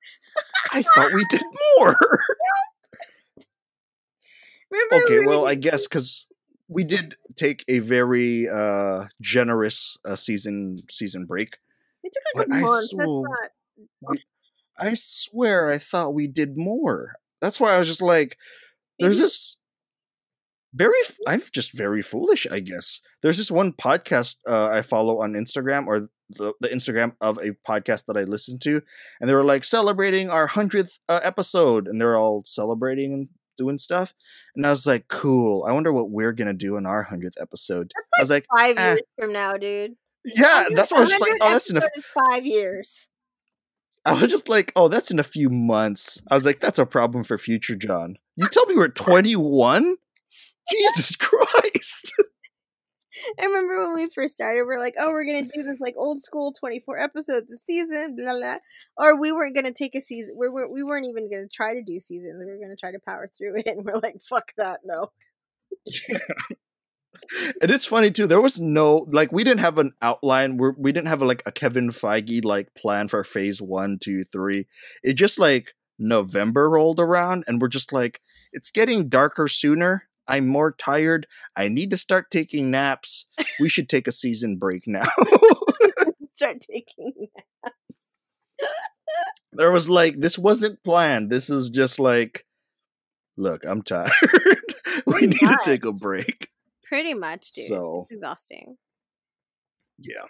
I 0.72 0.82
thought 0.82 1.12
we 1.12 1.24
did 1.30 1.42
more. 1.78 1.96
Remember 4.70 5.04
okay, 5.04 5.18
were 5.20 5.26
well, 5.26 5.46
I 5.46 5.54
guess 5.54 5.86
because 5.86 6.26
we 6.68 6.84
did 6.84 7.14
take 7.36 7.64
a 7.68 7.78
very 7.80 8.48
uh 8.48 9.06
generous 9.20 9.98
uh, 10.06 10.16
season 10.16 10.78
season 10.90 11.26
break. 11.26 11.58
we 12.02 12.08
took 12.10 12.22
like 12.34 12.48
but 12.48 12.56
a 12.56 12.58
I 12.58 12.62
month. 12.62 12.74
That's 12.80 12.90
swear- 12.90 13.50
not 14.02 14.16
I 14.78 14.94
swear 14.94 15.70
I 15.70 15.78
thought 15.78 16.14
we 16.14 16.26
did 16.26 16.56
more. 16.56 17.16
That's 17.40 17.60
why 17.60 17.74
I 17.74 17.78
was 17.78 17.88
just 17.88 18.00
like, 18.02 18.38
there's 18.98 19.18
this 19.18 19.56
very 20.74 20.96
i'm 21.26 21.42
just 21.52 21.76
very 21.76 22.02
foolish, 22.02 22.46
I 22.50 22.60
guess. 22.60 23.00
There's 23.22 23.36
this 23.36 23.50
one 23.50 23.72
podcast 23.72 24.36
uh, 24.48 24.68
I 24.68 24.82
follow 24.82 25.22
on 25.22 25.32
Instagram 25.34 25.86
or 25.86 26.08
the, 26.30 26.54
the 26.60 26.68
Instagram 26.68 27.12
of 27.20 27.38
a 27.38 27.52
podcast 27.68 28.06
that 28.06 28.16
I 28.16 28.22
listen 28.22 28.58
to, 28.60 28.80
and 29.20 29.28
they 29.28 29.34
were 29.34 29.44
like 29.44 29.64
celebrating 29.64 30.30
our 30.30 30.46
hundredth 30.46 30.98
uh, 31.08 31.20
episode, 31.22 31.86
and 31.86 32.00
they're 32.00 32.16
all 32.16 32.42
celebrating 32.46 33.12
and 33.12 33.28
doing 33.58 33.78
stuff. 33.78 34.14
And 34.56 34.66
I 34.66 34.70
was 34.70 34.86
like, 34.86 35.08
cool. 35.08 35.64
I 35.64 35.72
wonder 35.72 35.92
what 35.92 36.10
we're 36.10 36.32
gonna 36.32 36.54
do 36.54 36.76
in 36.76 36.86
our 36.86 37.02
hundredth 37.04 37.40
episode. 37.40 37.92
I 38.18 38.22
was 38.22 38.30
like, 38.30 38.46
five 38.56 38.78
eh. 38.78 38.92
years 38.92 39.02
from 39.18 39.32
now, 39.32 39.54
dude. 39.54 39.96
yeah, 40.24 40.66
that's 40.74 40.90
what 40.90 40.98
I 40.98 41.00
was 41.00 41.10
just 41.10 41.20
like. 41.20 41.40
100 41.40 41.42
Oh, 41.42 41.52
that's 41.52 41.70
in 41.70 41.76
a 41.76 41.80
episode 41.80 41.98
is 41.98 42.04
five 42.06 42.46
years. 42.46 43.08
I 44.04 44.14
was 44.14 44.30
just 44.30 44.48
like, 44.48 44.72
oh, 44.74 44.88
that's 44.88 45.12
in 45.12 45.20
a 45.20 45.24
few 45.24 45.48
months. 45.48 46.20
I 46.28 46.34
was 46.34 46.44
like, 46.44 46.58
that's 46.58 46.78
a 46.78 46.86
problem 46.86 47.22
for 47.22 47.38
future 47.38 47.76
John. 47.76 48.16
You 48.34 48.48
tell 48.48 48.66
me 48.66 48.74
we're 48.74 48.88
21? 48.88 49.96
Jesus 50.70 51.16
Christ. 51.16 52.12
I 53.38 53.44
remember 53.44 53.78
when 53.78 53.94
we 53.94 54.08
first 54.14 54.34
started, 54.34 54.64
we 54.66 54.74
are 54.74 54.78
like, 54.78 54.94
oh, 54.98 55.10
we're 55.10 55.26
gonna 55.26 55.42
do 55.42 55.62
this 55.62 55.80
like 55.80 55.94
old 55.98 56.20
school 56.20 56.52
twenty 56.58 56.80
four 56.80 56.98
episodes 56.98 57.52
a 57.52 57.56
season, 57.56 58.16
blah 58.16 58.38
blah. 58.38 58.56
Or 58.96 59.20
we 59.20 59.32
weren't 59.32 59.54
gonna 59.54 59.72
take 59.72 59.94
a 59.94 60.00
season. 60.00 60.34
We 60.38 60.48
weren't. 60.48 60.72
We 60.72 60.82
weren't 60.82 61.06
even 61.06 61.28
gonna 61.30 61.48
try 61.52 61.74
to 61.74 61.82
do 61.82 62.00
seasons. 62.00 62.42
We 62.44 62.50
were 62.50 62.58
gonna 62.58 62.76
try 62.76 62.90
to 62.90 62.98
power 63.06 63.26
through 63.26 63.56
it, 63.60 63.66
and 63.66 63.84
we're 63.84 64.00
like, 64.00 64.22
fuck 64.22 64.52
that, 64.56 64.80
no. 64.84 65.08
and 67.60 67.70
it's 67.70 67.86
funny 67.86 68.10
too. 68.10 68.26
There 68.26 68.40
was 68.40 68.60
no 68.60 69.06
like 69.10 69.30
we 69.30 69.44
didn't 69.44 69.60
have 69.60 69.78
an 69.78 69.92
outline. 70.00 70.56
We're, 70.56 70.74
we 70.78 70.92
didn't 70.92 71.08
have 71.08 71.22
a, 71.22 71.26
like 71.26 71.42
a 71.44 71.52
Kevin 71.52 71.90
Feige 71.90 72.44
like 72.44 72.74
plan 72.74 73.08
for 73.08 73.22
phase 73.24 73.60
one, 73.60 73.98
two, 74.00 74.24
three. 74.24 74.66
It 75.02 75.14
just 75.14 75.38
like 75.38 75.74
November 75.98 76.70
rolled 76.70 77.00
around, 77.00 77.44
and 77.46 77.60
we're 77.60 77.68
just 77.68 77.92
like, 77.92 78.20
it's 78.52 78.70
getting 78.70 79.08
darker 79.08 79.48
sooner. 79.48 80.08
I'm 80.28 80.46
more 80.46 80.72
tired. 80.72 81.26
I 81.56 81.68
need 81.68 81.90
to 81.90 81.96
start 81.98 82.30
taking 82.30 82.70
naps. 82.70 83.26
We 83.60 83.68
should 83.68 83.88
take 83.88 84.06
a 84.06 84.12
season 84.12 84.56
break 84.56 84.84
now. 84.86 85.06
Start 86.32 86.60
taking. 86.60 87.12
Naps. 87.64 87.98
there 89.52 89.70
was 89.70 89.90
like 89.90 90.18
this 90.20 90.38
wasn't 90.38 90.82
planned. 90.84 91.30
This 91.30 91.50
is 91.50 91.70
just 91.70 91.98
like, 91.98 92.46
look, 93.36 93.64
I'm 93.64 93.82
tired. 93.82 94.10
we 95.06 95.26
need 95.26 95.38
to 95.40 95.58
take 95.64 95.84
a 95.84 95.92
break. 95.92 96.48
Pretty 96.84 97.14
much, 97.14 97.52
dude. 97.52 97.66
So 97.66 98.06
It's 98.10 98.16
exhausting. 98.18 98.76
yeah. 99.98 100.26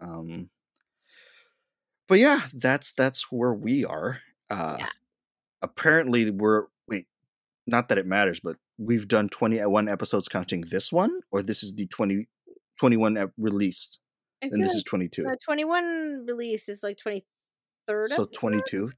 Um. 0.00 0.48
But 2.08 2.18
yeah, 2.18 2.40
that's 2.54 2.92
that's 2.92 3.30
where 3.30 3.52
we 3.54 3.84
are. 3.84 4.20
Uh, 4.48 4.76
Yeah. 4.80 4.86
Apparently, 5.62 6.30
we're 6.30 6.64
wait. 6.88 7.06
Not 7.66 7.88
that 7.90 7.98
it 7.98 8.06
matters, 8.06 8.40
but 8.40 8.56
we've 8.80 9.06
done 9.06 9.28
21 9.28 9.88
uh, 9.88 9.92
episodes 9.92 10.26
counting 10.26 10.62
this 10.62 10.90
one, 10.90 11.20
or 11.30 11.42
this 11.42 11.62
is 11.62 11.74
the 11.74 11.86
20, 11.86 12.26
21 12.78 13.16
ep- 13.18 13.32
released, 13.36 14.00
and 14.40 14.52
this 14.52 14.68
like 14.70 14.76
is 14.78 14.84
22. 14.84 15.22
the 15.24 15.36
twenty 15.44 15.64
one 15.64 16.24
release 16.26 16.66
is 16.68 16.82
like 16.82 16.96
twenty 16.96 17.26
third. 17.86 18.08
So 18.10 18.24
22. 18.24 18.92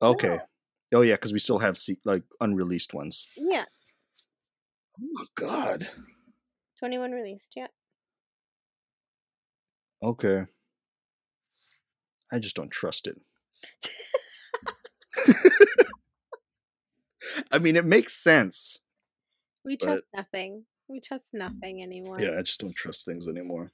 Okay. 0.00 0.38
Oh 0.94 1.02
yeah, 1.02 1.14
because 1.14 1.32
we 1.32 1.40
still 1.40 1.58
have 1.58 1.76
se- 1.76 1.98
like 2.04 2.22
unreleased 2.40 2.94
ones. 2.94 3.26
Yeah, 3.36 3.64
Oh 5.00 5.06
my 5.12 5.24
God. 5.34 5.88
twenty 6.78 6.96
one 6.98 7.10
released. 7.12 7.54
Yeah. 7.56 7.66
Okay. 10.02 10.44
I 12.32 12.38
just 12.38 12.54
don't 12.54 12.70
trust 12.70 13.08
it. 13.08 13.20
I 17.50 17.58
mean, 17.58 17.76
it 17.76 17.84
makes 17.84 18.14
sense. 18.14 18.80
we 19.64 19.76
But- 19.76 19.86
trust 19.86 20.04
nothing. 20.14 20.64
We 20.88 21.00
trust 21.00 21.34
nothing 21.34 21.82
anymore. 21.82 22.18
Yeah, 22.18 22.38
I 22.38 22.42
just 22.42 22.60
don't 22.60 22.74
trust 22.74 23.04
things 23.04 23.28
anymore. 23.28 23.72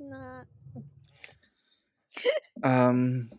Nah. 0.00 0.42
Um, 2.62 3.30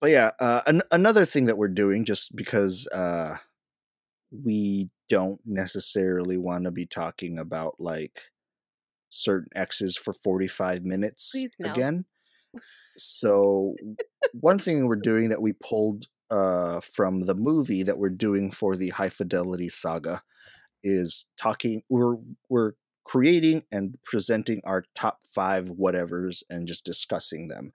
but 0.00 0.10
yeah, 0.10 0.30
uh, 0.38 0.60
an- 0.66 0.82
another 0.90 1.24
thing 1.24 1.46
that 1.46 1.56
we're 1.56 1.68
doing, 1.68 2.04
just 2.04 2.36
because 2.36 2.86
uh, 2.88 3.38
we 4.30 4.90
don't 5.08 5.40
necessarily 5.46 6.36
want 6.36 6.64
to 6.64 6.70
be 6.70 6.84
talking 6.86 7.38
about 7.38 7.76
like 7.78 8.20
certain 9.08 9.48
X's 9.54 9.96
for 9.96 10.12
45 10.12 10.84
minutes 10.84 11.34
no. 11.58 11.70
again. 11.70 12.04
So 12.96 13.74
one 14.32 14.58
thing 14.58 14.86
we're 14.86 14.96
doing 14.96 15.30
that 15.30 15.42
we 15.42 15.52
pulled 15.54 16.06
uh, 16.30 16.80
from 16.80 17.22
the 17.22 17.34
movie 17.34 17.82
that 17.82 17.98
we're 17.98 18.10
doing 18.10 18.50
for 18.50 18.76
the 18.76 18.90
High 18.90 19.08
Fidelity 19.08 19.68
Saga 19.68 20.22
is 20.84 21.26
talking. 21.36 21.82
We're 21.88 22.16
we're 22.48 22.72
creating 23.04 23.62
and 23.72 23.98
presenting 24.04 24.60
our 24.64 24.84
top 24.94 25.20
five 25.24 25.70
whatevers 25.70 26.42
and 26.50 26.68
just 26.68 26.84
discussing 26.84 27.48
them. 27.48 27.72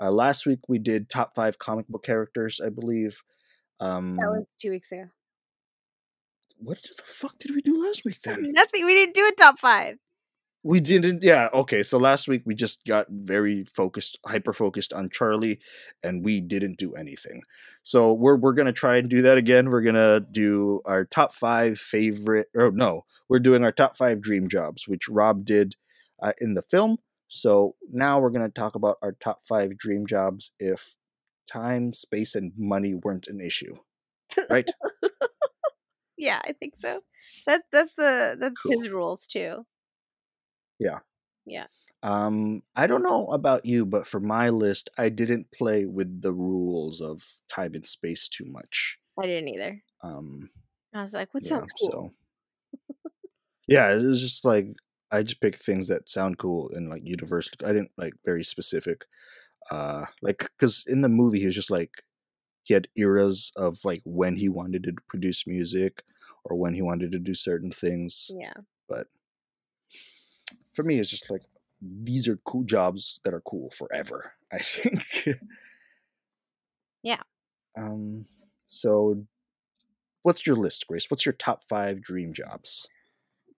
Uh, 0.00 0.10
last 0.12 0.46
week 0.46 0.60
we 0.68 0.78
did 0.78 1.08
top 1.10 1.34
five 1.34 1.58
comic 1.58 1.88
book 1.88 2.04
characters, 2.04 2.60
I 2.64 2.68
believe. 2.68 3.22
Um, 3.80 4.16
That 4.16 4.28
was 4.30 4.46
two 4.60 4.70
weeks 4.70 4.92
ago. 4.92 5.06
what 6.58 6.78
the 6.82 7.02
fuck 7.02 7.38
did 7.38 7.54
we 7.54 7.60
do 7.62 7.82
last 7.84 8.04
week 8.04 8.20
then? 8.22 8.52
Nothing. 8.52 8.86
We 8.86 8.94
didn't 8.94 9.14
do 9.14 9.26
a 9.26 9.32
top 9.36 9.58
five. 9.58 9.96
We 10.66 10.80
didn't. 10.80 11.22
Yeah. 11.22 11.48
Okay. 11.54 11.82
So 11.84 11.96
last 11.96 12.26
week 12.26 12.42
we 12.44 12.54
just 12.54 12.84
got 12.86 13.06
very 13.08 13.64
focused, 13.64 14.18
hyper 14.26 14.52
focused 14.52 14.92
on 14.92 15.10
Charlie, 15.10 15.60
and 16.02 16.24
we 16.24 16.40
didn't 16.40 16.78
do 16.78 16.92
anything. 16.94 17.42
So 17.84 18.12
we're 18.12 18.36
we're 18.36 18.52
gonna 18.52 18.72
try 18.72 18.96
and 18.96 19.08
do 19.08 19.22
that 19.22 19.38
again. 19.38 19.70
We're 19.70 19.82
gonna 19.82 20.20
do 20.20 20.80
our 20.84 21.04
top 21.04 21.32
five 21.34 21.78
favorite. 21.78 22.48
Or 22.54 22.72
no, 22.72 23.04
we're 23.28 23.38
doing 23.38 23.62
our 23.64 23.70
top 23.72 23.96
five 23.96 24.20
dream 24.20 24.48
jobs, 24.48 24.88
which 24.88 25.08
Rob 25.08 25.44
did 25.44 25.76
uh, 26.20 26.32
in 26.40 26.54
the 26.54 26.62
film. 26.62 26.96
So 27.28 27.76
now 27.90 28.18
we're 28.18 28.30
gonna 28.30 28.48
talk 28.48 28.74
about 28.74 28.96
our 29.02 29.12
top 29.20 29.40
five 29.48 29.76
dream 29.78 30.04
jobs 30.06 30.52
if 30.58 30.96
time, 31.50 31.92
space, 31.92 32.34
and 32.34 32.52
money 32.56 32.94
weren't 32.94 33.28
an 33.28 33.40
issue. 33.40 33.76
Right. 34.50 34.68
Yeah, 36.18 36.40
I 36.44 36.52
think 36.52 36.74
so. 36.76 37.00
That's 37.46 37.62
that's 37.72 37.94
the 37.94 38.36
that's 38.40 38.60
Cool. 38.60 38.80
his 38.80 38.90
rules 38.90 39.26
too. 39.26 39.66
Um, 42.02 42.62
I 42.76 42.86
don't 42.86 43.02
know 43.02 43.26
about 43.26 43.64
you, 43.64 43.86
but 43.86 44.06
for 44.06 44.20
my 44.20 44.48
list, 44.48 44.90
I 44.98 45.08
didn't 45.08 45.50
play 45.52 45.86
with 45.86 46.22
the 46.22 46.32
rules 46.32 47.00
of 47.00 47.24
time 47.48 47.74
and 47.74 47.86
space 47.86 48.28
too 48.28 48.44
much. 48.46 48.98
I 49.18 49.26
didn't 49.26 49.48
either. 49.48 49.82
Um, 50.02 50.50
I 50.94 51.02
was 51.02 51.14
like, 51.14 51.32
what 51.32 51.42
yeah, 51.42 51.48
sounds 51.48 51.72
cool? 51.80 51.90
so 51.90 52.90
yeah, 53.68 53.92
it 53.92 53.96
was 53.96 54.20
just 54.20 54.44
like 54.44 54.66
I 55.10 55.22
just 55.22 55.40
picked 55.40 55.56
things 55.56 55.88
that 55.88 56.08
sound 56.08 56.38
cool 56.38 56.70
and 56.74 56.88
like 56.88 57.02
universal. 57.04 57.54
I 57.64 57.72
didn't 57.72 57.92
like 57.96 58.14
very 58.24 58.44
specific. 58.44 59.04
Uh, 59.70 60.04
like 60.22 60.48
because 60.58 60.84
in 60.86 61.00
the 61.02 61.08
movie 61.08 61.40
he 61.40 61.46
was 61.46 61.54
just 61.54 61.70
like 61.70 61.90
he 62.62 62.74
had 62.74 62.88
eras 62.96 63.52
of 63.56 63.78
like 63.84 64.02
when 64.04 64.36
he 64.36 64.48
wanted 64.48 64.84
to 64.84 64.92
produce 65.08 65.46
music 65.46 66.02
or 66.44 66.56
when 66.56 66.74
he 66.74 66.82
wanted 66.82 67.12
to 67.12 67.18
do 67.18 67.34
certain 67.34 67.72
things. 67.72 68.30
Yeah. 68.38 68.54
But 68.88 69.06
for 70.76 70.82
me, 70.82 70.98
it's 70.98 71.10
just 71.10 71.30
like 71.30 71.42
these 71.80 72.28
are 72.28 72.36
cool 72.44 72.62
jobs 72.62 73.20
that 73.24 73.34
are 73.34 73.40
cool 73.40 73.70
forever. 73.70 74.34
I 74.52 74.58
think. 74.58 75.40
Yeah. 77.02 77.22
Um. 77.76 78.26
So, 78.66 79.26
what's 80.22 80.46
your 80.46 80.56
list, 80.56 80.86
Grace? 80.86 81.06
What's 81.08 81.24
your 81.24 81.32
top 81.32 81.62
five 81.68 82.00
dream 82.02 82.32
jobs? 82.32 82.86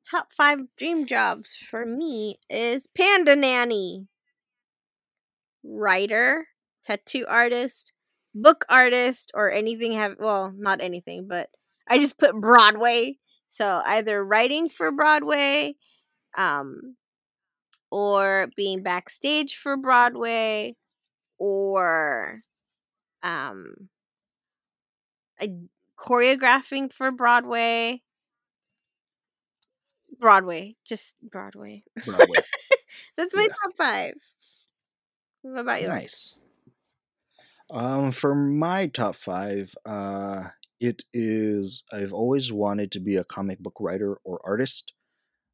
Top 0.08 0.32
five 0.32 0.60
dream 0.78 1.06
jobs 1.06 1.54
for 1.54 1.84
me 1.84 2.38
is 2.48 2.86
panda 2.86 3.36
nanny, 3.36 4.06
writer, 5.62 6.46
tattoo 6.86 7.26
artist, 7.28 7.92
book 8.34 8.64
artist, 8.68 9.30
or 9.34 9.50
anything 9.50 9.92
have 9.92 10.16
well, 10.18 10.54
not 10.56 10.80
anything, 10.80 11.26
but 11.28 11.50
I 11.88 11.98
just 11.98 12.18
put 12.18 12.40
Broadway. 12.40 13.18
So 13.48 13.82
either 13.84 14.24
writing 14.24 14.68
for 14.68 14.92
Broadway, 14.92 15.74
um, 16.36 16.96
or 17.90 18.48
being 18.56 18.82
backstage 18.82 19.56
for 19.56 19.76
Broadway, 19.76 20.76
or 21.38 22.40
um, 23.22 23.88
I, 25.40 25.52
choreographing 25.96 26.92
for 26.92 27.10
Broadway. 27.10 28.02
Broadway, 30.18 30.76
just 30.84 31.14
Broadway. 31.22 31.84
Broadway. 32.04 32.38
That's 33.16 33.34
my 33.34 33.46
Yeah. 33.46 33.54
top 33.62 33.76
five. 33.76 34.14
What 35.42 35.60
about 35.60 35.82
you? 35.82 35.88
nice. 35.88 36.38
Um, 37.70 38.12
for 38.12 38.34
my 38.34 38.86
top 38.86 39.14
five, 39.14 39.74
uh, 39.84 40.48
it 40.80 41.04
is 41.12 41.84
I've 41.92 42.12
always 42.12 42.52
wanted 42.52 42.90
to 42.92 43.00
be 43.00 43.16
a 43.16 43.24
comic 43.24 43.58
book 43.58 43.76
writer 43.80 44.16
or 44.24 44.40
artist. 44.44 44.92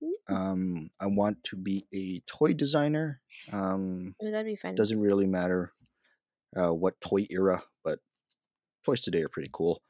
Mm. 0.04 0.34
Um, 0.34 0.90
I 1.00 1.06
want 1.06 1.44
to 1.44 1.56
be 1.56 1.86
a 1.94 2.20
toy 2.26 2.52
designer. 2.52 3.20
Um, 3.52 4.14
Ooh, 4.22 4.30
that'd 4.30 4.46
be 4.46 4.56
fun. 4.56 4.74
doesn't 4.74 5.00
really 5.00 5.26
matter 5.26 5.72
uh, 6.56 6.72
what 6.72 7.00
toy 7.00 7.26
era, 7.30 7.62
but 7.82 8.00
toys 8.84 9.00
today 9.00 9.22
are 9.22 9.28
pretty 9.28 9.50
cool. 9.52 9.82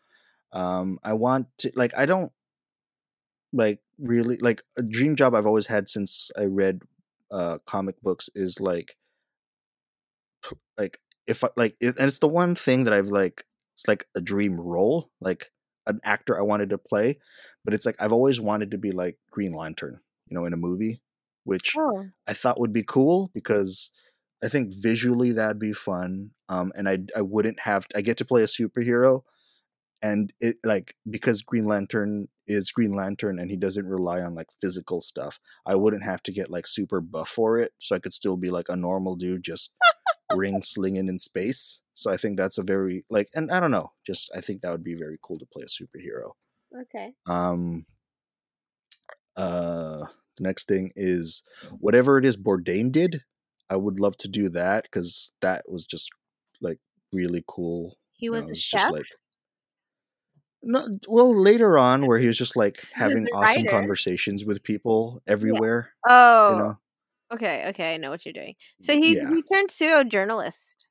Um, 0.52 0.98
I 1.02 1.14
want 1.14 1.48
to 1.58 1.72
like 1.74 1.96
I 1.96 2.06
don't 2.06 2.32
like 3.52 3.80
really 3.98 4.36
like 4.38 4.62
a 4.76 4.82
dream 4.82 5.16
job 5.16 5.34
I've 5.34 5.46
always 5.46 5.66
had 5.66 5.88
since 5.88 6.30
I 6.38 6.44
read 6.44 6.82
uh 7.30 7.58
comic 7.66 8.00
books 8.02 8.28
is 8.34 8.60
like 8.60 8.96
like 10.76 10.98
if 11.26 11.42
I, 11.42 11.48
like 11.56 11.76
it, 11.80 11.96
and 11.98 12.06
it's 12.06 12.18
the 12.18 12.28
one 12.28 12.54
thing 12.54 12.84
that 12.84 12.92
I've 12.92 13.08
like 13.08 13.44
it's 13.72 13.88
like 13.88 14.06
a 14.14 14.20
dream 14.20 14.60
role 14.60 15.10
like 15.20 15.50
an 15.86 16.00
actor 16.04 16.38
I 16.38 16.42
wanted 16.42 16.70
to 16.70 16.78
play, 16.78 17.18
but 17.64 17.74
it's 17.74 17.86
like 17.86 17.96
I've 18.00 18.12
always 18.12 18.40
wanted 18.40 18.70
to 18.70 18.78
be 18.78 18.92
like 18.92 19.18
Green 19.30 19.52
Lantern, 19.52 20.00
you 20.28 20.36
know, 20.36 20.44
in 20.44 20.52
a 20.52 20.58
movie, 20.58 21.00
which 21.44 21.74
oh, 21.78 22.08
I 22.26 22.32
thought 22.32 22.60
would 22.60 22.72
be 22.72 22.84
cool 22.86 23.30
because 23.34 23.90
I 24.42 24.48
think 24.48 24.72
visually 24.74 25.32
that'd 25.32 25.58
be 25.58 25.72
fun. 25.72 26.30
Um, 26.48 26.72
and 26.76 26.88
I 26.88 26.98
I 27.16 27.22
wouldn't 27.22 27.60
have 27.60 27.86
I 27.94 28.02
get 28.02 28.16
to 28.18 28.24
play 28.24 28.42
a 28.42 28.46
superhero, 28.46 29.22
and 30.02 30.32
it 30.40 30.56
like 30.64 30.96
because 31.08 31.42
Green 31.42 31.66
Lantern 31.66 32.28
is 32.46 32.70
Green 32.70 32.92
Lantern 32.92 33.38
and 33.38 33.50
he 33.50 33.56
doesn't 33.56 33.86
rely 33.86 34.20
on 34.20 34.34
like 34.34 34.48
physical 34.60 35.00
stuff. 35.00 35.40
I 35.64 35.76
wouldn't 35.76 36.04
have 36.04 36.22
to 36.24 36.32
get 36.32 36.50
like 36.50 36.66
super 36.66 37.00
buff 37.00 37.28
for 37.28 37.58
it, 37.58 37.72
so 37.78 37.96
I 37.96 37.98
could 37.98 38.12
still 38.12 38.36
be 38.36 38.50
like 38.50 38.68
a 38.68 38.76
normal 38.76 39.16
dude 39.16 39.44
just 39.44 39.72
ring 40.34 40.62
slinging 40.62 41.08
in 41.08 41.18
space. 41.18 41.80
So 41.94 42.10
I 42.10 42.16
think 42.16 42.36
that's 42.36 42.58
a 42.58 42.62
very 42.62 43.04
like, 43.08 43.28
and 43.34 43.50
I 43.50 43.60
don't 43.60 43.70
know, 43.70 43.92
just 44.06 44.30
I 44.34 44.40
think 44.40 44.62
that 44.62 44.72
would 44.72 44.84
be 44.84 44.94
very 44.94 45.18
cool 45.22 45.38
to 45.38 45.46
play 45.46 45.64
a 45.64 45.66
superhero. 45.66 46.32
okay. 46.82 47.14
Um, 47.26 47.86
uh, 49.36 50.06
the 50.36 50.42
next 50.42 50.66
thing 50.68 50.92
is 50.96 51.42
whatever 51.78 52.18
it 52.18 52.24
is 52.24 52.36
Bourdain 52.36 52.90
did. 52.90 53.22
I 53.70 53.76
would 53.76 53.98
love 53.98 54.16
to 54.18 54.28
do 54.28 54.48
that 54.50 54.84
because 54.84 55.32
that 55.40 55.64
was 55.68 55.84
just 55.84 56.10
like 56.60 56.78
really 57.12 57.42
cool. 57.46 57.96
He 58.12 58.26
you 58.26 58.32
know, 58.32 58.38
was 58.38 58.50
a 58.50 58.54
chef. 58.54 58.90
like 58.90 59.06
no, 60.62 60.88
well 61.08 61.34
later 61.34 61.78
on 61.78 62.06
where 62.06 62.18
he 62.18 62.26
was 62.26 62.38
just 62.38 62.56
like 62.56 62.88
having 62.94 63.26
awesome 63.32 63.64
writer. 63.64 63.76
conversations 63.78 64.44
with 64.44 64.62
people 64.62 65.22
everywhere. 65.26 65.92
oh, 66.08 66.48
You 66.50 66.58
know, 66.58 66.78
okay, 67.32 67.68
okay. 67.68 67.94
I 67.94 67.96
know 67.98 68.10
what 68.10 68.24
you're 68.24 68.32
doing. 68.32 68.54
So 68.82 68.94
he 68.94 69.14
Yeah. 69.14 69.34
he 69.34 69.42
turned 69.42 69.70
pseudo 69.70 70.04
journalist 70.04 70.86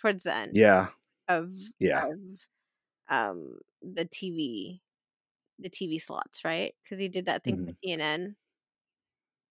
towards 0.00 0.24
the 0.24 0.34
end 0.34 0.50
yeah, 0.54 0.88
of 1.28 1.50
yeah, 1.78 2.04
of 2.04 2.18
um 3.08 3.58
the 3.82 4.04
TV 4.04 4.80
the 5.58 5.70
TV 5.70 5.98
slots, 5.98 6.44
right? 6.44 6.74
Because 6.82 6.98
he 6.98 7.08
did 7.08 7.26
that 7.26 7.44
thing 7.44 7.58
Mm-hmm. 7.58 7.64
for 7.64 7.72
CNN. 7.72 8.36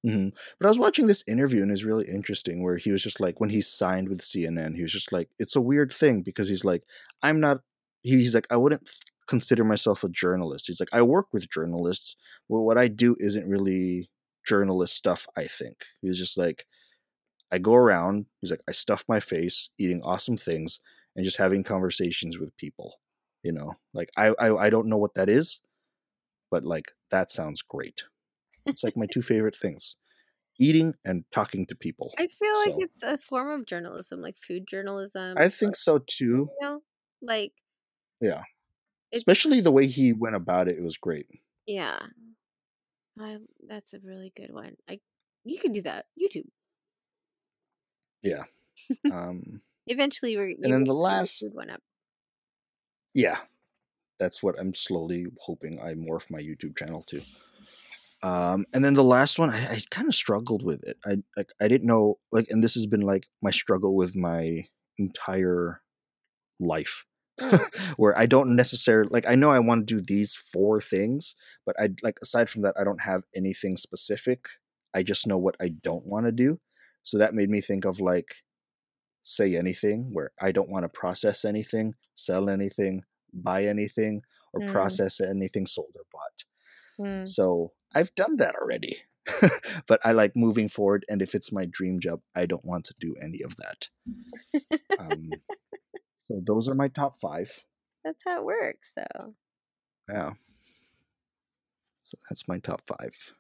hmm 0.06 0.30
But 0.60 0.66
I 0.68 0.70
was 0.70 0.80
watching 0.80 1.08
this 1.08 1.24
interview 1.28 1.62
and 1.62 1.72
it's 1.72 1.84
really 1.86 2.06
interesting 2.08 2.62
where 2.62 2.78
he 2.78 2.92
was 2.92 3.02
just 3.04 3.20
like, 3.22 3.40
when 3.40 3.50
he 3.50 3.62
signed 3.62 4.10
with 4.10 4.22
CNN, 4.22 4.76
he 4.76 4.82
was 4.82 4.92
just 4.92 5.12
like, 5.12 5.30
it's 5.40 5.56
a 5.56 5.62
weird 5.62 5.94
thing 5.94 6.22
because 6.22 6.50
he's 6.50 6.66
like, 6.66 6.84
I'm 7.22 7.40
not, 7.40 7.62
he's 8.02 8.36
like, 8.36 8.48
I 8.50 8.58
wouldn't 8.58 8.90
consider 9.28 9.64
myself 9.64 10.04
a 10.04 10.10
journalist. 10.10 10.68
He's 10.68 10.80
like, 10.82 10.90
I 10.94 11.02
work 11.02 11.28
with 11.32 11.50
journalists. 11.50 12.18
Well, 12.50 12.64
what 12.66 12.78
I 12.78 12.90
do 12.90 13.16
isn't 13.20 13.48
really 13.48 14.10
journalist 14.46 14.96
stuff, 14.96 15.26
I 15.38 15.46
think. 15.46 15.86
He 16.02 16.10
was 16.10 16.18
just 16.20 16.38
like, 16.38 16.66
I 17.52 17.60
go 17.60 17.76
around, 17.76 18.26
he's 18.42 18.52
like, 18.52 18.64
I 18.68 18.72
stuff 18.72 19.06
my 19.08 19.20
face 19.20 19.70
eating 19.78 20.02
awesome 20.04 20.38
things 20.38 20.80
and 21.16 21.24
just 21.26 21.38
having 21.38 21.64
conversations 21.64 22.38
with 22.40 22.56
people. 22.58 22.96
You 23.44 23.52
know, 23.52 23.76
like 23.94 24.10
I, 24.18 24.34
I, 24.40 24.56
I 24.56 24.70
don't 24.70 24.88
know 24.88 24.98
what 24.98 25.16
that 25.16 25.30
is, 25.30 25.62
but 26.54 26.64
like 26.64 26.92
that 27.10 27.32
sounds 27.32 27.62
great. 27.76 28.04
It's 28.66 28.84
like 28.84 28.96
my 28.96 29.08
two 29.14 29.24
favorite 29.24 29.56
things 29.64 29.96
eating 30.60 30.94
and 31.04 31.26
talking 31.32 31.66
to 31.66 31.76
people. 31.76 32.14
I 32.20 32.28
feel 32.28 32.56
like 32.66 32.76
it's 32.86 33.02
a 33.04 33.18
form 33.18 33.50
of 33.60 33.66
journalism, 33.66 34.22
like 34.22 34.38
food 34.48 34.64
journalism. 34.68 35.34
I 35.36 35.46
or, 35.46 35.50
think 35.50 35.76
so 35.76 35.98
too. 35.98 36.50
you 36.54 36.62
know, 36.62 36.82
like 37.22 37.54
Yeah. 38.22 38.44
Especially 39.14 39.62
the 39.62 39.72
way 39.78 39.86
he 39.88 40.14
went 40.14 40.36
about 40.36 40.68
it, 40.68 40.78
it 40.78 40.84
was 40.84 40.98
great. 40.98 41.26
yeah. 41.66 42.00
I 43.20 43.38
that's 43.68 43.94
a 43.94 44.00
really 44.10 44.32
good 44.36 44.52
one. 44.54 44.74
I 44.90 45.00
you 45.44 45.58
could 45.60 45.74
do 45.74 45.82
that. 45.90 46.06
YouTube. 46.22 46.50
Yeah. 48.24 48.44
um, 49.12 49.62
Eventually, 49.88 50.38
we're 50.38 50.56
And 50.64 50.72
then 50.74 50.84
the 50.86 50.94
last- 50.94 51.40
food 51.42 51.54
one 51.54 51.70
up. 51.70 51.82
yeah, 53.14 53.40
that's 54.20 54.42
what 54.44 54.56
I'm 54.60 54.74
slowly 54.74 55.26
hoping 55.42 55.80
I 55.80 55.94
morph 55.94 56.30
my 56.30 56.40
YouTube 56.40 56.78
channel 56.78 57.02
to. 57.04 57.22
Um, 58.24 58.66
and 58.74 58.86
then 58.86 58.94
the 58.94 59.04
last 59.04 59.38
one, 59.38 59.50
I, 59.50 59.68
I 59.68 59.82
kind 59.92 60.08
of 60.08 60.16
struggled 60.16 60.64
with 60.64 60.82
it. 60.84 60.98
I 61.06 61.18
like 61.36 61.52
I 61.62 61.68
didn't 61.68 61.88
know 61.88 62.20
like, 62.32 62.48
and 62.50 62.64
this 62.64 62.76
has 62.76 62.86
been 62.86 63.02
like 63.02 63.28
my 63.42 63.52
struggle 63.52 63.96
with 63.96 64.16
my 64.16 64.66
entire 64.98 65.82
life, 66.60 67.06
where 67.98 68.18
I 68.18 68.26
don't 68.26 68.56
necessarily 68.56 69.10
like. 69.12 69.28
I 69.28 69.36
know 69.36 69.52
I 69.52 69.60
want 69.60 69.86
to 69.88 69.96
do 69.96 70.02
these 70.02 70.36
four 70.36 70.80
things, 70.80 71.36
but 71.66 71.76
I 71.78 71.90
like 72.02 72.18
aside 72.22 72.50
from 72.50 72.62
that, 72.62 72.76
I 72.80 72.86
don't 72.86 73.02
have 73.02 73.24
anything 73.36 73.76
specific. 73.76 74.48
I 74.94 75.04
just 75.04 75.28
know 75.28 75.38
what 75.38 75.58
I 75.60 75.70
don't 75.70 76.08
want 76.08 76.26
to 76.26 76.32
do. 76.32 76.60
So 77.04 77.18
that 77.18 77.34
made 77.34 77.50
me 77.50 77.60
think 77.60 77.84
of 77.84 78.00
like 78.00 78.36
say 79.24 79.56
anything, 79.56 80.12
where 80.14 80.32
I 80.42 80.54
don't 80.54 80.70
want 80.70 80.84
to 80.84 80.90
process 80.90 81.44
anything, 81.44 81.96
sell 82.16 82.50
anything, 82.50 83.04
buy 83.34 83.66
anything, 83.66 84.22
or 84.54 84.62
Mm. 84.62 84.72
process 84.72 85.20
anything 85.20 85.66
sold 85.66 85.96
or 85.96 86.06
bought. 86.12 86.44
Mm. 87.00 87.28
So 87.28 87.74
I've 87.94 88.14
done 88.16 88.38
that 88.38 88.56
already. 88.56 89.04
but 89.88 90.00
I 90.04 90.12
like 90.12 90.36
moving 90.36 90.68
forward, 90.70 91.06
and 91.10 91.22
if 91.22 91.34
it's 91.34 91.52
my 91.52 91.66
dream 91.66 92.00
job, 92.00 92.22
I 92.36 92.46
don't 92.46 92.66
want 92.66 92.86
to 92.86 92.94
do 93.00 93.16
any 93.22 93.42
of 93.42 93.56
that. 93.56 93.90
Um, 95.00 95.32
so 96.18 96.42
those 96.46 96.68
are 96.68 96.76
my 96.76 96.90
top 96.90 97.18
five. 97.18 97.64
That's 98.04 98.22
how 98.26 98.40
it 98.40 98.46
works, 98.46 98.92
though. 98.98 99.36
Yeah. 100.10 100.34
So 102.04 102.18
that's 102.30 102.48
my 102.48 102.60
top 102.60 102.82
five. 102.86 103.34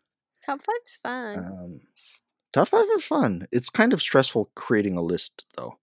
Top 0.46 0.62
five's 0.66 1.00
fun. 1.04 1.38
Um, 1.38 1.82
top 2.54 2.70
five 2.70 2.86
are 2.96 3.00
fun. 3.00 3.48
It's 3.52 3.70
kind 3.70 3.92
of 3.94 4.02
stressful 4.02 4.52
creating 4.56 4.96
a 4.98 5.02
list 5.02 5.46
though, 5.56 5.80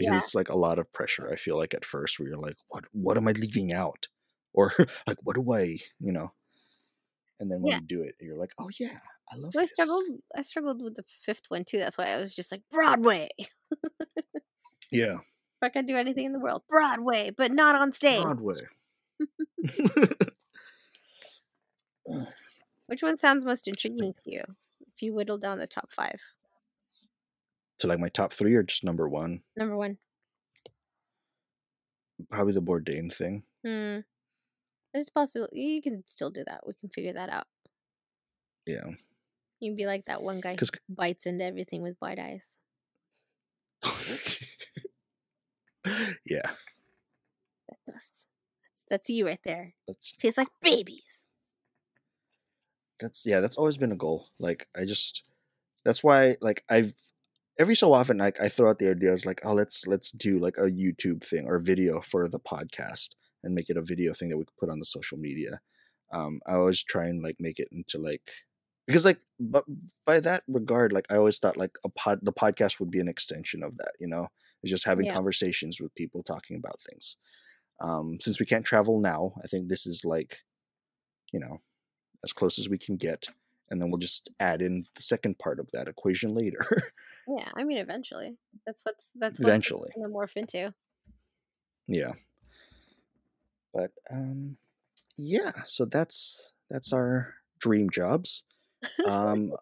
because 0.00 0.12
yeah. 0.12 0.18
it's 0.18 0.34
like 0.34 0.48
a 0.48 0.56
lot 0.56 0.78
of 0.78 0.92
pressure. 0.92 1.30
I 1.30 1.36
feel 1.36 1.56
like 1.56 1.74
at 1.74 1.84
first 1.84 2.18
where 2.18 2.28
you're 2.28 2.38
like, 2.38 2.56
what 2.68 2.84
what 2.92 3.16
am 3.16 3.28
I 3.28 3.32
leaving 3.32 3.72
out, 3.72 4.08
or 4.52 4.72
like 5.06 5.18
what 5.24 5.36
do 5.36 5.52
I, 5.52 5.78
you 5.98 6.12
know? 6.12 6.32
And 7.38 7.50
then 7.50 7.62
when 7.62 7.70
Yeah. 7.72 7.80
you 7.80 7.86
do 7.86 8.02
it, 8.02 8.16
you're 8.20 8.36
like, 8.36 8.52
oh 8.58 8.68
yeah, 8.78 8.98
I 9.32 9.36
love 9.36 9.52
I 9.56 9.62
this. 9.62 9.72
struggled. 9.72 10.04
I 10.36 10.42
struggled 10.42 10.82
with 10.82 10.96
the 10.96 11.04
fifth 11.22 11.46
one 11.48 11.64
too. 11.64 11.78
That's 11.78 11.98
why 11.98 12.06
I 12.10 12.18
was 12.20 12.34
just 12.34 12.52
like 12.52 12.62
Broadway. 12.70 13.28
Yeah, 14.90 15.18
If 15.62 15.66
I 15.66 15.68
could 15.68 15.86
do 15.86 15.96
anything 15.96 16.24
in 16.26 16.32
the 16.32 16.38
world, 16.40 16.62
Broadway, 16.68 17.30
but 17.36 17.52
not 17.52 17.74
on 17.76 17.92
stage. 17.92 18.22
Broadway. 18.22 18.62
Which 22.86 23.02
one 23.02 23.16
sounds 23.18 23.44
most 23.44 23.68
intriguing 23.68 24.12
to 24.12 24.22
you? 24.24 24.42
If 24.94 25.02
you 25.02 25.12
whittle 25.14 25.38
down 25.38 25.58
the 25.58 25.66
top 25.66 25.90
five, 25.92 26.20
so 27.80 27.88
like 27.88 27.98
my 27.98 28.08
top 28.10 28.32
three 28.32 28.54
or 28.54 28.62
just 28.62 28.84
number 28.84 29.08
one, 29.08 29.40
number 29.56 29.76
one. 29.76 29.96
probably 32.30 32.52
the 32.52 32.60
Bourdain 32.62 33.12
thing. 33.12 33.44
Hmm. 33.64 34.00
There's 34.92 35.08
possible 35.08 35.48
you 35.52 35.80
can 35.80 36.02
still 36.06 36.30
do 36.30 36.42
that. 36.46 36.66
We 36.66 36.74
can 36.74 36.88
figure 36.90 37.12
that 37.14 37.30
out. 37.32 37.46
Yeah, 38.66 38.90
You'd 39.60 39.76
be 39.76 39.86
like 39.86 40.04
that 40.06 40.22
one 40.22 40.40
guy 40.40 40.56
who 40.58 40.66
bites 40.88 41.26
into 41.26 41.44
everything 41.44 41.82
with 41.82 41.96
wide 42.00 42.18
eyes. 42.18 42.58
yeah. 46.26 46.50
That's 47.68 47.88
us. 47.88 48.26
That's, 48.62 48.84
that's 48.88 49.10
you 49.10 49.26
right 49.26 49.40
there. 49.44 49.74
That's 49.88 50.12
Tastes 50.12 50.38
like 50.38 50.48
babies. 50.62 51.26
that's 53.00 53.24
yeah 53.24 53.40
that's 53.40 53.56
always 53.56 53.78
been 53.78 53.92
a 53.92 53.96
goal 53.96 54.28
like 54.38 54.68
i 54.76 54.84
just 54.84 55.22
that's 55.86 56.04
why 56.04 56.34
like 56.42 56.62
i've 56.68 56.92
every 57.60 57.74
so 57.76 57.92
often 57.92 58.18
like 58.18 58.40
i 58.40 58.48
throw 58.48 58.70
out 58.70 58.78
the 58.78 58.90
ideas 58.90 59.26
like 59.26 59.40
oh 59.44 59.52
let's 59.52 59.86
let's 59.86 60.10
do 60.12 60.38
like 60.38 60.56
a 60.58 60.62
youtube 60.62 61.22
thing 61.22 61.46
or 61.46 61.60
video 61.60 62.00
for 62.00 62.28
the 62.28 62.40
podcast 62.40 63.10
and 63.44 63.54
make 63.54 63.68
it 63.70 63.76
a 63.76 63.82
video 63.82 64.14
thing 64.14 64.30
that 64.30 64.38
we 64.38 64.44
could 64.44 64.56
put 64.58 64.70
on 64.70 64.78
the 64.80 64.84
social 64.84 65.18
media. 65.18 65.60
Um 66.12 66.40
i 66.46 66.54
always 66.54 66.82
try 66.82 67.06
and 67.06 67.22
like 67.22 67.36
make 67.38 67.58
it 67.58 67.68
into 67.70 67.98
like 67.98 68.30
because 68.86 69.04
like 69.04 69.20
but 69.38 69.64
by 70.06 70.20
that 70.20 70.42
regard 70.48 70.92
like 70.92 71.06
i 71.10 71.16
always 71.16 71.38
thought 71.38 71.58
like 71.58 71.76
a 71.84 71.90
pod 71.90 72.20
the 72.22 72.32
podcast 72.32 72.80
would 72.80 72.90
be 72.90 73.00
an 73.00 73.08
extension 73.08 73.62
of 73.62 73.76
that 73.76 73.92
you 74.00 74.08
know? 74.08 74.28
It's 74.62 74.70
just 74.70 74.86
having 74.86 75.06
Yeah. 75.06 75.14
conversations 75.14 75.80
with 75.80 75.94
people 75.94 76.22
talking 76.22 76.56
about 76.56 76.80
things. 76.80 77.16
Um 77.80 78.18
since 78.20 78.40
we 78.40 78.46
can't 78.46 78.64
travel 78.66 79.00
now 79.00 79.34
i 79.44 79.46
think 79.46 79.68
this 79.68 79.86
is 79.86 80.04
like 80.04 80.40
you 81.32 81.40
know 81.40 81.58
as 82.24 82.32
close 82.32 82.58
as 82.58 82.68
we 82.68 82.78
can 82.78 82.96
get 82.96 83.28
and 83.70 83.80
then 83.80 83.90
we'll 83.90 83.98
just 83.98 84.30
add 84.40 84.62
in 84.62 84.84
the 84.96 85.02
second 85.02 85.38
part 85.38 85.60
of 85.60 85.70
that 85.72 85.88
equation 85.88 86.34
later 86.34 86.66
Yeah, 87.30 87.48
I 87.56 87.64
mean 87.64 87.78
eventually. 87.78 88.36
That's 88.66 88.82
what's 88.84 89.06
that's 89.14 89.38
what 89.38 89.48
eventually 89.48 89.90
gonna 89.96 90.12
morph 90.12 90.36
into. 90.36 90.74
yeah 91.86 92.12
but 93.72 93.90
um 94.10 94.56
yeah 95.16 95.52
so 95.66 95.84
that's 95.84 96.52
that's 96.70 96.92
our 96.92 97.34
dream 97.60 97.88
jobs 97.90 98.44
um 99.06 99.52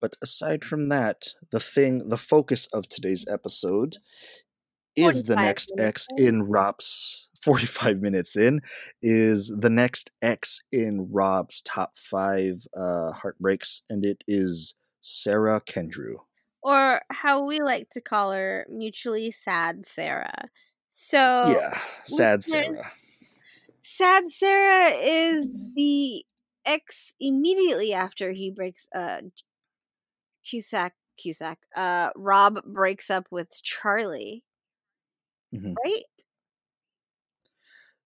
but 0.00 0.14
aside 0.22 0.64
from 0.64 0.88
that 0.88 1.28
the 1.50 1.60
thing 1.60 2.08
the 2.08 2.16
focus 2.16 2.66
of 2.72 2.88
today's 2.88 3.24
episode 3.28 3.96
is 4.96 5.24
the 5.24 5.36
next 5.36 5.72
x 5.78 6.06
in. 6.16 6.26
in 6.26 6.42
rob's 6.44 7.28
45 7.42 8.00
minutes 8.00 8.36
in 8.36 8.60
is 9.02 9.48
the 9.60 9.70
next 9.70 10.10
x 10.22 10.60
in 10.72 11.08
rob's 11.12 11.62
top 11.62 11.96
five 11.96 12.66
uh 12.76 13.12
heartbreaks 13.12 13.82
and 13.88 14.04
it 14.04 14.22
is 14.26 14.74
sarah 15.00 15.60
kendrew 15.60 16.16
Or 16.66 17.02
how 17.10 17.44
we 17.46 17.60
like 17.60 17.90
to 17.92 18.02
call 18.02 18.32
her, 18.32 18.66
mutually 18.68 19.30
sad 19.30 19.86
Sarah. 19.86 20.50
So 20.90 21.62
yeah 21.70 21.78
sad 22.04 22.42
sarah 22.42 22.92
sad 23.82 24.30
Sarah 24.30 24.90
is 24.90 25.46
the 25.74 26.24
ex 26.64 27.14
immediately 27.20 27.92
after 27.92 28.32
he 28.32 28.50
breaks 28.50 28.88
uh 28.94 29.20
Cusack 30.44 30.94
Cusack. 31.18 31.66
Uh 31.74 32.10
Rob 32.16 32.62
breaks 32.64 33.10
up 33.10 33.28
with 33.30 33.50
Charlie. 33.62 34.44
Mhm. 35.52 35.78
Right? 35.84 36.04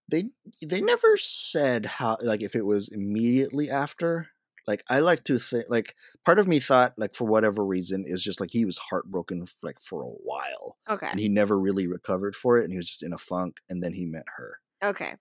they 0.08 0.30
they 0.66 0.80
never 0.80 1.16
said 1.16 1.86
how 1.86 2.16
like 2.22 2.42
if 2.42 2.54
it 2.56 2.66
was 2.66 2.88
immediately 2.88 3.70
after 3.70 4.28
like 4.66 4.82
i 4.88 5.00
like 5.00 5.24
to 5.24 5.38
think 5.38 5.64
like 5.68 5.94
part 6.24 6.38
of 6.38 6.48
me 6.48 6.60
thought 6.60 6.94
like 6.96 7.14
for 7.14 7.24
whatever 7.24 7.64
reason 7.64 8.04
is 8.06 8.22
just 8.22 8.40
like 8.40 8.50
he 8.52 8.64
was 8.64 8.78
heartbroken 8.78 9.46
like 9.62 9.80
for 9.80 10.02
a 10.02 10.06
while 10.06 10.76
Okay. 10.88 11.08
and 11.10 11.20
he 11.20 11.28
never 11.28 11.58
really 11.58 11.86
recovered 11.86 12.34
for 12.34 12.58
it 12.58 12.64
and 12.64 12.72
he 12.72 12.76
was 12.76 12.88
just 12.88 13.02
in 13.02 13.12
a 13.12 13.18
funk 13.18 13.60
and 13.68 13.82
then 13.82 13.92
he 13.92 14.04
met 14.04 14.24
her 14.36 14.60
Okay. 14.82 15.14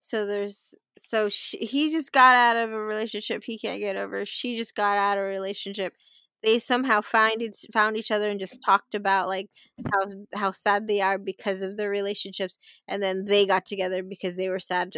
So 0.00 0.26
there's 0.26 0.74
so 0.98 1.28
she, 1.28 1.58
he 1.58 1.90
just 1.90 2.12
got 2.12 2.34
out 2.34 2.56
of 2.56 2.72
a 2.72 2.78
relationship 2.78 3.42
he 3.44 3.58
can't 3.58 3.80
get 3.80 3.96
over. 3.96 4.26
She 4.26 4.56
just 4.56 4.74
got 4.74 4.96
out 4.98 5.18
of 5.18 5.24
a 5.24 5.28
relationship. 5.28 5.94
They 6.42 6.58
somehow 6.58 7.00
found 7.00 7.40
it, 7.40 7.56
found 7.72 7.96
each 7.96 8.10
other 8.10 8.28
and 8.28 8.38
just 8.38 8.58
talked 8.66 8.94
about 8.94 9.28
like 9.28 9.48
how 9.92 10.10
how 10.34 10.52
sad 10.52 10.88
they 10.88 11.00
are 11.00 11.16
because 11.16 11.62
of 11.62 11.76
their 11.76 11.88
relationships, 11.88 12.58
and 12.86 13.02
then 13.02 13.24
they 13.24 13.46
got 13.46 13.64
together 13.66 14.02
because 14.02 14.36
they 14.36 14.48
were 14.50 14.60
sad. 14.60 14.92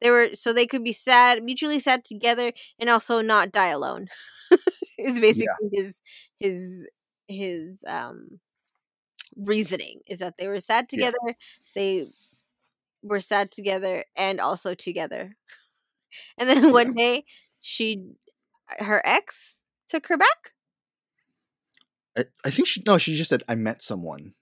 They 0.00 0.10
were 0.10 0.30
so 0.34 0.52
they 0.52 0.66
could 0.66 0.84
be 0.84 0.92
sad, 0.92 1.42
mutually 1.42 1.78
sad 1.78 2.04
together, 2.04 2.52
and 2.78 2.88
also 2.90 3.20
not 3.20 3.52
die 3.52 3.68
alone. 3.68 4.08
is 4.98 5.20
basically 5.20 5.68
his 5.72 6.02
his 6.38 6.86
his 7.28 7.84
um 7.86 8.40
reasoning 9.36 10.00
is 10.06 10.20
that 10.20 10.34
they 10.38 10.46
were 10.46 10.60
sad 10.60 10.86
Yeah. 10.92 10.96
together. 11.10 11.34
They 11.74 12.06
were 13.02 13.20
sad 13.20 13.50
together 13.50 14.04
and 14.16 14.40
also 14.40 14.74
together. 14.74 15.36
And 16.38 16.48
then 16.48 16.72
one 16.72 16.94
day 16.94 17.24
she 17.60 18.02
her 18.78 19.02
ex 19.04 19.64
took 19.88 20.06
her 20.08 20.16
back. 20.16 20.52
I, 22.16 22.24
I 22.44 22.50
think 22.50 22.68
she 22.68 22.82
no 22.86 22.98
she 22.98 23.16
just 23.16 23.30
said 23.30 23.42
i 23.48 23.54
met 23.56 23.82
someone 23.82 24.34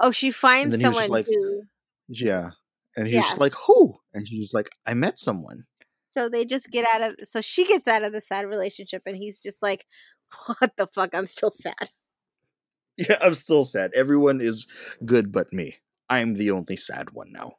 Oh, 0.00 0.12
she 0.12 0.30
finds 0.30 0.70
then 0.70 0.80
he 0.80 0.86
was 0.86 0.96
just 0.96 1.04
someone 1.06 1.18
like- 1.18 1.26
who 1.26 1.62
yeah 2.08 2.50
and 2.98 3.08
he's 3.08 3.14
Yeah. 3.14 3.34
like 3.38 3.54
who 3.66 3.98
and 4.14 4.28
she's 4.28 4.52
like 4.52 4.70
i 4.86 4.94
met 4.94 5.18
someone 5.18 5.64
so 6.10 6.28
they 6.28 6.44
just 6.44 6.70
get 6.70 6.86
out 6.94 7.02
of 7.02 7.16
so 7.24 7.40
she 7.40 7.66
gets 7.66 7.86
out 7.88 8.02
of 8.04 8.12
the 8.12 8.20
sad 8.20 8.46
relationship 8.46 9.02
and 9.06 9.16
he's 9.16 9.38
just 9.38 9.62
like 9.62 9.86
what 10.58 10.72
the 10.76 10.86
fuck 10.86 11.14
I'm 11.14 11.26
still 11.26 11.50
sad. 11.52 11.90
yeah 12.96 13.18
i'm 13.20 13.34
still 13.34 13.64
sad 13.64 13.90
everyone 13.94 14.40
is 14.40 14.66
good 15.04 15.32
but 15.32 15.52
me 15.52 15.76
i'm 16.08 16.34
the 16.34 16.50
only 16.50 16.76
sad 16.76 17.10
one 17.12 17.32
now 17.32 17.54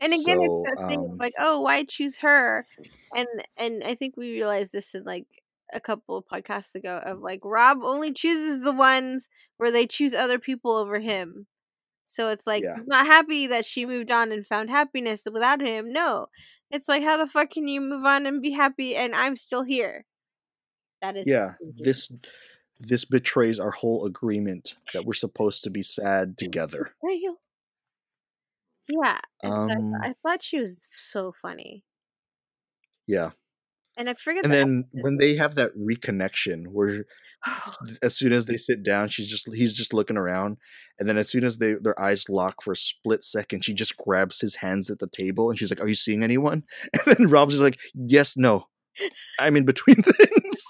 And 0.00 0.12
again 0.12 0.38
So, 0.38 0.42
it's 0.42 0.70
that 0.70 0.78
thing 0.88 0.98
um, 0.98 1.12
of 1.12 1.18
like, 1.18 1.34
oh, 1.38 1.60
why 1.60 1.84
choose 1.84 2.18
her? 2.18 2.66
And 3.16 3.28
and 3.56 3.84
I 3.84 3.94
think 3.94 4.16
we 4.16 4.32
realized 4.32 4.72
this 4.72 4.94
in 4.94 5.04
like 5.04 5.26
a 5.72 5.80
couple 5.80 6.16
of 6.16 6.24
podcasts 6.26 6.74
ago 6.74 6.98
of 7.04 7.20
like 7.20 7.40
Rob 7.44 7.78
only 7.82 8.12
chooses 8.12 8.62
the 8.62 8.72
ones 8.72 9.28
where 9.58 9.70
they 9.70 9.86
choose 9.86 10.14
other 10.14 10.38
people 10.38 10.72
over 10.72 10.98
him. 11.00 11.46
So 12.06 12.28
it's 12.28 12.46
like 12.46 12.64
Yeah. 12.64 12.78
not 12.86 13.06
happy 13.06 13.46
that 13.48 13.64
she 13.66 13.86
moved 13.86 14.10
on 14.10 14.32
and 14.32 14.46
found 14.46 14.70
happiness 14.70 15.24
without 15.30 15.60
him. 15.60 15.92
No. 15.92 16.26
It's 16.70 16.88
like 16.88 17.02
how 17.02 17.16
the 17.16 17.26
fuck 17.26 17.50
can 17.50 17.68
you 17.68 17.80
move 17.80 18.04
on 18.04 18.26
and 18.26 18.42
be 18.42 18.50
happy 18.52 18.96
and 18.96 19.14
I'm 19.14 19.36
still 19.36 19.64
here? 19.64 20.06
That 21.02 21.16
is 21.16 21.26
yeah 21.26 21.54
this 21.78 22.10
this 22.78 23.04
betrays 23.04 23.58
our 23.60 23.70
whole 23.72 24.06
agreement 24.06 24.76
that 24.92 25.04
we're 25.04 25.14
supposed 25.14 25.64
to 25.64 25.70
be 25.70 25.82
sad 25.82 26.38
together 26.38 26.94
Real. 27.02 27.36
Yeah, 28.88 29.20
and 29.42 29.52
so 29.54 29.70
I, 29.70 29.76
Um, 29.76 29.94
I 30.02 30.14
thought 30.22 30.42
she 30.42 30.60
was 30.60 30.88
so 30.92 31.32
funny, 31.32 31.84
yeah. 33.06 33.30
And 34.00 34.08
I 34.08 34.14
forget. 34.14 34.44
And 34.44 34.52
the 34.52 34.56
then 34.56 34.84
when 34.92 35.18
they 35.18 35.36
have 35.36 35.54
that 35.56 35.76
reconnection, 35.76 36.68
where 36.68 37.04
as 38.02 38.16
soon 38.16 38.32
as 38.32 38.46
they 38.46 38.56
sit 38.56 38.82
down, 38.82 39.08
she's 39.08 39.28
just 39.28 39.48
he's 39.54 39.76
just 39.76 39.92
looking 39.92 40.16
around, 40.16 40.56
and 40.98 41.08
then 41.08 41.18
as 41.18 41.28
soon 41.28 41.44
as 41.44 41.58
they 41.58 41.74
their 41.74 42.00
eyes 42.00 42.28
lock 42.28 42.62
for 42.62 42.72
a 42.72 42.76
split 42.76 43.22
second, 43.22 43.64
she 43.64 43.74
just 43.74 43.96
grabs 43.98 44.40
his 44.40 44.56
hands 44.56 44.90
at 44.90 44.98
the 44.98 45.06
table, 45.06 45.50
and 45.50 45.58
she's 45.58 45.70
like, 45.70 45.82
"Are 45.82 45.88
you 45.88 45.94
seeing 45.94 46.24
anyone?" 46.24 46.64
And 47.06 47.16
then 47.16 47.28
Rob's 47.28 47.54
just 47.54 47.62
like, 47.62 47.78
"Yes, 47.94 48.36
no, 48.36 48.68
I'm 49.38 49.56
in 49.56 49.66
between 49.66 49.96
things." 50.02 50.66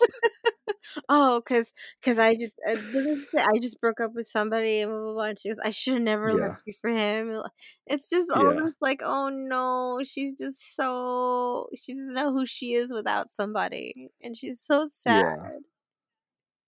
Oh, 1.08 1.42
cause, 1.46 1.72
cause 2.02 2.18
I 2.18 2.34
just, 2.34 2.56
uh, 2.66 2.74
this 2.74 3.06
is 3.06 3.24
it, 3.32 3.48
I 3.48 3.58
just 3.58 3.80
broke 3.80 4.00
up 4.00 4.12
with 4.14 4.26
somebody 4.26 4.80
and 4.80 4.90
blah 4.90 5.00
blah 5.00 5.12
blah. 5.12 5.24
And 5.24 5.38
she 5.38 5.48
goes, 5.48 5.58
I 5.62 5.70
should 5.70 5.94
have 5.94 6.02
never 6.02 6.30
yeah, 6.30 6.48
left 6.48 6.62
you 6.66 6.72
for 6.80 6.90
him. 6.90 7.42
It's 7.86 8.10
just 8.10 8.30
yeah, 8.34 8.52
this 8.52 8.74
like, 8.80 9.00
oh 9.04 9.28
no, 9.28 10.00
she's 10.04 10.34
just 10.34 10.76
so 10.76 11.68
she 11.76 11.94
doesn't 11.94 12.14
know 12.14 12.32
who 12.32 12.46
she 12.46 12.74
is 12.74 12.92
without 12.92 13.32
somebody, 13.32 14.10
and 14.22 14.36
she's 14.36 14.60
so 14.60 14.88
sad. 14.90 15.60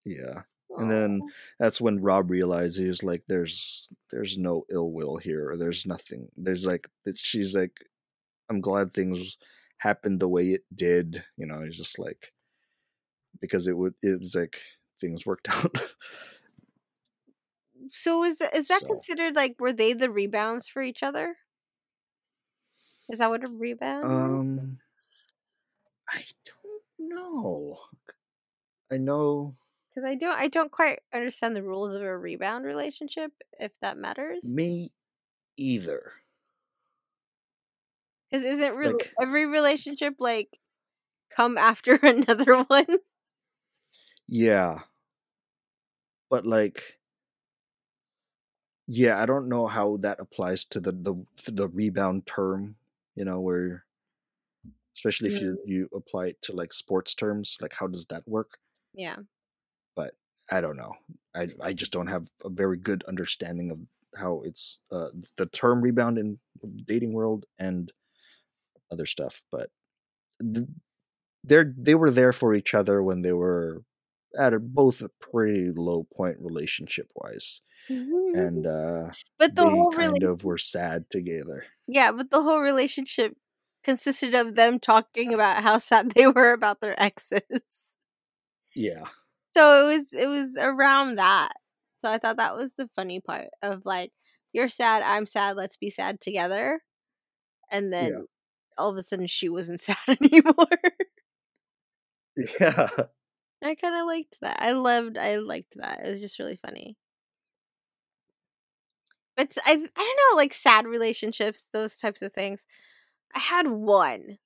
yeah, 0.05 0.16
yeah. 0.16 0.43
And 0.79 0.91
then 0.91 1.20
that's 1.59 1.81
when 1.81 2.01
Rob 2.01 2.31
realizes 2.31 3.03
like 3.03 3.25
there's 3.29 3.89
there's 4.11 4.39
no 4.39 4.64
ill 4.70 4.91
will 4.91 5.16
here, 5.16 5.51
or 5.51 5.57
there's 5.57 5.87
nothing. 5.87 6.29
There's 6.37 6.64
like 6.64 6.89
that 7.05 7.18
she's 7.18 7.55
like, 7.55 7.77
I'm 8.49 8.61
glad 8.61 8.93
things 8.93 9.37
happened 9.79 10.20
the 10.20 10.29
way 10.29 10.49
it 10.49 10.64
did. 10.75 11.25
You 11.37 11.47
know, 11.47 11.62
he's 11.62 11.77
just 11.77 11.99
like 11.99 12.33
because 13.41 13.66
it 13.66 13.76
would 13.76 13.95
it's 14.03 14.35
like 14.35 14.61
things 15.01 15.26
worked 15.26 15.49
out. 15.51 15.80
so 17.89 18.24
is 18.24 18.39
that, 18.39 18.55
is 18.55 18.68
that 18.68 18.80
so 18.80 18.87
considered 18.87 19.35
like 19.37 19.57
were 19.59 19.72
they 19.72 19.93
the 19.93 20.11
rebounds 20.11 20.68
for 20.68 20.83
each 20.83 21.03
other? 21.03 21.37
Is 23.09 23.18
that 23.18 23.30
what 23.30 23.45
a 23.45 23.51
rebound 23.51 24.05
um 24.05 24.78
I 26.09 26.24
don't 26.45 27.09
know. 27.11 27.78
I 28.93 28.97
know 28.99 29.57
Because 29.95 30.07
I 30.07 30.14
don't, 30.14 30.35
I 30.39 30.49
don't 30.49 30.70
quite 30.72 31.01
understand 31.12 31.57
the 31.57 31.62
rules 31.62 31.95
of 31.95 32.03
a 32.03 32.16
rebound 32.18 32.64
relationship. 32.64 33.33
If 33.59 33.78
that 33.80 33.97
matters, 33.97 34.43
me 34.45 34.91
either. 35.57 36.12
because 38.30 38.45
isn't 38.45 38.74
re- 38.74 38.89
Like 38.89 39.12
every 39.20 39.47
relationship 39.47 40.14
like 40.18 40.49
come 41.30 41.59
after 41.59 41.95
another 42.03 42.62
one? 42.64 42.87
Yeah, 44.33 44.85
but 46.30 46.45
like 46.45 46.99
yeah, 48.87 49.20
I 49.22 49.26
don't 49.26 49.49
know 49.49 49.66
how 49.66 49.97
that 49.99 50.20
applies 50.20 50.64
to 50.66 50.80
the 50.80 50.93
the 50.93 51.14
the 51.51 51.68
rebound 51.68 52.26
term, 52.26 52.76
you 53.14 53.24
know, 53.24 53.41
where 53.41 53.87
especially 54.97 55.28
if 55.28 55.41
Mm, 55.41 55.41
you 55.41 55.59
you 55.64 55.89
apply 55.95 56.26
it 56.28 56.43
to 56.43 56.53
like 56.53 56.72
sports 56.72 57.14
terms, 57.14 57.57
like 57.61 57.74
how 57.74 57.87
does 57.87 58.07
that 58.07 58.26
work? 58.28 58.59
yeah. 58.95 59.22
But 59.95 60.14
I 60.51 60.61
don't 60.61 60.76
know. 60.76 60.95
I 61.35 61.49
I 61.61 61.72
just 61.72 61.93
don't 61.93 62.07
have 62.09 62.28
a 62.45 62.51
very 62.51 62.76
good 62.78 63.05
understanding 63.05 63.70
of 63.70 63.83
how 64.16 64.41
it's 64.43 64.80
uh 64.91 65.11
the 65.37 65.47
term 65.47 65.80
rebound 65.80 66.18
in 66.18 66.39
dating 66.85 67.12
world 67.14 67.47
and 67.59 67.93
other 68.91 69.07
stuff, 69.07 69.43
but 69.51 69.70
th- 70.43 70.68
they're 71.45 71.74
they 71.76 71.97
were 71.97 72.11
there 72.11 72.33
for 72.33 72.55
each 72.55 72.74
other 72.74 73.03
when 73.03 73.22
they 73.22 73.33
were 73.33 73.85
at 74.39 74.55
a, 74.55 74.61
both 74.61 75.03
a 75.03 75.09
pretty 75.20 75.70
low 75.70 76.05
point 76.05 76.37
relationship 76.41 77.09
wise 77.14 77.61
and 78.35 78.66
uh 78.66 79.11
but 79.39 79.55
the 79.57 79.64
they 79.64 79.68
whole 79.68 79.91
kind 79.91 80.22
really, 80.22 80.22
of 80.22 80.45
were 80.45 80.59
sad 80.59 81.09
together 81.11 81.64
yeah, 81.87 82.12
but 82.12 82.30
the 82.30 82.43
whole 82.43 82.61
relationship 82.61 83.37
consisted 83.85 84.35
of 84.35 84.55
them 84.55 84.78
talking 84.78 85.35
about 85.35 85.62
how 85.62 85.78
sad 85.78 86.12
they 86.12 86.26
were 86.26 86.53
about 86.53 86.80
their 86.80 87.01
exes. 87.01 87.97
yeah 88.74 89.09
So 89.55 89.89
it 89.91 89.97
was, 89.97 90.12
it 90.12 90.28
was 90.28 90.57
around 90.57 91.16
that. 91.16 91.53
So 91.99 92.09
I 92.11 92.18
thought 92.18 92.37
that 92.39 92.57
was 92.57 92.72
the 92.76 92.89
funny 92.97 93.20
part 93.20 93.49
of 93.62 93.85
like, 93.85 94.12
you're 94.53 94.68
sad, 94.68 95.03
I'm 95.03 95.26
sad, 95.26 95.57
let's 95.57 95.76
be 95.76 95.91
sad 95.91 96.20
together. 96.20 96.83
And 97.70 97.93
then 97.93 98.12
yeah 98.12 98.22
all 98.78 98.91
of 98.91 98.97
a 98.97 99.03
sudden 99.03 99.26
she 99.26 99.49
wasn't 99.49 99.80
sad 99.83 99.97
anymore. 100.09 100.68
yeah 102.61 102.89
I 103.63 103.75
kind 103.77 103.95
of 103.97 104.07
liked 104.07 104.41
that. 104.43 104.61
I 104.61 104.73
loved. 104.73 105.17
I 105.17 105.37
liked 105.37 105.75
that. 105.77 106.05
It 106.05 106.11
was 106.11 106.21
just 106.21 106.39
really 106.39 106.57
funny. 106.57 106.97
But 109.37 109.57
I 109.65 109.73
I 109.73 109.75
don't 109.77 109.89
know, 110.33 110.37
like 110.37 110.53
sad 110.53 110.87
relationships, 110.87 111.67
those 111.73 111.97
types 111.97 112.23
of 112.23 112.33
things. 112.33 112.67
I 113.35 113.41
had 113.41 113.69
one, 113.69 114.39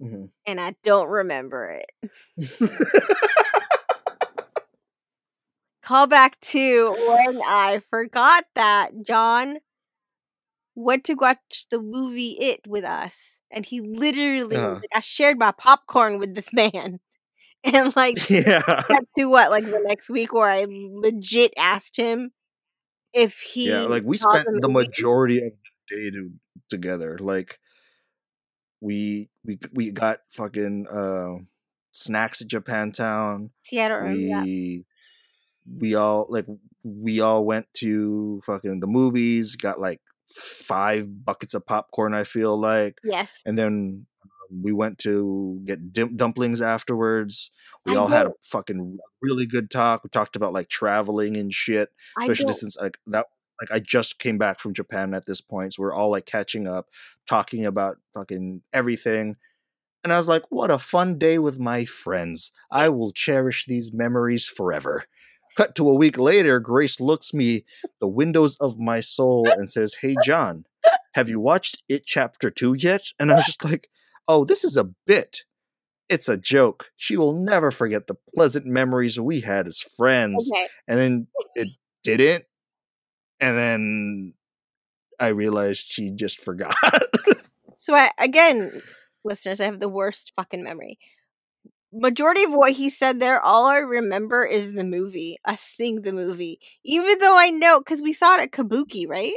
hmm 0.00 0.26
and 0.46 0.60
I 0.60 0.74
don't 0.82 1.08
remember 1.08 1.70
it. 1.70 2.10
Call 5.82 6.06
back 6.06 6.40
to 6.40 6.92
when 6.92 7.40
I 7.44 7.82
forgot 7.90 8.44
that 8.54 9.02
John 9.02 9.58
went 10.74 11.04
to 11.04 11.14
watch 11.14 11.66
the 11.70 11.80
movie 11.80 12.36
It 12.40 12.60
with 12.66 12.84
us, 12.84 13.40
and 13.50 13.66
he 13.66 13.80
literally 13.80 14.66
was 14.66 14.76
uh, 14.76 14.80
like, 14.80 14.90
I 14.94 15.00
shared 15.00 15.38
my 15.38 15.52
popcorn 15.52 16.18
with 16.18 16.34
this 16.34 16.52
man, 16.52 17.00
and 17.74 17.94
like 17.96 18.30
yeah. 18.30 18.82
to 19.16 19.26
what 19.26 19.50
like 19.50 19.64
the 19.64 19.82
next 19.84 20.10
week 20.10 20.32
where 20.32 20.48
I 20.48 20.66
legit 20.68 21.52
asked 21.58 21.96
him 21.96 22.30
if 23.12 23.38
he 23.40 23.70
yeah 23.70 23.82
like 23.82 24.04
we 24.04 24.16
spent 24.16 24.46
the 24.60 24.68
majority 24.68 25.38
of 25.38 25.52
the 25.90 25.96
day 25.96 26.10
to, 26.10 26.30
together 26.68 27.18
like 27.20 27.58
we 28.80 29.30
we 29.44 29.58
we 29.72 29.90
got 29.90 30.20
fucking 30.30 30.86
uh 30.88 31.42
snacks 31.90 32.40
at 32.40 32.48
japantown. 32.48 33.50
See, 33.62 33.80
I 33.80 33.88
don't 33.88 34.02
remember 34.02 34.28
that. 34.28 34.44
we 34.44 34.84
we 35.80 35.94
all 35.94 36.26
like 36.28 36.46
we 36.84 37.20
all 37.20 37.44
went 37.44 37.66
to 37.74 38.40
fucking 38.46 38.80
the 38.80 38.86
movies 38.86 39.56
got 39.56 39.80
like 39.80 40.00
five 40.30 41.24
buckets 41.24 41.54
of 41.54 41.66
popcorn 41.66 42.14
i 42.14 42.22
feel 42.22 42.58
like 42.58 42.98
Yes, 43.02 43.40
and 43.44 43.58
then 43.58 44.06
Um, 44.50 44.62
we 44.62 44.72
went 44.72 44.98
to 45.00 45.60
get 45.64 45.92
dim- 45.92 46.16
dumplings 46.16 46.60
afterwards. 46.60 47.50
We 47.84 47.94
I 47.94 47.96
all 47.96 48.08
had 48.08 48.26
a 48.26 48.32
fucking 48.42 48.98
really 49.22 49.46
good 49.46 49.70
talk. 49.70 50.04
We 50.04 50.10
talked 50.10 50.36
about 50.36 50.52
like 50.52 50.68
traveling 50.68 51.36
and 51.36 51.52
shit 51.52 51.90
especially 52.20 52.54
since 52.54 52.76
like 52.76 52.98
that 53.06 53.26
like 53.60 53.70
i 53.72 53.78
just 53.78 54.18
came 54.18 54.38
back 54.38 54.60
from 54.60 54.72
japan 54.72 55.14
at 55.14 55.26
this 55.26 55.40
point 55.40 55.74
so 55.74 55.82
we're 55.82 55.92
all 55.92 56.10
like 56.10 56.26
catching 56.26 56.68
up 56.68 56.86
talking 57.28 57.66
about 57.66 57.98
fucking 58.14 58.62
everything 58.72 59.36
and 60.04 60.12
i 60.12 60.18
was 60.18 60.28
like 60.28 60.44
what 60.50 60.70
a 60.70 60.78
fun 60.78 61.18
day 61.18 61.38
with 61.38 61.58
my 61.58 61.84
friends. 61.84 62.52
I 62.70 62.88
will 62.88 63.12
cherish 63.12 63.64
these 63.66 63.92
memories 63.92 64.46
forever. 64.46 65.04
Cut 65.56 65.74
to 65.76 65.88
a 65.88 65.94
week 65.94 66.18
later 66.18 66.60
grace 66.60 67.00
looks 67.00 67.34
me 67.34 67.64
the 68.00 68.08
windows 68.08 68.56
of 68.56 68.78
my 68.78 69.00
soul 69.00 69.48
and 69.50 69.70
says 69.70 69.96
hey 70.02 70.14
john 70.24 70.64
have 71.14 71.28
you 71.28 71.40
watched 71.40 71.82
it 71.88 72.06
chapter 72.06 72.50
2 72.50 72.74
yet? 72.74 73.06
And 73.18 73.32
i 73.32 73.36
was 73.36 73.46
just 73.46 73.64
like 73.64 73.88
oh 74.28 74.44
this 74.44 74.64
is 74.64 74.76
a 74.76 74.90
bit 75.06 75.44
it's 76.08 76.28
a 76.28 76.36
joke 76.36 76.90
she 76.96 77.16
will 77.16 77.34
never 77.34 77.70
forget 77.70 78.06
the 78.06 78.16
pleasant 78.34 78.66
memories 78.66 79.18
we 79.20 79.40
had 79.40 79.66
as 79.66 79.80
friends 79.80 80.50
Okay. 80.52 80.68
and 80.88 80.98
then 80.98 81.26
it 81.54 81.68
didn't 82.04 82.44
and 83.40 83.56
then 83.58 84.34
i 85.20 85.28
realized 85.28 85.86
she 85.88 86.10
just 86.10 86.40
forgot 86.44 86.74
So 87.76 87.94
I 87.94 88.10
again, 88.18 88.80
listeners, 89.24 89.60
I 89.60 89.64
have 89.66 89.80
the 89.80 89.88
worst 89.88 90.32
fucking 90.36 90.62
memory. 90.64 90.98
Majority 91.92 92.44
of 92.44 92.50
what 92.52 92.72
he 92.72 92.90
said 92.90 93.20
there, 93.20 93.40
all 93.40 93.66
I 93.66 93.78
remember 93.78 94.44
is 94.44 94.72
the 94.72 94.84
movie, 94.84 95.38
us 95.44 95.60
seeing 95.60 96.02
the 96.02 96.12
movie. 96.12 96.60
Even 96.84 97.18
though 97.18 97.38
I 97.38 97.50
know, 97.50 97.78
because 97.80 98.02
we 98.02 98.12
saw 98.12 98.34
it 98.36 98.42
at 98.42 98.52
Kabuki, 98.52 99.08
right? 99.08 99.34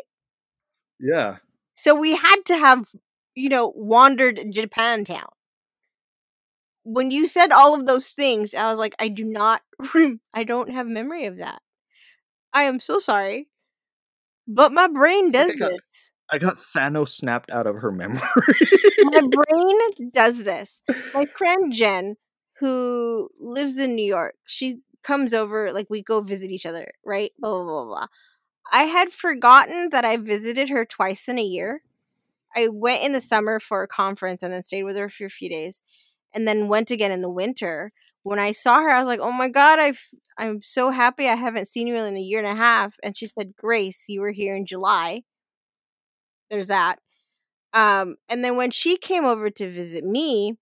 yeah 1.00 1.38
So 1.76 1.96
we 1.96 2.16
had 2.16 2.38
to 2.48 2.58
have, 2.58 2.90
you 3.36 3.50
know, 3.50 3.72
wandered 3.76 4.38
Japantown. 4.52 5.30
When 6.84 7.12
you 7.12 7.28
said 7.28 7.52
all 7.52 7.80
of 7.80 7.86
those 7.86 8.10
things, 8.10 8.56
I 8.56 8.70
was 8.70 8.80
like, 8.80 8.96
I 9.00 9.08
do 9.08 9.24
not, 9.24 9.62
I 10.34 10.44
don't 10.44 10.72
have 10.72 10.88
memory 10.88 11.26
of 11.26 11.38
that. 11.38 11.62
I 12.54 12.64
am 12.64 12.80
so 12.80 12.98
sorry, 13.00 13.50
but 14.48 14.74
my 14.74 14.88
brain 14.88 15.32
does 15.32 15.52
i 15.52 15.56
got 15.56 15.70
this. 15.72 16.12
i 16.30 16.38
got 16.38 16.56
thanos 16.56 17.10
snapped 17.10 17.50
out 17.50 17.66
of 17.66 17.78
her 17.78 17.92
memory 17.92 18.20
my 19.04 19.22
brain 19.22 20.12
does 20.14 20.44
this. 20.44 20.82
My 21.14 21.26
friend 21.38 21.74
Jen, 21.74 22.18
who 22.60 23.30
lives 23.40 23.78
in 23.78 23.96
New 23.96 24.06
York, 24.06 24.36
she 24.46 24.80
comes 25.04 25.34
over, 25.34 25.72
like 25.74 25.88
we 25.90 26.02
go 26.02 26.22
visit 26.22 26.52
each 26.52 26.66
other, 26.66 26.92
right? 27.06 27.32
Blah 27.40 27.64
blah 27.64 27.64
blah 27.64 27.86
blah. 27.86 28.08
I 28.72 28.84
had 28.84 29.12
forgotten 29.12 29.90
that 29.92 30.06
I 30.06 30.18
visited 30.18 30.70
her 30.70 30.86
twice 30.86 31.28
in 31.28 31.40
a 31.40 31.44
year. 31.44 31.82
I 32.56 32.68
went 32.72 33.04
in 33.04 33.14
the 33.14 33.22
summer 33.22 33.60
for 33.60 33.84
a 33.84 33.88
conference 33.88 34.44
and 34.44 34.54
then 34.54 34.64
stayed 34.64 34.84
with 34.84 34.98
her 34.98 35.10
for 35.10 35.26
a 35.26 35.30
few 35.30 35.50
days, 35.50 35.84
and 36.34 36.48
then 36.48 36.68
went 36.68 36.92
again 36.92 37.12
in 37.12 37.22
the 37.22 37.32
winter. 37.32 37.92
When 38.24 38.40
I 38.40 38.52
saw 38.52 38.82
her, 38.82 38.90
I 38.92 39.00
was 39.00 39.08
like, 39.08 39.20
"Oh 39.22 39.32
my 39.32 39.50
god, 39.50 39.80
I've 39.80 40.04
I'm 40.38 40.62
so 40.62 40.92
happy 40.92 41.28
I 41.28 41.36
haven't 41.36 41.68
seen 41.68 41.88
you 41.88 41.96
in 41.98 42.16
a 42.16 42.20
year 42.22 42.40
and 42.40 42.48
a 42.48 42.56
half." 42.56 42.96
And 43.04 43.18
she 43.18 43.28
said, 43.28 43.56
"Grace, 43.56 44.06
you 44.10 44.22
were 44.22 44.32
here 44.32 44.56
in 44.56 44.66
July." 44.66 45.24
there's 46.50 46.68
that. 46.68 47.00
Um, 47.74 48.18
and 48.30 48.44
then 48.44 48.58
when 48.58 48.72
she 48.72 48.98
came 48.98 49.26
over 49.26 49.50
to 49.50 49.70
visit 49.72 50.04
me, 50.04 50.58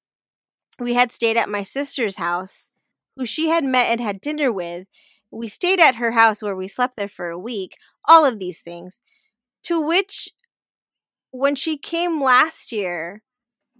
we 0.79 0.93
had 0.93 1.11
stayed 1.11 1.37
at 1.37 1.49
my 1.49 1.63
sister's 1.63 2.17
house, 2.17 2.71
who 3.17 3.25
she 3.25 3.49
had 3.49 3.65
met 3.65 3.91
and 3.91 3.99
had 3.99 4.21
dinner 4.21 4.53
with. 4.53 4.87
We 5.31 5.47
stayed 5.47 5.79
at 5.79 5.95
her 5.95 6.11
house 6.11 6.41
where 6.41 6.55
we 6.55 6.67
slept 6.67 6.95
there 6.95 7.09
for 7.09 7.29
a 7.29 7.39
week, 7.39 7.75
all 8.07 8.25
of 8.25 8.39
these 8.39 8.61
things. 8.61 9.01
To 9.63 9.81
which, 9.81 10.29
when 11.31 11.55
she 11.55 11.77
came 11.77 12.21
last 12.21 12.71
year, 12.71 13.21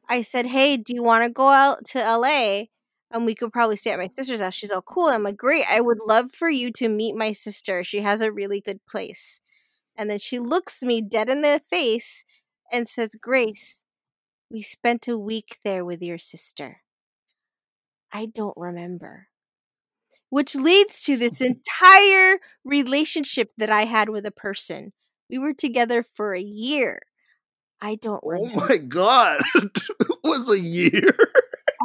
I 0.10 0.22
said, 0.22 0.48
Hey, 0.48 0.78
do 0.78 0.94
you 0.94 1.04
want 1.04 1.24
to 1.24 1.30
go 1.32 1.50
out 1.50 1.86
to 1.88 2.00
LA? 2.00 2.64
And 3.12 3.26
we 3.26 3.36
could 3.36 3.52
probably 3.54 3.76
stay 3.76 3.92
at 3.92 4.00
my 4.00 4.08
sister's 4.08 4.42
house. 4.42 4.54
She's 4.54 4.72
all 4.72 4.82
cool. 4.82 5.08
I'm 5.08 5.24
like, 5.24 5.38
Great. 5.38 5.66
I 5.70 5.82
would 5.82 6.00
love 6.06 6.32
for 6.32 6.50
you 6.50 6.72
to 6.74 6.90
meet 6.90 7.16
my 7.16 7.32
sister. 7.32 7.84
She 7.84 8.02
has 8.02 8.22
a 8.22 8.32
really 8.32 8.62
good 8.62 8.86
place. 8.88 9.42
And 9.98 10.10
then 10.10 10.20
she 10.20 10.40
looks 10.40 10.84
me 10.84 11.02
dead 11.02 11.30
in 11.30 11.42
the 11.42 11.62
face 11.70 12.26
and 12.72 12.88
says, 12.88 13.16
Grace, 13.22 13.84
we 14.52 14.62
spent 14.62 15.08
a 15.08 15.18
week 15.18 15.60
there 15.64 15.86
with 15.86 16.02
your 16.02 16.18
sister. 16.18 16.82
I 18.12 18.28
don't 18.28 18.58
remember. 18.58 19.28
Which 20.30 20.56
leads 20.56 21.04
to 21.04 21.18
this 21.18 21.42
entire 21.42 22.40
relationship 22.64 23.52
that 23.58 23.70
I 23.70 23.86
had 23.86 24.10
with 24.10 24.26
a 24.26 24.32
person. 24.32 24.94
We 25.30 25.38
were 25.40 25.54
together 25.54 26.04
for 26.04 26.34
a 26.34 26.42
year. 26.42 27.00
I 27.82 27.96
don't 27.96 28.24
Oh 28.38 28.50
remember. 28.52 28.68
my 28.68 28.78
god. 28.78 29.42
it 29.56 30.18
was 30.24 30.50
a 30.52 30.60
year. 30.60 31.16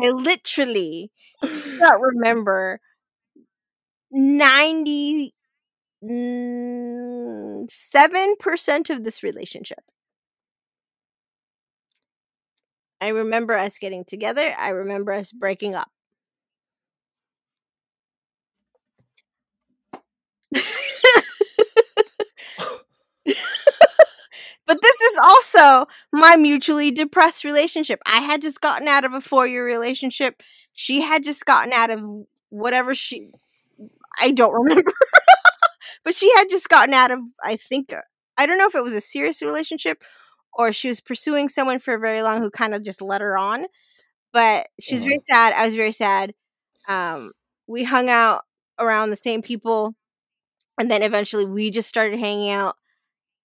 I 0.00 0.10
literally 0.10 1.10
don't 1.80 2.00
remember 2.02 2.80
97% 4.12 5.32
mm, 6.02 7.68
of 8.90 9.04
this 9.04 9.22
relationship. 9.22 9.80
I 13.00 13.08
remember 13.08 13.54
us 13.54 13.78
getting 13.78 14.04
together. 14.04 14.54
I 14.58 14.70
remember 14.70 15.12
us 15.12 15.32
breaking 15.32 15.74
up. 15.74 15.90
But 24.66 24.80
this 24.80 25.00
is 25.00 25.18
also 25.24 25.86
my 26.12 26.36
mutually 26.36 26.90
depressed 26.90 27.44
relationship. 27.44 28.00
I 28.06 28.20
had 28.20 28.42
just 28.42 28.60
gotten 28.60 28.88
out 28.88 29.04
of 29.04 29.12
a 29.12 29.20
four 29.20 29.46
year 29.46 29.64
relationship. 29.66 30.42
She 30.72 31.02
had 31.02 31.22
just 31.22 31.44
gotten 31.44 31.72
out 31.72 31.90
of 31.90 32.00
whatever 32.50 32.94
she. 32.94 33.30
I 34.20 34.30
don't 34.30 34.54
remember. 34.54 34.92
but 36.04 36.14
she 36.14 36.32
had 36.36 36.48
just 36.50 36.68
gotten 36.68 36.94
out 36.94 37.10
of, 37.10 37.20
I 37.42 37.56
think, 37.56 37.92
uh, 37.92 38.00
I 38.36 38.46
don't 38.46 38.58
know 38.58 38.66
if 38.66 38.74
it 38.74 38.82
was 38.84 38.94
a 38.94 39.00
serious 39.00 39.42
relationship 39.42 40.02
or 40.54 40.72
she 40.72 40.88
was 40.88 41.00
pursuing 41.00 41.48
someone 41.48 41.78
for 41.78 41.98
very 41.98 42.22
long 42.22 42.40
who 42.40 42.50
kind 42.50 42.74
of 42.74 42.82
just 42.82 43.02
let 43.02 43.20
her 43.20 43.36
on. 43.36 43.66
But 44.32 44.68
she 44.80 44.94
was 44.94 45.04
very 45.04 45.20
sad. 45.28 45.54
I 45.56 45.64
was 45.64 45.74
very 45.74 45.92
sad. 45.92 46.34
Um, 46.88 47.32
we 47.66 47.84
hung 47.84 48.10
out 48.10 48.42
around 48.78 49.10
the 49.10 49.16
same 49.16 49.42
people. 49.42 49.94
And 50.78 50.90
then 50.90 51.02
eventually 51.02 51.44
we 51.44 51.70
just 51.70 51.88
started 51.88 52.18
hanging 52.18 52.50
out. 52.50 52.76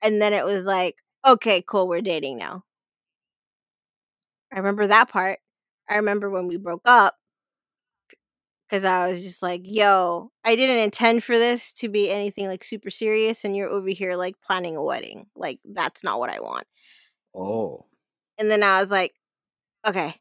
And 0.02 0.22
then 0.22 0.34
it 0.34 0.46
was 0.46 0.66
like, 0.66 0.96
okay, 1.26 1.64
cool, 1.66 1.88
we're 1.88 2.02
dating 2.02 2.38
now. 2.38 2.64
I 4.54 4.58
remember 4.58 4.88
that 4.88 5.10
part. 5.10 5.40
I 5.90 5.96
remember 5.96 6.30
when 6.30 6.48
we 6.48 6.58
broke 6.58 6.82
up 6.86 7.16
because 8.68 8.86
I 8.86 9.08
was 9.10 9.24
just 9.24 9.42
like, 9.42 9.62
yo, 9.64 10.32
I 10.46 10.56
didn't 10.56 10.78
intend 10.78 11.24
for 11.24 11.38
this 11.38 11.74
to 11.74 11.90
be 11.90 12.12
anything 12.12 12.48
like 12.48 12.64
super 12.64 12.92
serious. 12.92 13.44
And 13.44 13.56
you're 13.56 13.70
over 13.70 13.90
here 13.90 14.16
like 14.16 14.36
planning 14.42 14.76
a 14.76 14.84
wedding. 14.84 15.26
Like, 15.36 15.60
that's 15.66 16.04
not 16.04 16.20
what 16.20 16.30
I 16.30 16.40
want. 16.40 16.66
Oh. 17.36 17.86
And 18.38 18.50
then 18.50 18.64
I 18.64 18.82
was 18.82 18.92
like, 18.92 19.14
okay. 19.88 20.16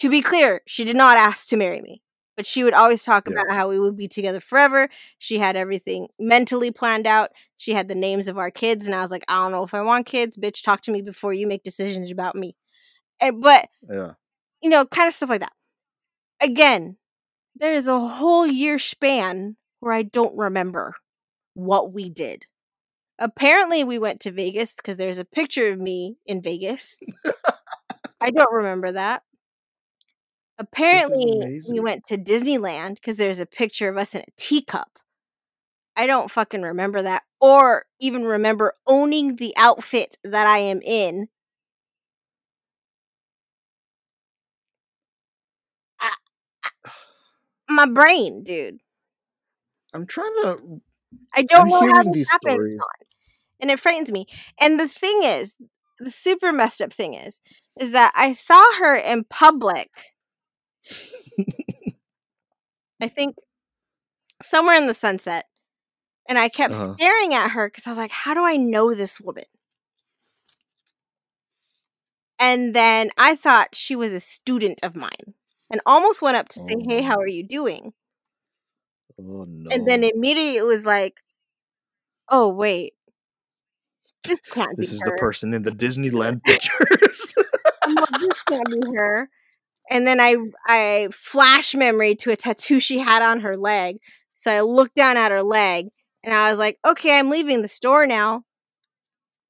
To 0.00 0.10
be 0.10 0.20
clear, 0.20 0.60
she 0.66 0.84
did 0.84 0.96
not 0.96 1.16
ask 1.16 1.48
to 1.48 1.56
marry 1.56 1.80
me, 1.80 2.01
but 2.36 2.46
she 2.46 2.64
would 2.64 2.74
always 2.74 3.04
talk 3.04 3.28
Yeah. 3.28 3.34
about 3.40 3.54
how 3.54 3.68
we 3.68 3.78
would 3.78 3.96
be 3.96 4.08
together 4.08 4.40
forever. 4.40 4.88
She 5.18 5.38
had 5.38 5.56
everything 5.56 6.08
mentally 6.18 6.70
planned 6.70 7.06
out. 7.06 7.30
She 7.56 7.72
had 7.74 7.88
the 7.88 7.94
names 7.94 8.28
of 8.28 8.38
our 8.38 8.50
kids, 8.50 8.86
and 8.86 8.94
I 8.94 9.02
was 9.02 9.10
like, 9.10 9.24
I 9.28 9.42
don't 9.42 9.52
know 9.52 9.64
if 9.64 9.74
I 9.74 9.82
want 9.82 10.06
kids. 10.06 10.36
Bitch, 10.36 10.62
talk 10.62 10.80
to 10.82 10.92
me 10.92 11.02
before 11.02 11.32
you 11.34 11.46
make 11.46 11.64
decisions 11.64 12.10
about 12.10 12.34
me. 12.36 12.56
And, 13.20 13.40
but 13.40 13.68
Yeah. 13.88 14.12
you 14.62 14.70
know, 14.70 14.84
kind 14.86 15.08
of 15.08 15.14
stuff 15.14 15.30
like 15.30 15.40
that. 15.40 15.52
Again, 16.40 16.96
there 17.56 17.74
is 17.74 17.86
a 17.88 17.98
whole 18.00 18.46
year 18.46 18.78
span 18.78 19.56
where 19.80 19.92
I 19.92 20.02
don't 20.02 20.36
remember 20.36 20.94
what 21.54 21.92
we 21.92 22.08
did. 22.10 22.46
Apparently, 23.18 23.84
we 23.84 23.98
went 23.98 24.20
to 24.22 24.32
Vegas 24.32 24.74
because 24.74 24.96
there's 24.96 25.18
a 25.18 25.24
picture 25.24 25.68
of 25.70 25.78
me 25.78 26.16
in 26.26 26.42
Vegas. 26.42 26.96
I 28.20 28.30
don't 28.30 28.52
remember 28.52 28.92
that. 28.92 29.22
Apparently, 30.62 31.48
we 31.64 31.80
went 31.80 32.04
to 32.06 32.16
Disneyland 32.16 32.94
because 32.96 33.16
there's 33.16 33.40
a 33.40 33.46
picture 33.46 33.88
of 33.88 33.96
us 33.96 34.14
in 34.14 34.22
a 34.22 34.32
teacup. 34.38 34.98
I 35.96 36.06
don't 36.06 36.30
fucking 36.30 36.62
remember 36.62 37.02
that 37.02 37.22
or 37.40 37.84
even 38.00 38.24
remember 38.24 38.74
owning 38.86 39.36
the 39.36 39.54
outfit 39.58 40.16
that 40.24 40.46
I 40.46 40.58
am 40.58 40.80
in. 40.82 41.28
I- 46.00 46.14
I- 46.64 46.90
my 47.68 47.86
brain, 47.86 48.44
dude. 48.44 48.80
I'm 49.94 50.06
trying 50.06 50.34
to 50.42 50.50
I 51.34 51.42
don't 51.42 51.68
I'm 51.68 51.70
know 51.70 51.82
how 51.86 52.02
this 52.04 52.06
these 52.12 52.30
happens, 52.30 52.58
stories. 52.66 52.84
And 53.60 53.70
it 53.70 53.80
frightens 53.80 54.12
me. 54.12 54.26
And 54.60 54.78
the 54.78 54.88
thing 54.88 55.20
is, 55.24 55.56
the 55.98 56.10
super 56.10 56.52
messed 56.52 56.82
up 56.82 56.92
thing 56.92 57.14
is, 57.14 57.40
is 57.80 57.92
that 57.92 58.12
I 58.16 58.32
saw 58.32 58.62
her 58.78 58.96
in 58.96 59.24
public. 59.24 60.11
I 63.00 63.08
think 63.08 63.36
somewhere 64.42 64.76
in 64.76 64.86
the 64.86 64.94
sunset, 64.94 65.46
and 66.28 66.38
I 66.38 66.48
kept 66.48 66.74
Uh-huh. 66.74 66.94
staring 66.96 67.34
at 67.34 67.50
her 67.52 67.68
because 67.68 67.86
I 67.86 67.90
was 67.90 67.98
like, 67.98 68.10
"How 68.12 68.34
do 68.34 68.44
I 68.44 68.56
know 68.56 68.94
this 68.94 69.20
woman?" 69.20 69.44
And 72.38 72.74
then 72.74 73.10
I 73.16 73.34
thought 73.36 73.74
she 73.74 73.96
was 73.96 74.12
a 74.12 74.20
student 74.20 74.80
of 74.82 74.94
mine, 74.96 75.34
and 75.70 75.80
almost 75.86 76.20
went 76.22 76.36
up 76.36 76.48
to 76.50 76.60
say, 76.60 76.74
"Hey, 76.86 77.00
how 77.02 77.14
Oh. 77.14 77.20
are 77.20 77.26
you 77.28 77.42
doing?" 77.46 77.94
Oh 79.18 79.44
no. 79.48 79.70
And 79.72 79.86
then 79.86 80.04
immediately 80.04 80.56
it 80.56 80.62
was 80.64 80.84
like, 80.86 81.20
"Oh 82.28 82.48
wait, 82.52 82.94
this 84.26 84.38
can't 84.50 84.76
this 84.76 84.88
be 84.88 84.92
is 84.92 85.00
her." 85.00 85.06
the 85.06 85.12
person 85.12 85.54
in 85.54 85.62
the 85.62 85.70
Disneyland 85.70 86.42
pictures. 86.44 87.34
I'm 87.84 87.94
like, 87.96 88.08
this 88.20 88.36
can't 88.48 88.70
be 88.70 88.96
her. 88.96 89.28
And 89.92 90.06
then 90.06 90.20
I 90.22 90.36
I 90.66 91.08
flash 91.12 91.74
memory 91.74 92.14
to 92.16 92.30
a 92.30 92.36
tattoo 92.36 92.80
she 92.80 92.98
had 92.98 93.20
on 93.22 93.40
her 93.40 93.58
leg. 93.58 93.98
So 94.34 94.50
I 94.50 94.62
looked 94.62 94.94
down 94.94 95.18
at 95.18 95.30
her 95.30 95.42
leg 95.42 95.88
and 96.24 96.34
I 96.34 96.48
was 96.50 96.58
like, 96.58 96.78
okay, 96.82 97.18
I'm 97.18 97.28
leaving 97.28 97.60
the 97.60 97.68
store 97.68 98.06
now. 98.06 98.42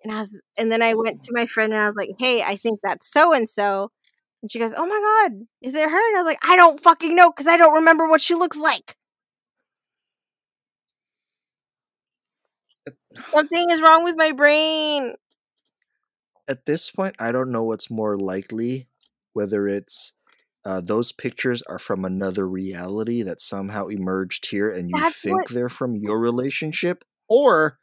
And 0.02 0.12
I 0.12 0.18
was 0.18 0.40
and 0.58 0.70
then 0.72 0.82
I 0.82 0.94
went 0.94 1.22
to 1.24 1.32
my 1.32 1.46
friend 1.46 1.72
and 1.72 1.80
I 1.80 1.86
was 1.86 1.94
like, 1.94 2.10
hey, 2.18 2.42
I 2.42 2.56
think 2.56 2.80
that's 2.82 3.08
so 3.10 3.32
and 3.32 3.48
so. 3.48 3.92
And 4.42 4.50
she 4.50 4.58
goes, 4.58 4.74
Oh 4.76 4.86
my 4.86 5.28
god, 5.28 5.46
is 5.62 5.74
it 5.74 5.88
her? 5.88 6.08
And 6.08 6.16
I 6.16 6.22
was 6.22 6.26
like, 6.26 6.44
I 6.44 6.56
don't 6.56 6.80
fucking 6.80 7.14
know 7.14 7.30
because 7.30 7.46
I 7.46 7.56
don't 7.56 7.74
remember 7.76 8.08
what 8.08 8.20
she 8.20 8.34
looks 8.34 8.56
like. 8.58 8.96
Something 13.30 13.70
is 13.70 13.80
wrong 13.80 14.04
with 14.04 14.16
my 14.16 14.32
brain. 14.32 15.14
At 16.48 16.66
this 16.66 16.90
point, 16.90 17.16
I 17.18 17.32
don't 17.32 17.50
know 17.50 17.64
what's 17.64 17.90
more 17.90 18.16
likely, 18.16 18.88
whether 19.32 19.66
it's 19.66 20.12
uh, 20.64 20.80
those 20.80 21.12
pictures 21.12 21.62
are 21.62 21.78
from 21.78 22.04
another 22.04 22.48
reality 22.48 23.22
that 23.22 23.40
somehow 23.40 23.86
emerged 23.88 24.46
here 24.50 24.70
and 24.70 24.88
you 24.90 24.96
That's 25.00 25.20
think 25.20 25.36
what- 25.36 25.48
they're 25.54 25.68
from 25.68 25.96
your 25.96 26.18
relationship, 26.20 27.04
or 27.28 27.78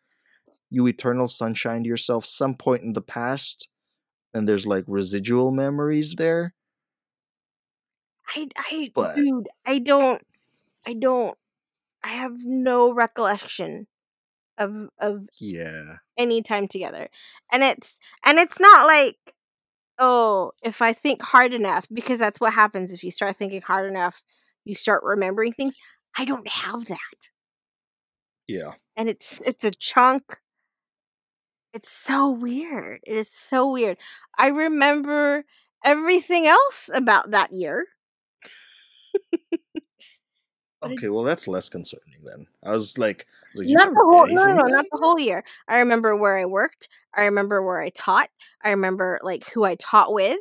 you 0.69 0.87
eternal 0.87 1.27
sunshine 1.27 1.83
to 1.83 1.89
yourself 1.89 2.25
some 2.25 2.53
point 2.55 2.83
in 2.83 2.93
the 2.93 3.01
past 3.01 3.67
and 4.33 4.47
there's 4.47 4.67
like 4.67 4.85
residual 4.87 5.51
memories 5.51 6.13
there. 6.15 6.53
I 8.35 8.47
I 8.57 8.91
But- 8.93 9.15
dude, 9.15 9.47
I 9.65 9.79
don't 9.79 10.21
I 10.85 10.93
don't 10.93 11.37
I 12.03 12.09
have 12.09 12.45
no 12.45 12.93
recollection 12.93 13.87
of 14.57 14.89
of 14.99 15.25
Yeah. 15.39 15.97
any 16.17 16.41
time 16.43 16.67
together. 16.67 17.09
And 17.51 17.63
it's 17.63 17.97
and 18.23 18.37
it's 18.37 18.59
not 18.59 18.87
like 18.87 19.17
oh, 19.99 20.51
if 20.63 20.81
I 20.81 20.93
think 20.93 21.21
hard 21.21 21.53
enough 21.53 21.87
because 21.93 22.19
that's 22.19 22.39
what 22.39 22.53
happens 22.53 22.93
if 22.93 23.03
you 23.03 23.11
start 23.11 23.35
thinking 23.35 23.61
hard 23.61 23.89
enough, 23.89 24.21
you 24.65 24.75
start 24.75 25.03
remembering 25.03 25.53
things. 25.53 25.75
I 26.17 26.25
don't 26.25 26.47
have 26.47 26.85
that. 26.85 27.29
Yeah. 28.47 28.71
And 28.97 29.09
it's 29.09 29.39
it's 29.41 29.63
a 29.63 29.71
chunk. 29.71 30.23
It's 31.73 31.89
so 31.89 32.31
weird. 32.31 33.01
It 33.05 33.15
is 33.15 33.31
so 33.31 33.71
weird. 33.71 33.97
I 34.37 34.47
remember 34.47 35.45
everything 35.85 36.47
else 36.47 36.89
about 36.93 37.31
that 37.31 37.53
year. 37.53 37.85
Okay, 40.81 41.09
well 41.09 41.23
that's 41.23 41.47
less 41.47 41.69
concerning 41.69 42.23
then. 42.23 42.47
I 42.63 42.71
was 42.71 42.97
like, 42.97 43.25
like, 43.55 43.67
not 43.69 43.89
the 43.89 44.01
whole 44.03 44.27
no, 44.27 44.45
no, 44.45 44.53
no, 44.53 44.67
not 44.67 44.85
the 44.91 44.97
whole 44.97 45.19
year. 45.19 45.43
I 45.67 45.79
remember 45.79 46.15
where 46.15 46.37
I 46.37 46.45
worked. 46.45 46.87
I 47.15 47.25
remember 47.25 47.61
where 47.61 47.81
I 47.81 47.89
taught. 47.89 48.29
I 48.63 48.71
remember 48.71 49.19
like 49.23 49.49
who 49.49 49.63
I 49.63 49.75
taught 49.75 50.13
with. 50.13 50.39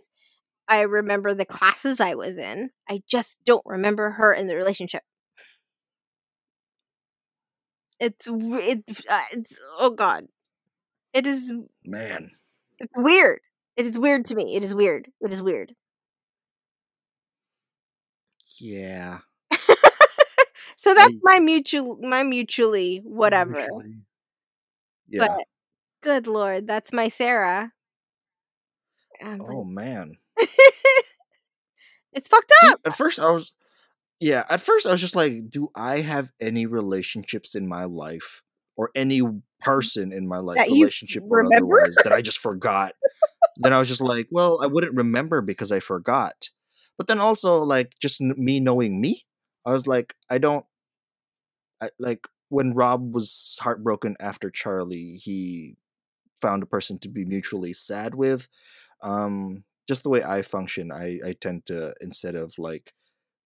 I 0.69 0.83
remember 0.83 1.33
the 1.33 1.47
classes 1.47 2.01
I 2.01 2.15
was 2.15 2.37
in. 2.37 2.71
I 2.89 3.03
just 3.09 3.39
don't 3.47 3.65
remember 3.65 4.11
her 4.11 4.35
in 4.35 4.47
the 4.47 4.57
relationship. 4.57 5.03
It's 7.99 8.29
it's, 8.29 9.01
uh, 9.11 9.21
it's 9.33 9.59
oh 9.79 9.91
god. 9.91 10.27
It 11.15 11.27
is 11.27 11.53
man. 11.85 12.31
it's 12.79 12.93
weird. 12.97 13.41
It 13.77 13.87
is 13.87 13.99
weird 13.99 14.27
to 14.27 14.35
me. 14.35 14.55
It 14.57 14.65
is 14.65 14.75
weird. 14.75 15.09
It 15.21 15.33
is 15.33 15.43
weird. 15.43 15.75
Yeah. 18.61 19.21
So 20.79 20.95
that's 20.95 21.13
I- 21.13 21.19
my 21.23 21.39
mutual 21.41 21.99
my 22.01 22.23
mutually 22.23 22.99
whatever. 23.03 23.59
Usually. 23.59 23.97
Yeah. 25.09 25.27
But 25.27 25.45
good 26.03 26.27
lord, 26.29 26.69
that's 26.69 26.93
my 26.93 27.09
Sarah. 27.09 27.73
I'm 29.21 29.39
like, 29.39 29.51
oh 29.51 29.65
man. 29.65 30.19
it's 32.13 32.29
fucked 32.29 32.53
See, 32.61 32.69
up. 32.69 32.81
at 32.87 32.95
first 32.95 33.19
I 33.19 33.31
was 33.33 33.53
yeah, 34.21 34.45
at 34.49 34.61
first 34.61 34.87
I 34.87 34.93
was 34.93 35.01
just 35.01 35.17
like, 35.17 35.51
do 35.51 35.69
I 35.75 36.01
have 36.01 36.31
any 36.41 36.67
relationships 36.67 37.57
in 37.57 37.67
my 37.67 37.85
life 37.85 38.43
or 38.77 38.91
any 38.95 39.21
mm. 39.21 39.43
person 39.61 40.13
in 40.13 40.29
my 40.29 40.39
life, 40.39 40.59
That 40.59 40.69
relationship 40.69 41.25
or 41.29 41.39
remember? 41.39 41.81
otherwise, 41.81 41.97
that 42.05 42.13
I 42.13 42.23
just 42.31 42.39
forgot? 42.39 42.95
then 43.57 43.73
I 43.73 43.81
was 43.81 43.89
just 43.89 44.01
like, 44.01 44.29
well, 44.31 44.61
I 44.63 44.67
wouldn't 44.69 44.95
remember 44.95 45.41
because 45.41 45.73
I 45.73 45.81
forgot. 45.81 46.51
But 46.97 47.09
then 47.09 47.19
also 47.19 47.65
like 47.65 47.95
just 48.01 48.21
me 48.21 48.61
knowing 48.61 49.01
me, 49.01 49.25
I 49.69 49.73
was 49.73 49.87
like, 49.87 50.15
I 50.31 50.39
don't 50.39 50.65
I, 51.83 51.91
like 51.99 52.27
when 52.49 52.73
Rob 52.73 53.15
was 53.15 53.59
heartbroken 53.61 54.17
after 54.19 54.51
Charlie, 54.51 55.21
he 55.23 55.77
found 56.41 56.63
a 56.63 56.67
person 56.67 56.99
to 57.01 57.09
be 57.11 57.27
mutually 57.27 57.75
sad 57.75 58.15
with. 58.15 58.49
Um, 59.03 59.65
just 59.87 60.05
the 60.05 60.09
way 60.09 60.23
I 60.25 60.41
function, 60.41 60.91
I 60.91 61.21
I 61.25 61.35
tend 61.39 61.67
to 61.67 61.95
instead 62.01 62.35
of 62.35 62.59
like 62.59 62.95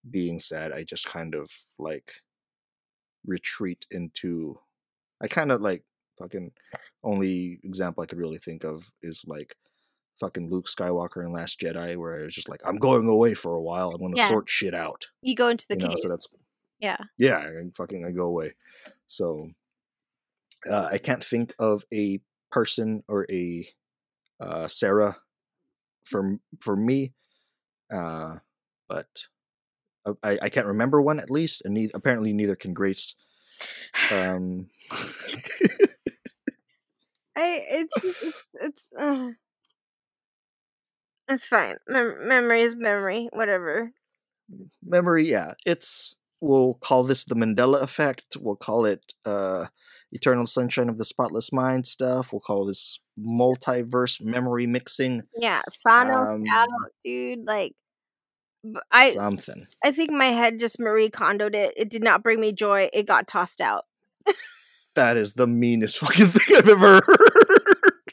being 0.09 0.39
sad, 0.39 0.71
I 0.73 0.85
just 0.85 1.07
kind 1.07 1.35
of 1.35 1.51
like 1.77 2.13
retreat 3.27 3.85
into. 3.91 4.61
I 5.21 5.29
kind 5.29 5.51
of 5.51 5.61
like 5.61 5.85
fucking 6.21 6.53
only 7.03 7.61
example 7.65 8.03
I 8.03 8.07
could 8.07 8.19
really 8.19 8.39
think 8.39 8.65
of 8.65 8.93
is 9.03 9.25
like 9.27 9.57
fucking 10.23 10.49
Luke 10.49 10.67
Skywalker 10.67 11.27
in 11.27 11.33
Last 11.33 11.59
Jedi, 11.59 11.97
where 11.97 12.21
it 12.21 12.25
was 12.25 12.35
just 12.35 12.49
like 12.49 12.61
I'm 12.65 12.77
going 12.77 13.09
away 13.09 13.35
for 13.35 13.55
a 13.55 13.61
while. 13.61 13.91
I'm 13.91 14.01
gonna 14.01 14.17
Yeah. 14.17 14.29
sort 14.29 14.49
shit 14.49 14.73
out. 14.73 15.09
You 15.21 15.35
go 15.35 15.49
into 15.49 15.67
the 15.69 15.75
you 15.75 15.81
know, 15.81 15.97
so 15.97 16.09
that's 16.09 16.29
yeah. 16.79 16.99
yeah, 17.19 17.39
I 17.39 17.71
fucking 17.77 18.05
I 18.07 18.13
go 18.13 18.27
away. 18.27 18.55
So 19.09 19.51
uh, 20.71 20.89
I 20.93 20.99
can't 20.99 21.25
think 21.25 21.55
of 21.59 21.85
a 21.93 22.21
person 22.53 23.03
or 23.09 23.27
a 23.31 23.67
uh, 24.41 24.69
Sarah 24.69 25.17
for 26.05 26.39
for 26.61 26.77
me, 26.77 27.15
uh, 27.93 28.37
but 28.89 29.27
uh, 30.07 30.15
I, 30.23 30.39
I 30.43 30.49
can't 30.51 30.67
remember 30.67 31.03
one 31.03 31.19
at 31.19 31.31
least, 31.31 31.63
and 31.65 31.91
apparently 31.95 32.33
neither 32.33 32.55
can 32.55 32.73
Grace. 32.75 33.17
Um, 34.11 34.69
I 37.37 37.61
it's 37.71 38.05
it's 38.05 38.45
it's 38.55 38.87
uh, 38.99 39.31
it's 41.33 41.47
fine. 41.47 41.77
Mem- 41.89 42.29
memory 42.29 42.61
is 42.61 42.77
memory. 42.77 43.29
Whatever. 43.33 43.93
memory, 44.85 45.25
yeah, 45.27 45.53
it's 45.67 46.17
we'll 46.41 46.75
call 46.75 47.05
this 47.05 47.25
the 47.25 47.35
Mandela 47.35 47.81
effect. 47.83 48.37
We'll 48.41 48.57
call 48.57 48.85
it 48.85 49.15
uh, 49.25 49.67
Eternal 50.11 50.47
Sunshine 50.47 50.89
of 50.89 50.99
the 50.99 51.05
Spotless 51.05 51.53
Mind 51.53 51.87
stuff. 51.87 52.33
We'll 52.33 52.41
call 52.41 52.67
this 52.67 53.01
multiverse 53.19 54.21
memory 54.21 54.67
mixing. 54.67 55.23
Yeah, 55.39 55.63
Thanos 55.87 56.35
Um, 56.35 56.45
out, 56.51 56.69
dude. 57.05 57.47
Like, 57.47 57.75
I 58.91 59.11
something. 59.11 59.65
I 59.85 59.91
think 59.93 60.11
my 60.11 60.27
head 60.27 60.59
just 60.61 60.79
Marie 60.81 61.11
Kondoed 61.11 61.55
it. 61.55 61.75
It 61.77 61.89
did 61.89 62.03
not 62.03 62.23
bring 62.23 62.41
me 62.41 62.53
joy. 62.53 62.89
It 62.93 63.07
got 63.07 63.27
tossed 63.29 63.61
out. 63.61 63.87
That 64.95 65.17
is 65.17 65.35
the 65.35 65.47
meanest 65.47 65.99
fucking 66.01 66.27
thing 66.27 66.57
I've 66.57 66.69
ever 66.69 66.95
heard. 66.95 67.03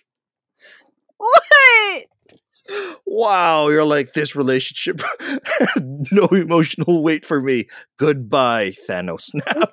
What? 1.18 2.06
Wow, 3.06 3.68
you're 3.70 3.86
like 3.86 4.14
this 4.14 4.36
relationship 4.36 5.02
no 6.12 6.28
emotional 6.28 7.04
weight 7.04 7.26
for 7.26 7.42
me. 7.42 7.68
Goodbye, 7.98 8.70
Thanos 8.90 9.22
snap. 9.32 9.72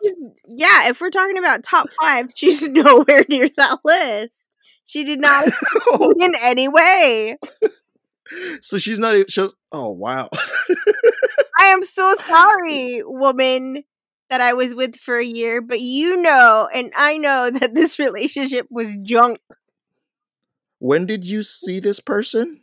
yeah, 0.48 0.88
if 0.88 1.00
we're 1.00 1.10
talking 1.10 1.38
about 1.38 1.64
top 1.64 1.88
five, 2.00 2.30
she's 2.34 2.68
nowhere 2.68 3.24
near 3.28 3.48
that 3.56 3.78
list. 3.84 4.48
She 4.84 5.04
did 5.04 5.20
not 5.20 5.48
oh. 5.88 6.14
in 6.20 6.34
any 6.40 6.68
way. 6.68 7.38
so 8.60 8.78
she's 8.78 8.98
not 8.98 9.14
even. 9.14 9.26
She's, 9.28 9.52
oh 9.72 9.90
wow. 9.90 10.28
I 11.58 11.66
am 11.66 11.82
so 11.82 12.14
sorry, 12.26 13.02
woman, 13.04 13.82
that 14.30 14.40
I 14.40 14.52
was 14.52 14.74
with 14.74 14.96
for 14.96 15.18
a 15.18 15.24
year, 15.24 15.60
but 15.60 15.80
you 15.80 16.20
know, 16.20 16.68
and 16.72 16.92
I 16.96 17.18
know 17.18 17.50
that 17.50 17.74
this 17.74 17.98
relationship 17.98 18.66
was 18.70 18.96
junk. 19.02 19.40
when 20.78 21.06
did 21.06 21.24
you 21.24 21.42
see 21.42 21.80
this 21.80 22.00
person? 22.00 22.62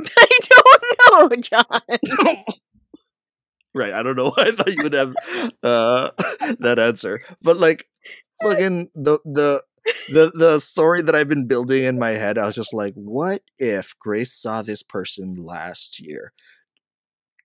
I 0.18 0.38
don't 0.48 1.30
know, 1.30 1.36
John. 1.36 1.64
right, 3.74 3.92
I 3.92 4.02
don't 4.02 4.16
know 4.16 4.30
why 4.36 4.44
I 4.44 4.50
thought 4.52 4.74
you 4.74 4.82
would 4.82 4.92
have 4.92 5.14
uh, 5.62 6.10
that 6.60 6.78
answer, 6.78 7.22
but 7.42 7.58
like, 7.58 7.86
fucking 8.42 8.90
the 8.94 9.18
the. 9.24 9.62
The 10.10 10.30
the 10.34 10.60
story 10.60 11.00
that 11.00 11.14
I've 11.14 11.28
been 11.28 11.46
building 11.46 11.84
in 11.84 11.98
my 11.98 12.10
head, 12.10 12.36
I 12.36 12.44
was 12.44 12.56
just 12.56 12.74
like, 12.74 12.92
what 12.92 13.40
if 13.56 13.94
Grace 13.98 14.34
saw 14.34 14.60
this 14.60 14.82
person 14.82 15.34
last 15.34 15.98
year? 15.98 16.34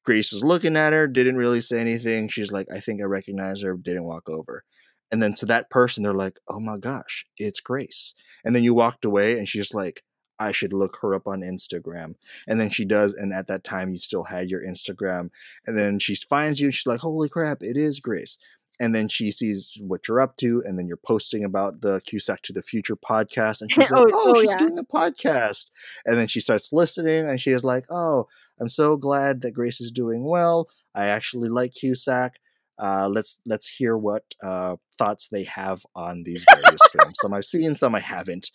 Grace 0.04 0.34
was 0.34 0.44
looking 0.44 0.76
at 0.76 0.92
her, 0.92 1.08
didn't 1.08 1.38
really 1.38 1.62
say 1.62 1.80
anything. 1.80 2.28
She's 2.28 2.52
like, 2.52 2.68
I 2.70 2.80
think 2.82 3.02
I 3.02 3.06
recognize 3.06 3.62
her, 3.62 3.78
didn't 3.78 4.04
walk 4.04 4.28
over. 4.28 4.66
And 5.12 5.24
then 5.24 5.34
to 5.36 5.46
that 5.46 5.70
person, 5.70 6.04
they're 6.04 6.14
like, 6.14 6.40
oh 6.50 6.60
my 6.60 6.78
gosh, 6.78 7.26
it's 7.38 7.62
Grace. 7.62 8.14
And 8.44 8.54
then 8.54 8.64
you 8.64 8.74
walked 8.74 9.06
away, 9.06 9.38
and 9.38 9.48
she's 9.48 9.74
like, 9.74 10.04
I 10.40 10.52
should 10.52 10.74
look 10.74 10.98
her 11.02 11.14
up 11.14 11.28
on 11.28 11.42
Instagram. 11.42 12.16
And 12.48 12.60
then 12.60 12.70
she 12.70 12.86
does, 12.86 13.14
and 13.14 13.34
at 13.34 13.48
that 13.48 13.64
time, 13.64 13.92
you 13.92 13.98
still 13.98 14.26
had 14.26 14.50
your 14.50 14.62
Instagram. 14.62 15.30
And 15.66 15.78
then 15.78 16.00
she 16.00 16.16
finds 16.16 16.60
you, 16.60 16.68
and 16.68 16.76
she's 16.76 16.88
like, 16.88 17.02
holy 17.02 17.30
crap, 17.30 17.60
it 17.62 17.78
is 17.78 18.00
Grace. 18.00 18.38
And 18.80 18.96
then 18.96 19.08
she 19.08 19.30
sees 19.32 19.78
what 19.80 20.08
you're 20.08 20.20
up 20.20 20.36
to, 20.38 20.64
and 20.66 20.78
then 20.78 20.88
you're 20.88 20.98
posting 20.98 21.44
about 21.44 21.82
the 21.82 22.02
Cusack 22.02 22.42
to 22.44 22.54
the 22.54 22.64
Future 22.64 22.96
podcast, 22.96 23.62
and 23.62 23.72
she's 23.72 23.92
like, 23.92 24.02
Oh, 24.08 24.12
"Oh, 24.12 24.34
oh, 24.36 24.42
she's 24.42 24.50
yeah. 24.52 24.58
doing 24.58 24.80
a 24.80 24.84
podcast." 24.84 25.70
And 26.06 26.18
then 26.18 26.28
she 26.28 26.40
starts 26.40 26.74
listening, 26.74 27.30
and 27.30 27.40
she 27.40 27.52
is 27.52 27.64
like, 27.64 27.86
"Oh, 27.92 28.28
I'm 28.60 28.70
so 28.70 28.98
glad 28.98 29.42
that 29.42 29.54
Grace 29.54 29.80
is 29.80 29.92
doing 29.92 30.24
well. 30.24 30.68
I 30.96 31.06
actually 31.06 31.50
like 31.50 31.74
Cusack. 31.74 32.40
Uh, 32.80 33.08
let's 33.10 33.40
let's 33.46 33.68
hear 33.68 33.96
what 33.96 34.24
uh, 34.44 34.78
thoughts 34.98 35.28
they 35.28 35.44
have 35.44 35.86
on 35.96 36.24
these 36.24 36.44
various 36.50 36.82
films. 36.92 37.14
Some 37.22 37.34
I've 37.34 37.46
seen, 37.46 37.76
some 37.76 37.94
I 37.94 38.00
haven't. 38.00 38.50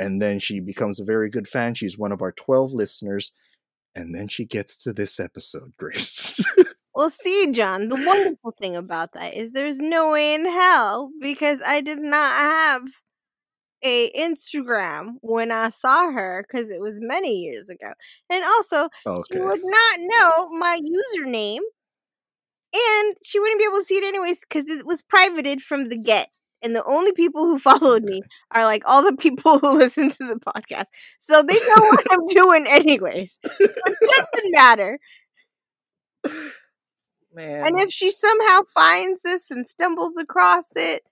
And 0.00 0.20
then 0.20 0.38
she 0.38 0.60
becomes 0.60 0.98
a 0.98 1.04
very 1.04 1.28
good 1.28 1.46
fan. 1.46 1.74
She's 1.74 1.98
one 1.98 2.10
of 2.10 2.22
our 2.22 2.32
12 2.32 2.72
listeners. 2.72 3.32
And 3.94 4.14
then 4.14 4.28
she 4.28 4.46
gets 4.46 4.82
to 4.84 4.92
this 4.92 5.20
episode, 5.20 5.72
Grace. 5.76 6.42
Well, 6.92 7.08
see, 7.08 7.50
John, 7.52 7.88
the 7.88 7.96
wonderful 7.96 8.52
thing 8.60 8.74
about 8.74 9.12
that 9.12 9.34
is 9.34 9.52
there's 9.52 9.78
no 9.78 10.10
way 10.10 10.34
in 10.34 10.44
hell 10.44 11.10
because 11.20 11.60
I 11.64 11.80
did 11.80 12.00
not 12.00 12.34
have 12.34 12.82
a 13.82 14.10
Instagram 14.10 15.12
when 15.20 15.52
I 15.52 15.70
saw 15.70 16.10
her 16.10 16.44
because 16.46 16.70
it 16.70 16.80
was 16.80 16.98
many 17.00 17.36
years 17.36 17.70
ago. 17.70 17.92
And 18.28 18.44
also, 18.44 18.88
okay. 19.06 19.22
she 19.32 19.38
would 19.38 19.62
not 19.62 20.00
know 20.00 20.48
my 20.50 20.80
username 20.82 21.60
and 22.74 23.16
she 23.24 23.38
wouldn't 23.38 23.58
be 23.58 23.66
able 23.66 23.78
to 23.78 23.84
see 23.84 23.96
it 23.96 24.04
anyways 24.04 24.40
because 24.40 24.68
it 24.68 24.84
was 24.84 25.02
privated 25.02 25.60
from 25.60 25.88
the 25.88 25.96
get. 25.96 26.36
And 26.62 26.76
the 26.76 26.84
only 26.84 27.12
people 27.12 27.44
who 27.44 27.58
followed 27.70 28.02
me 28.02 28.22
are 28.52 28.64
like 28.64 28.82
all 28.86 29.02
the 29.02 29.16
people 29.16 29.58
who 29.58 29.78
listen 29.78 30.10
to 30.10 30.26
the 30.26 30.36
podcast. 30.36 30.86
So 31.18 31.42
they 31.42 31.54
know 31.54 31.82
what 31.82 32.06
I'm 32.10 32.26
doing 32.28 32.66
anyways. 32.68 33.38
It 33.42 33.76
doesn't 33.78 34.52
matter. 34.52 34.98
Man. 37.32 37.66
And 37.66 37.80
if 37.80 37.90
she 37.90 38.10
somehow 38.10 38.60
finds 38.74 39.22
this 39.22 39.50
and 39.50 39.66
stumbles 39.66 40.18
across 40.18 40.74
it, 40.74 41.02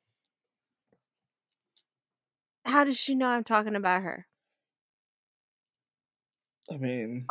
how 2.64 2.84
does 2.84 2.98
she 2.98 3.14
know 3.14 3.28
I'm 3.28 3.44
talking 3.44 3.76
about 3.76 4.02
her? 4.02 4.26
I 6.70 6.76
mean, 6.76 7.24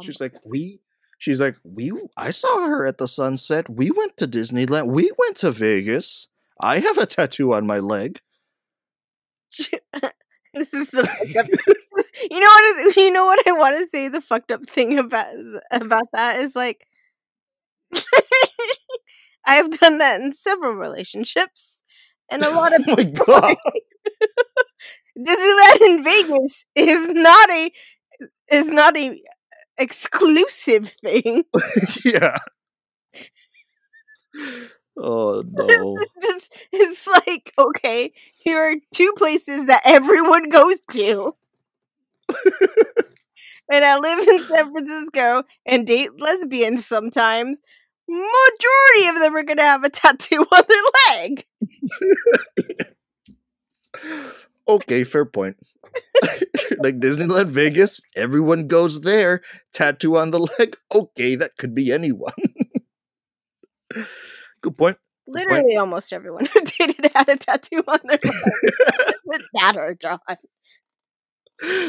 she's 0.00 0.20
like, 0.20 0.34
we. 0.44 0.80
She's 1.18 1.40
like, 1.40 1.56
we. 1.62 1.92
I 2.16 2.32
saw 2.32 2.66
her 2.66 2.84
at 2.84 2.98
the 2.98 3.06
sunset. 3.06 3.68
We 3.70 3.92
went 3.92 4.16
to 4.16 4.26
Disneyland. 4.26 4.86
We 4.88 5.12
went 5.16 5.36
to 5.36 5.52
Vegas. 5.52 6.26
I 6.62 6.78
have 6.78 6.98
a 6.98 7.06
tattoo 7.06 7.52
on 7.52 7.66
my 7.66 7.78
leg. 7.78 8.20
this 10.54 10.72
is 10.72 10.90
the 10.90 11.04
fucked 11.04 11.36
up. 11.36 11.46
you 12.30 12.40
know 12.40 12.46
what 12.46 12.86
is, 12.88 12.96
you 12.98 13.10
know 13.10 13.26
what 13.26 13.46
I 13.46 13.52
want 13.52 13.76
to 13.76 13.86
say 13.86 14.08
the 14.08 14.20
fucked 14.20 14.50
up 14.50 14.64
thing 14.66 14.98
about 14.98 15.34
about 15.70 16.06
that 16.12 16.40
is 16.40 16.56
like 16.56 16.86
I 19.46 19.54
have 19.56 19.70
done 19.78 19.98
that 19.98 20.20
in 20.20 20.32
several 20.32 20.74
relationships, 20.74 21.82
and 22.30 22.42
a 22.42 22.50
lot 22.50 22.74
of 22.74 22.82
oh 22.88 22.94
my 22.96 23.04
god. 23.04 23.56
Disneyland 25.18 25.80
in 25.82 26.04
Vegas 26.04 26.64
is 26.74 27.08
not 27.08 27.50
a 27.50 27.70
is 28.50 28.68
not 28.68 28.96
a 28.96 29.20
exclusive 29.78 30.88
thing. 30.88 31.44
yeah. 32.04 32.38
Oh 34.98 35.42
no. 35.50 35.98
it's, 36.16 36.50
it's 36.72 37.06
like 37.06 37.52
okay, 37.58 38.12
here 38.42 38.58
are 38.58 38.74
two 38.94 39.12
places 39.16 39.66
that 39.66 39.82
everyone 39.84 40.48
goes 40.50 40.80
to. 40.92 41.34
and 43.70 43.84
I 43.84 43.98
live 43.98 44.28
in 44.28 44.38
San 44.40 44.72
Francisco 44.72 45.44
and 45.66 45.86
date 45.86 46.10
lesbians 46.18 46.86
sometimes. 46.86 47.62
Majority 48.08 49.08
of 49.08 49.18
them 49.20 49.36
are 49.36 49.44
gonna 49.44 49.62
have 49.62 49.84
a 49.84 49.90
tattoo 49.90 50.44
on 50.52 50.62
their 50.68 50.82
leg. 51.16 51.44
okay, 54.68 55.04
fair 55.04 55.24
point. 55.24 55.56
like 56.78 56.98
Disneyland 57.00 57.46
Vegas, 57.46 58.00
everyone 58.16 58.66
goes 58.66 59.02
there. 59.02 59.40
Tattoo 59.72 60.16
on 60.16 60.30
the 60.30 60.40
leg. 60.58 60.76
Okay, 60.94 61.34
that 61.36 61.56
could 61.56 61.74
be 61.74 61.92
anyone. 61.92 62.32
Good 64.62 64.76
point. 64.78 64.98
Literally, 65.26 65.76
almost 65.76 66.12
everyone 66.12 66.46
who 66.52 66.60
dated 66.62 67.10
had 67.14 67.28
a 67.28 67.36
tattoo 67.36 67.84
on 67.88 68.00
their 68.04 68.18
leg. 68.24 69.42
that 69.54 69.76
or 69.76 69.94
John. 69.94 70.18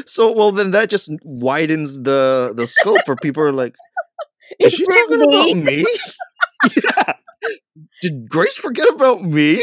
So 0.05 0.31
well 0.31 0.51
then 0.51 0.71
that 0.71 0.89
just 0.89 1.11
widens 1.23 2.01
the 2.03 2.53
the 2.55 2.67
scope 2.67 3.05
for 3.05 3.15
people 3.17 3.43
who 3.43 3.49
are 3.49 3.53
like 3.53 3.75
is 4.59 4.73
Is 4.73 4.73
she 4.73 4.85
talking 4.87 5.19
me? 5.19 5.23
about 5.23 5.53
me? 5.55 5.85
yeah. 6.83 7.13
Did 8.01 8.29
Grace 8.29 8.55
forget 8.55 8.87
about 8.89 9.21
me? 9.23 9.61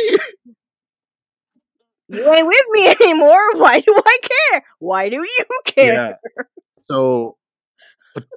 You 2.09 2.33
ain't 2.33 2.47
with 2.47 2.67
me 2.73 2.89
anymore. 2.89 3.57
Why 3.57 3.81
do 3.81 3.95
I 4.05 4.19
care? 4.23 4.63
Why 4.79 5.09
do 5.09 5.17
you 5.17 5.47
care? 5.67 5.95
Yeah. 5.95 6.15
So 6.83 7.37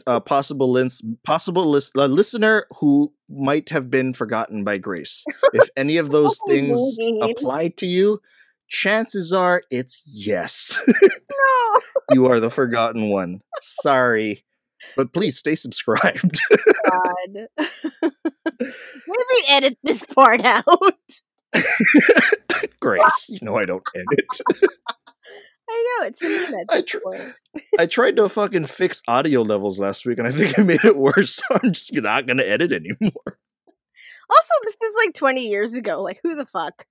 a 0.07 0.21
possible 0.21 0.71
lins- 0.71 1.01
possible 1.23 1.65
lis- 1.65 1.91
a 1.95 2.07
listener 2.07 2.65
who 2.79 3.13
might 3.29 3.69
have 3.69 3.89
been 3.89 4.13
forgotten 4.13 4.63
by 4.63 4.77
Grace. 4.77 5.23
If 5.53 5.69
any 5.77 5.97
of 5.97 6.11
those 6.11 6.39
things 6.47 6.95
mean. 6.97 7.21
apply 7.23 7.69
to 7.77 7.85
you, 7.85 8.19
chances 8.67 9.31
are 9.33 9.61
it's 9.71 10.01
yes. 10.05 10.77
No. 11.33 11.79
you 12.11 12.25
are 12.27 12.39
the 12.39 12.49
forgotten 12.51 13.09
one. 13.09 13.41
Sorry. 13.59 14.45
But 14.95 15.13
please 15.13 15.37
stay 15.37 15.55
subscribed. 15.55 16.39
God. 16.89 17.47
Maybe 18.61 19.41
edit 19.49 19.77
this 19.83 20.05
part 20.05 20.41
out. 20.41 20.63
Grace, 22.79 23.27
you 23.29 23.39
know 23.41 23.57
I 23.57 23.65
don't 23.65 23.83
edit. 23.95 24.69
I 25.73 25.97
know 25.99 26.07
it's 26.07 26.21
a 26.23 26.65
I 26.69 26.81
tr- 26.81 26.97
I 27.79 27.85
tried 27.87 28.17
to 28.17 28.29
fucking 28.29 28.67
fix 28.67 29.01
audio 29.07 29.41
levels 29.41 29.79
last 29.79 30.05
week 30.05 30.19
and 30.19 30.27
I 30.27 30.31
think 30.31 30.57
I 30.59 30.63
made 30.63 30.83
it 30.83 30.97
worse, 30.97 31.35
so 31.35 31.43
I'm 31.51 31.71
just 31.71 31.93
not 31.93 32.27
gonna 32.27 32.43
edit 32.43 32.71
anymore. 32.71 33.39
Also, 34.29 34.53
this 34.65 34.75
is 34.75 34.95
like 35.05 35.13
20 35.13 35.47
years 35.47 35.73
ago. 35.73 36.01
Like, 36.01 36.19
who 36.23 36.35
the 36.35 36.45
fuck? 36.45 36.85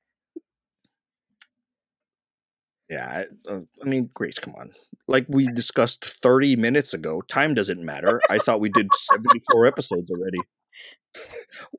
Yeah, 2.91 3.24
I, 3.49 3.51
uh, 3.51 3.61
I 3.83 3.89
mean, 3.89 4.11
Grace, 4.12 4.39
come 4.39 4.55
on. 4.55 4.72
Like 5.09 5.26
we 5.28 5.47
discussed 5.47 6.05
30 6.05 6.57
minutes 6.57 6.93
ago, 6.93 7.22
time 7.22 7.55
doesn't 7.55 7.83
matter. 7.83 8.20
I 8.28 8.39
thought 8.39 8.61
we 8.61 8.68
did 8.68 8.89
74 8.95 9.66
episodes 9.66 10.11
already. 10.11 10.39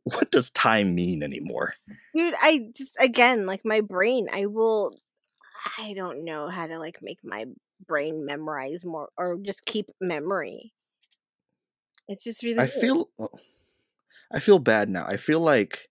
What 0.04 0.32
does 0.32 0.50
time 0.50 0.96
mean 0.96 1.24
anymore? 1.24 1.74
Dude, 2.16 2.34
I 2.42 2.68
just, 2.76 2.96
again, 3.00 3.46
like 3.46 3.62
my 3.64 3.82
brain, 3.82 4.28
I 4.32 4.48
will, 4.48 4.96
I 5.78 5.94
don't 5.94 6.26
know 6.26 6.50
how 6.50 6.68
to 6.68 6.80
like 6.80 7.00
make 7.02 7.20
my 7.24 7.46
brain 7.86 8.26
memorize 8.26 8.86
more 8.86 9.10
or 9.18 9.38
just 9.42 9.66
keep 9.66 9.88
memory. 10.02 10.74
It's 12.08 12.24
just 12.24 12.44
really 12.44 12.60
I 12.60 12.64
weird. 12.64 12.72
feel 12.72 13.10
I 14.32 14.40
feel 14.40 14.60
bad 14.60 14.90
now. 14.90 15.06
I 15.08 15.18
feel 15.18 15.40
like 15.40 15.90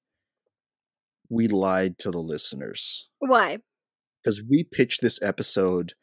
we 1.28 1.48
lied 1.48 1.98
to 1.98 2.10
the 2.10 2.18
listeners 2.18 3.08
Why? 3.18 3.58
because 4.22 4.42
we 4.48 4.64
pitched 4.64 5.00
this 5.00 5.20
episode 5.22 5.94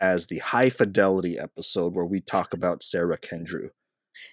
as 0.00 0.28
the 0.28 0.38
high 0.38 0.70
fidelity 0.70 1.38
episode 1.38 1.94
where 1.94 2.04
we 2.06 2.20
talk 2.20 2.54
about 2.54 2.82
Sarah 2.82 3.18
Kendrew. 3.18 3.70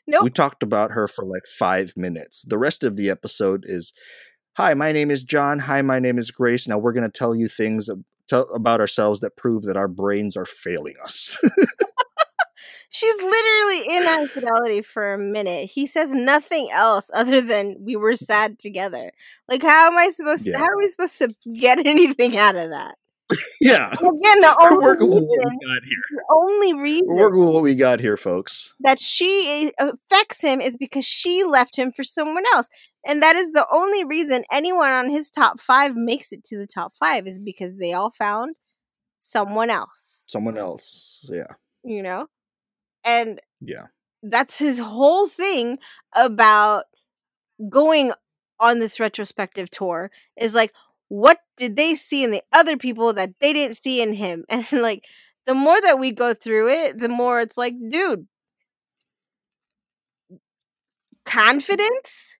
Nope. 0.05 0.23
We 0.23 0.29
talked 0.29 0.63
about 0.63 0.91
her 0.91 1.07
for 1.07 1.25
like 1.25 1.45
five 1.45 1.93
minutes. 1.95 2.43
The 2.47 2.57
rest 2.57 2.83
of 2.83 2.95
the 2.95 3.09
episode 3.09 3.63
is 3.65 3.93
Hi, 4.57 4.73
my 4.73 4.91
name 4.91 5.11
is 5.11 5.23
John. 5.23 5.59
Hi, 5.59 5.81
my 5.83 5.99
name 5.99 6.17
is 6.17 6.31
Grace. 6.31 6.67
Now 6.67 6.79
we're 6.79 6.93
going 6.93 7.09
to 7.09 7.15
tell 7.15 7.35
you 7.35 7.47
things 7.47 7.89
tell 8.27 8.43
about 8.53 8.79
ourselves 8.81 9.19
that 9.21 9.35
prove 9.37 9.63
that 9.63 9.77
our 9.77 9.87
brains 9.87 10.35
are 10.37 10.45
failing 10.45 10.95
us. 11.03 11.37
She's 12.89 13.15
literally 13.21 13.95
in 13.97 14.03
high 14.03 14.27
fidelity 14.27 14.81
for 14.81 15.13
a 15.13 15.17
minute. 15.17 15.69
He 15.69 15.85
says 15.85 16.13
nothing 16.13 16.69
else 16.71 17.11
other 17.13 17.41
than 17.41 17.75
we 17.79 17.95
were 17.95 18.15
sad 18.15 18.59
together. 18.59 19.11
Like, 19.47 19.61
how 19.61 19.87
am 19.87 19.97
I 19.97 20.09
supposed? 20.09 20.45
To, 20.45 20.51
Yeah. 20.51 20.57
how 20.59 20.63
are 20.65 20.77
we 20.77 20.87
supposed 20.87 21.17
to 21.19 21.35
get 21.53 21.85
anything 21.85 22.37
out 22.37 22.55
of 22.55 22.69
that? 22.71 22.95
yeah. 23.61 23.89
And 23.89 23.99
Again, 23.99 24.41
the 24.41 24.55
We're 24.61 24.71
only 24.71 24.85
working 24.85 25.09
with 25.09 25.23
what 25.25 25.37
reason, 25.37 25.59
we 25.61 25.67
got 25.67 25.83
here. 25.83 26.01
the 26.11 26.23
only 26.33 26.73
reason 26.81 27.07
We're 27.09 27.23
working 27.23 27.45
with 27.45 27.53
what 27.53 27.63
we 27.63 27.75
got 27.75 27.99
here, 27.99 28.17
folks. 28.17 28.73
that 28.79 28.99
she 28.99 29.69
eh, 29.79 29.85
affects 29.91 30.41
him 30.41 30.61
is 30.61 30.77
because 30.77 31.05
she 31.05 31.43
left 31.43 31.75
him 31.75 31.91
for 31.91 32.03
someone 32.05 32.43
else, 32.53 32.69
and 33.07 33.23
that 33.23 33.35
is 33.35 33.51
the 33.51 33.65
only 33.71 34.03
reason 34.03 34.43
anyone 34.51 34.91
on 34.91 35.09
his 35.09 35.31
top 35.31 35.59
five 35.59 35.95
makes 35.95 36.31
it 36.31 36.43
to 36.45 36.57
the 36.57 36.67
top 36.67 36.95
five 36.97 37.25
is 37.25 37.39
because 37.39 37.77
they 37.77 37.93
all 37.93 38.11
found 38.11 38.57
someone 39.17 39.69
else. 39.69 40.25
Someone 40.27 40.57
else. 40.57 41.25
Yeah. 41.29 41.53
You 41.83 42.03
know, 42.03 42.27
and 43.03 43.39
Yeah. 43.61 43.87
that's 44.21 44.59
his 44.59 44.79
whole 44.79 45.27
thing 45.27 45.79
about 46.13 46.85
going 47.69 48.11
on 48.59 48.79
this 48.79 48.99
retrospective 48.99 49.69
tour 49.69 50.11
is 50.35 50.53
like 50.53 50.73
what 51.09 51.39
did 51.55 51.75
they 51.75 51.95
see 51.95 52.23
in 52.23 52.31
the 52.31 52.43
other 52.51 52.75
people 52.75 53.13
that 53.13 53.31
they 53.39 53.53
didn't 53.53 53.77
see 53.77 54.01
in 54.01 54.13
him 54.13 54.43
and 54.49 54.65
like 54.71 55.05
the 55.45 55.55
more 55.55 55.79
that 55.81 55.99
we 55.99 56.11
go 56.11 56.33
through 56.33 56.67
it 56.69 56.99
the 56.99 57.09
more 57.09 57.39
it's 57.39 57.57
like 57.57 57.73
dude 57.89 58.27
confidence 61.25 62.36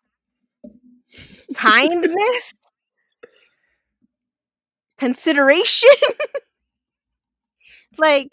kindness 1.56 2.54
consideration 4.98 5.90
like 7.98 8.32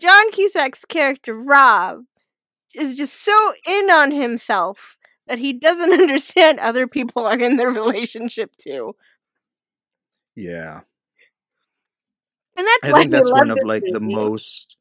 John 0.00 0.30
Cusack's 0.32 0.84
character 0.84 1.34
Rob 1.34 2.04
is 2.74 2.96
just 2.96 3.14
so 3.14 3.52
in 3.66 3.90
on 3.90 4.10
himself 4.10 4.96
that 5.26 5.38
he 5.38 5.52
doesn't 5.52 5.92
understand 6.00 6.58
other 6.58 6.86
people 6.86 7.26
are 7.26 7.38
in 7.38 7.56
their 7.56 7.70
relationship 7.70 8.52
too. 8.58 8.94
Yeah. 10.34 10.80
And 12.56 12.66
that's 12.66 12.94
I 12.94 12.98
think 12.98 13.10
that's 13.10 13.32
one 13.32 13.50
of 13.50 13.58
like 13.64 13.84
the 13.84 14.00
most 14.00 14.75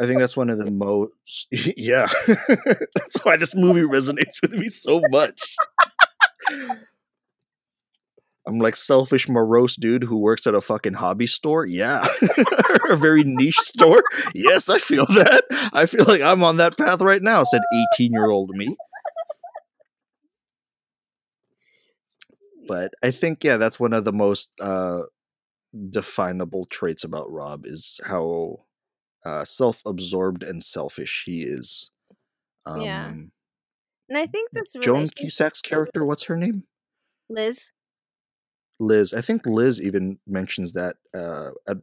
I 0.00 0.06
think 0.06 0.20
that's 0.20 0.36
one 0.36 0.50
of 0.50 0.58
the 0.58 0.70
most 0.70 1.48
yeah. 1.76 2.06
that's 2.26 3.24
why 3.24 3.36
this 3.36 3.54
movie 3.54 3.82
resonates 3.82 4.42
with 4.42 4.52
me 4.52 4.68
so 4.68 5.00
much. 5.10 5.56
I'm 8.46 8.58
like 8.60 8.76
selfish 8.76 9.28
morose 9.28 9.74
dude 9.74 10.04
who 10.04 10.18
works 10.18 10.46
at 10.46 10.54
a 10.54 10.60
fucking 10.60 10.94
hobby 10.94 11.26
store. 11.26 11.66
Yeah. 11.66 12.06
a 12.88 12.94
very 12.94 13.24
niche 13.24 13.58
store. 13.58 14.04
Yes, 14.34 14.68
I 14.68 14.78
feel 14.78 15.06
that. 15.06 15.44
I 15.72 15.86
feel 15.86 16.04
like 16.04 16.20
I'm 16.20 16.44
on 16.44 16.58
that 16.58 16.78
path 16.78 17.00
right 17.00 17.22
now, 17.22 17.42
said 17.42 17.62
18-year-old 17.74 18.50
me. 18.50 18.76
But 22.68 22.92
I 23.02 23.10
think 23.10 23.42
yeah, 23.42 23.56
that's 23.56 23.80
one 23.80 23.92
of 23.92 24.04
the 24.04 24.12
most 24.12 24.50
uh 24.60 25.02
definable 25.90 26.64
traits 26.66 27.04
about 27.04 27.30
Rob 27.30 27.66
is 27.66 28.00
how 28.06 28.65
uh, 29.26 29.44
self-absorbed 29.44 30.42
and 30.42 30.62
selfish 30.62 31.24
he 31.26 31.42
is. 31.42 31.90
Um, 32.64 32.80
Yeah. 32.80 33.06
And 34.08 34.18
I 34.18 34.26
think 34.26 34.50
that's 34.52 34.72
Joan 34.80 35.08
Cusack's 35.08 35.60
character, 35.60 36.04
what's 36.04 36.24
her 36.24 36.36
name? 36.36 36.62
Liz. 37.28 37.70
Liz. 38.78 39.12
I 39.12 39.20
think 39.20 39.46
Liz 39.46 39.82
even 39.82 40.18
mentions 40.26 40.72
that 40.72 40.96
uh, 41.12 41.50
at 41.66 41.78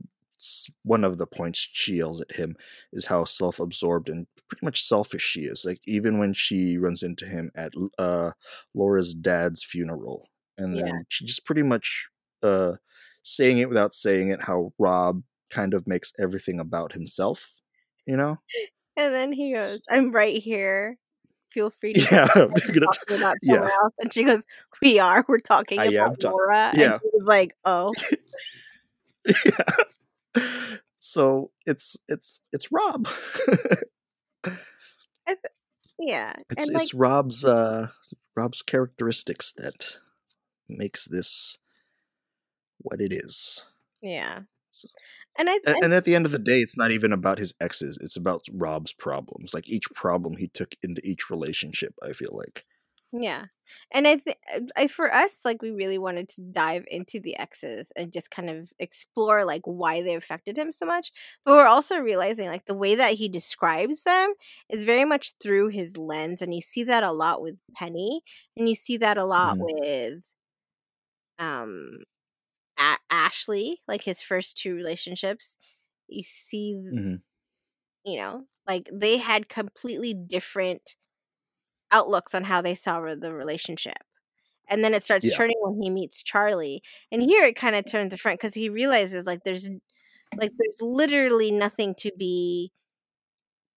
one 0.83 1.03
of 1.03 1.17
the 1.17 1.27
points 1.27 1.67
she 1.71 1.95
yells 1.95 2.21
at 2.21 2.35
him 2.35 2.55
is 2.93 3.05
how 3.07 3.25
self-absorbed 3.25 4.09
and 4.09 4.27
pretty 4.47 4.65
much 4.65 4.83
selfish 4.83 5.23
she 5.23 5.41
is. 5.41 5.65
Like 5.65 5.81
even 5.85 6.17
when 6.17 6.33
she 6.33 6.77
runs 6.77 7.03
into 7.03 7.25
him 7.25 7.51
at 7.55 7.73
uh, 7.97 8.31
Laura's 8.73 9.13
dad's 9.13 9.63
funeral, 9.63 10.29
and 10.57 10.75
Yeah. 10.77 10.85
then 10.85 11.05
she 11.09 11.25
just 11.25 11.45
pretty 11.45 11.63
much 11.63 12.07
uh, 12.41 12.75
saying 13.23 13.57
it 13.57 13.69
without 13.69 13.93
saying 13.93 14.29
it. 14.29 14.43
How 14.43 14.73
Rob 14.77 15.23
kind 15.53 15.73
of 15.73 15.87
makes 15.87 16.11
everything 16.19 16.59
about 16.59 16.93
himself. 16.93 17.51
You 18.05 18.17
know? 18.17 18.37
And 18.97 19.13
then 19.13 19.31
he 19.31 19.53
goes, 19.53 19.81
I'm 19.89 20.11
right 20.11 20.35
here 20.41 20.97
feel 21.49 21.69
free 21.69 21.93
to 21.97 21.99
Yeah, 22.11 22.25
talk 22.25 23.09
about 23.11 23.35
yeah. 23.43 23.53
someone 23.53 23.71
else. 23.71 23.93
And 23.99 24.11
she 24.13 24.23
goes, 24.23 24.43
We 24.81 24.97
are. 24.99 25.23
We're 25.27 25.37
talking 25.37 25.79
I 25.79 25.85
about 25.85 26.19
talk- 26.19 26.31
Laura. 26.33 26.71
yeah. 26.73 26.93
And 26.93 27.01
he 27.03 27.09
was 27.13 27.27
like, 27.27 27.55
Oh. 27.63 27.93
yeah. 29.45 30.41
So 30.97 31.51
it's 31.67 31.95
it's 32.07 32.39
it's 32.51 32.69
Rob. 32.71 33.07
Yeah. 35.99 36.33
it's 36.49 36.65
and 36.65 36.73
like 36.73 36.83
it's 36.83 36.93
Rob's 36.93 37.45
uh 37.45 37.89
Rob's 38.35 38.61
characteristics 38.63 39.53
that 39.53 39.97
makes 40.67 41.05
this 41.05 41.59
what 42.79 42.99
it 42.99 43.13
is. 43.13 43.65
Yeah. 44.01 44.41
So- 44.71 44.87
And 45.37 45.49
I, 45.49 45.59
And, 45.65 45.77
and 45.81 45.93
at 45.93 46.05
the 46.05 46.15
end 46.15 46.25
of 46.25 46.31
the 46.31 46.39
day, 46.39 46.59
it's 46.61 46.77
not 46.77 46.91
even 46.91 47.11
about 47.13 47.39
his 47.39 47.53
exes. 47.59 47.97
It's 48.01 48.15
about 48.17 48.45
Rob's 48.51 48.93
problems. 48.93 49.53
Like 49.53 49.69
each 49.69 49.89
problem 49.95 50.37
he 50.37 50.47
took 50.47 50.75
into 50.83 51.01
each 51.05 51.29
relationship. 51.29 51.93
I 52.01 52.13
feel 52.13 52.31
like. 52.33 52.65
yeah. 53.11 53.45
And 53.93 54.07
I 54.07 54.17
think 54.17 54.37
I 54.75 54.87
for 54.87 55.13
us, 55.13 55.39
like 55.45 55.61
we 55.61 55.69
really 55.71 55.99
wanted 55.99 56.29
to 56.29 56.41
dive 56.51 56.83
into 56.87 57.19
the 57.19 57.37
exes 57.37 57.91
and 57.95 58.11
just 58.11 58.31
kind 58.31 58.49
of 58.49 58.71
explore 58.79 59.45
like 59.45 59.61
why 59.65 60.01
they 60.01 60.15
affected 60.15 60.57
him 60.57 60.71
so 60.71 60.85
much. 60.87 61.11
But 61.45 61.51
we're 61.53 61.67
also 61.67 61.99
realizing 61.99 62.47
like 62.47 62.65
the 62.65 62.73
way 62.75 62.95
that 62.95 63.13
he 63.13 63.29
describes 63.29 64.03
them 64.03 64.33
is 64.69 64.83
very 64.83 65.05
much 65.05 65.33
through 65.41 65.67
his 65.69 65.95
lens. 65.97 66.41
And 66.41 66.55
you 66.55 66.61
see 66.61 66.83
that 66.85 67.03
a 67.03 67.11
lot 67.11 67.41
with 67.41 67.59
Penny. 67.75 68.21
And 68.57 68.67
you 68.67 68.75
see 68.75 68.97
that 68.97 69.17
a 69.19 69.25
lot 69.25 69.57
Mhm. 69.57 69.59
with 69.59 70.23
um 71.39 71.97
a- 72.79 72.97
Ashley, 73.11 73.81
like 73.87 74.03
his 74.03 74.21
first 74.21 74.57
two 74.57 74.75
relationships. 74.75 75.57
You 76.07 76.23
see 76.23 76.75
Mhm. 76.91 77.23
you 78.05 78.17
know 78.17 78.45
like 78.67 78.89
they 78.91 79.17
had 79.17 79.49
completely 79.49 80.13
different 80.13 80.95
outlooks 81.91 82.35
on 82.35 82.43
how 82.45 82.61
they 82.61 82.75
saw 82.75 83.01
the 83.15 83.33
relationship 83.33 83.97
and 84.69 84.83
then 84.83 84.93
it 84.93 85.03
starts 85.03 85.29
Yeah. 85.29 85.31
turning 85.31 85.57
when 85.61 85.81
he 85.83 85.89
meets 85.89 86.23
charlie 86.23 86.83
and 87.11 87.23
here 87.23 87.45
it 87.45 87.55
kind 87.55 87.75
of 87.75 87.85
turns 87.85 88.11
the 88.11 88.17
front 88.17 88.39
because 88.39 88.55
he 88.55 88.69
realizes 88.69 89.25
like 89.27 89.43
there's 89.45 89.69
like 90.39 90.51
there's 90.57 90.79
literally 90.81 91.51
nothing 91.51 91.95
to 91.95 92.11
be 92.17 92.71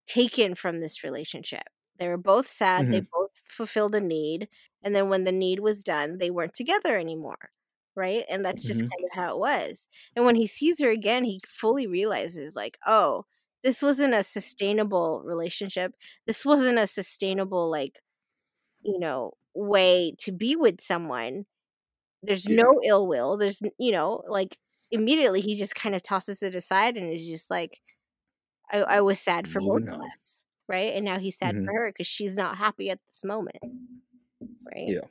taken 0.06 0.54
from 0.54 0.80
this 0.80 1.02
relationship 1.02 1.64
they 1.98 2.06
were 2.08 2.16
both 2.18 2.46
sad 2.46 2.90
they 2.90 3.00
both 3.00 3.36
fulfilled 3.50 3.94
a 3.94 4.00
need 4.00 4.48
and 4.82 4.94
then 4.94 5.08
when 5.08 5.24
the 5.24 5.32
need 5.32 5.60
was 5.60 5.82
done 5.82 6.18
they 6.18 6.30
weren't 6.30 6.54
together 6.54 6.96
anymore 6.96 7.50
right 7.96 8.24
and 8.30 8.44
that's 8.44 8.66
just 8.66 8.82
Mhm. 8.82 8.90
kind 8.90 9.04
of 9.10 9.16
how 9.16 9.34
it 9.34 9.38
was 9.38 9.88
and 10.16 10.24
when 10.26 10.36
he 10.36 10.46
sees 10.46 10.80
her 10.80 10.90
again 10.90 11.24
he 11.24 11.40
fully 11.46 11.86
realizes 11.86 12.56
like 12.56 12.78
oh 12.86 13.24
this 13.64 13.82
wasn't 13.82 14.14
a 14.14 14.24
sustainable 14.24 15.22
relationship 15.24 15.94
this 16.26 16.44
wasn't 16.46 16.78
a 16.78 16.86
sustainable 16.86 17.70
like 17.70 18.00
you 18.82 18.98
know 18.98 19.32
way 19.54 20.14
to 20.18 20.32
be 20.32 20.56
with 20.56 20.80
someone 20.80 21.46
there's 22.22 22.48
Yeah. 22.48 22.66
no 22.66 22.80
ill 22.86 23.06
will 23.08 23.36
there's 23.36 23.62
you 23.78 23.92
know 23.92 24.22
like 24.28 24.58
immediately 24.90 25.40
he 25.40 25.56
just 25.56 25.74
kind 25.74 25.94
of 25.94 26.02
tosses 26.02 26.42
it 26.42 26.54
aside 26.54 26.96
and 26.96 27.12
is 27.12 27.26
just 27.26 27.50
like 27.50 27.80
i, 28.70 28.78
I 28.82 29.00
was 29.00 29.20
sad 29.20 29.48
for 29.48 29.60
both 29.62 29.82
of 29.92 30.00
us 30.18 30.44
right 30.68 30.94
and 30.94 31.04
now 31.04 31.18
he's 31.18 31.38
sad 31.38 31.56
Mhm. 31.56 31.64
for 31.64 31.74
her 31.74 31.90
because 31.92 32.06
she's 32.06 32.36
not 32.36 32.58
happy 32.58 32.90
at 32.90 33.00
this 33.08 33.24
moment 33.24 33.58
right 34.64 34.96
Yeah. 34.96 35.06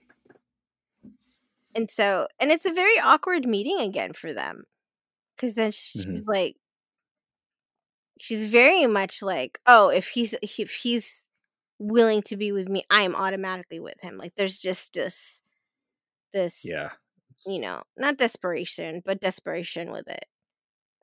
And 1.76 1.92
so 1.92 2.28
and 2.40 2.52
it's 2.52 2.66
a 2.66 2.74
very 2.74 2.96
awkward 3.04 3.46
meeting 3.48 3.80
again 3.82 4.14
for 4.14 4.34
them 4.34 4.64
because 5.36 5.56
then 5.56 5.72
she's 5.72 6.06
Mhm. 6.08 6.26
like 6.28 6.58
she's 8.20 8.46
very 8.50 8.86
much 8.88 9.22
like 9.22 9.60
oh 9.68 9.90
if 9.90 10.10
he's 10.10 10.34
if 10.42 10.74
he's 10.76 11.28
willing 11.80 12.22
to 12.22 12.38
be 12.38 12.52
with 12.52 12.70
me 12.70 12.84
i'm 12.90 13.16
automatically 13.16 13.80
with 13.80 14.00
him 14.02 14.18
like 14.18 14.34
there's 14.38 14.60
just 14.60 14.94
this 14.94 15.42
this 16.34 16.76
Yeah. 16.76 16.92
You 17.48 17.60
know 17.60 17.84
not 17.98 18.18
desperation 18.18 19.02
but 19.06 19.22
desperation 19.22 19.92
with 19.92 20.08
it 20.10 20.26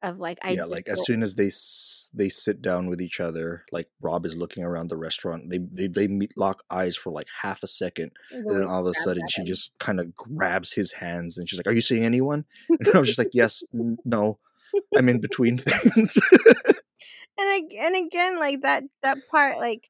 of 0.02 0.18
like 0.18 0.38
i 0.42 0.50
yeah, 0.52 0.64
like 0.64 0.88
as 0.88 1.04
soon 1.04 1.22
as 1.22 1.36
they 1.36 1.46
s- 1.46 2.10
they 2.12 2.28
sit 2.28 2.60
down 2.60 2.88
with 2.88 3.00
each 3.00 3.20
other, 3.20 3.64
like 3.70 3.88
Rob 4.00 4.26
is 4.26 4.36
looking 4.36 4.64
around 4.64 4.88
the 4.88 4.96
restaurant. 4.96 5.48
They 5.50 5.58
they 5.58 5.86
they 5.86 6.08
meet, 6.08 6.32
lock 6.36 6.62
eyes 6.70 6.96
for 6.96 7.10
like 7.12 7.28
half 7.42 7.62
a 7.62 7.68
second, 7.68 8.10
and 8.30 8.50
then 8.50 8.64
all 8.68 8.86
of 8.86 8.90
a 8.90 8.94
sudden 8.94 9.22
she 9.28 9.44
just 9.44 9.70
kind 9.78 10.00
of 10.00 10.14
grabs 10.14 10.72
his 10.72 10.92
hands 10.94 11.38
and 11.38 11.48
she's 11.48 11.58
like, 11.58 11.66
"Are 11.68 11.72
you 11.72 11.80
seeing 11.80 12.04
anyone?" 12.04 12.44
And 12.68 12.88
I 12.94 12.98
was 12.98 13.08
just 13.08 13.18
like, 13.18 13.30
"Yes, 13.32 13.62
n- 13.72 13.98
no, 14.04 14.38
I'm 14.96 15.08
in 15.08 15.20
between 15.20 15.58
things." 15.66 16.18
and 17.38 17.48
ag- 17.56 17.76
and 17.78 18.06
again 18.06 18.38
like 18.38 18.60
that 18.62 18.84
that 19.02 19.18
part 19.30 19.58
like 19.58 19.88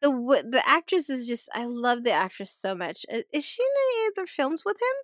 the 0.00 0.10
the 0.10 0.62
actress 0.66 1.10
is 1.10 1.26
just 1.26 1.48
i 1.54 1.64
love 1.64 2.04
the 2.04 2.12
actress 2.12 2.50
so 2.52 2.74
much 2.74 3.04
I- 3.12 3.24
is 3.32 3.44
she 3.44 3.62
in 3.62 3.68
any 3.86 4.08
other 4.12 4.26
films 4.26 4.62
with 4.64 4.76
him 4.76 4.96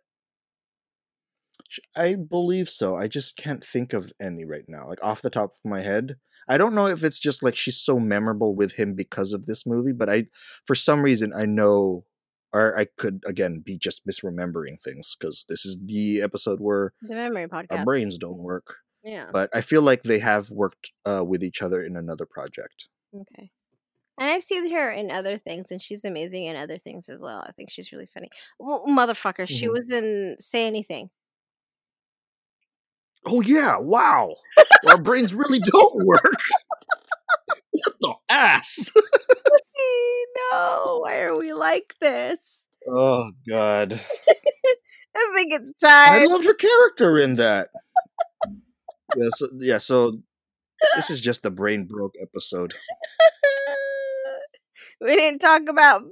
I 1.97 2.17
believe 2.17 2.69
so. 2.69 2.97
I 2.97 3.09
just 3.09 3.37
can't 3.37 3.65
think 3.65 3.93
of 3.93 4.13
any 4.21 4.45
right 4.45 4.65
now, 4.69 4.87
like 4.87 5.03
off 5.03 5.23
the 5.23 5.31
top 5.31 5.53
of 5.65 5.71
my 5.71 5.81
head. 5.83 6.17
I 6.49 6.59
don't 6.59 6.75
know 6.75 6.87
if 6.87 7.03
it's 7.03 7.19
just 7.19 7.43
like 7.43 7.55
she's 7.55 7.79
so 7.79 7.99
memorable 7.99 8.55
with 8.55 8.75
him 8.75 8.95
because 8.95 9.33
of 9.33 9.47
this 9.47 9.65
movie, 9.67 9.93
but 9.93 10.11
I, 10.11 10.27
for 10.67 10.75
some 10.75 11.01
reason, 11.03 11.33
I 11.35 11.47
know, 11.47 12.05
or 12.53 12.79
I 12.79 12.85
could 12.99 13.23
again 13.27 13.63
be 13.65 13.79
just 13.79 14.07
misremembering 14.07 14.81
things 14.83 15.17
because 15.19 15.47
this 15.49 15.65
is 15.65 15.79
the 15.85 16.21
episode 16.23 16.61
where 16.61 16.93
the 17.01 17.15
memory 17.15 17.47
podcast 17.49 17.79
our 17.79 17.85
brains 17.85 18.19
don't 18.19 18.43
work. 18.43 18.77
yeah 19.03 19.31
But 19.33 19.49
I 19.55 19.61
feel 19.63 19.81
like 19.83 20.03
they 20.03 20.19
have 20.19 20.51
worked 20.51 20.93
uh, 21.07 21.25
with 21.27 21.43
each 21.43 21.63
other 21.63 21.83
in 21.83 21.97
another 21.97 22.27
project. 22.27 22.89
Okay. 23.15 23.51
And 24.21 24.31
I've 24.31 24.45
seen 24.45 24.71
her 24.73 24.91
in 24.93 25.11
other 25.11 25.39
things, 25.39 25.71
and 25.73 25.83
she's 25.83 26.05
amazing 26.05 26.45
in 26.45 26.57
other 26.57 26.79
things 26.79 27.09
as 27.09 27.21
well. 27.21 27.43
I 27.49 27.53
think 27.53 27.71
she's 27.71 27.91
really 27.91 28.07
funny. 28.07 28.29
Well, 28.61 28.85
motherfucker, 28.87 29.49
she 29.49 29.67
Mhm. 29.67 29.73
was 29.73 29.91
in 29.91 30.37
Say 30.39 30.67
Anything. 30.67 31.11
Oh 33.27 33.41
yeah! 33.41 33.79
Wow, 33.79 34.37
our 34.89 35.01
brains 35.01 35.35
really 35.35 35.61
don't 35.61 36.05
work. 36.05 36.21
what 37.71 37.95
the 38.01 38.15
ass? 38.29 38.91
no, 40.53 41.01
why 41.03 41.21
are 41.21 41.39
we 41.39 41.53
like 41.53 41.95
this? 42.01 42.63
Oh 42.87 43.33
god. 43.49 43.93
I 45.17 45.33
think 45.35 45.53
it's 45.53 45.81
time. 45.81 46.23
I 46.23 46.25
loved 46.25 46.45
her 46.45 46.55
character 46.55 47.19
in 47.19 47.37
that. 47.37 47.69
yeah, 49.17 49.29
so, 49.31 49.49
yeah, 49.59 49.79
so 49.79 50.13
this 50.97 51.09
is 51.09 51.21
just 51.21 51.43
the 51.43 51.51
brain 51.51 51.85
broke 51.85 52.15
episode. 52.21 52.75
we 55.01 55.15
didn't 55.15 55.39
talk 55.39 55.63
about 55.69 56.03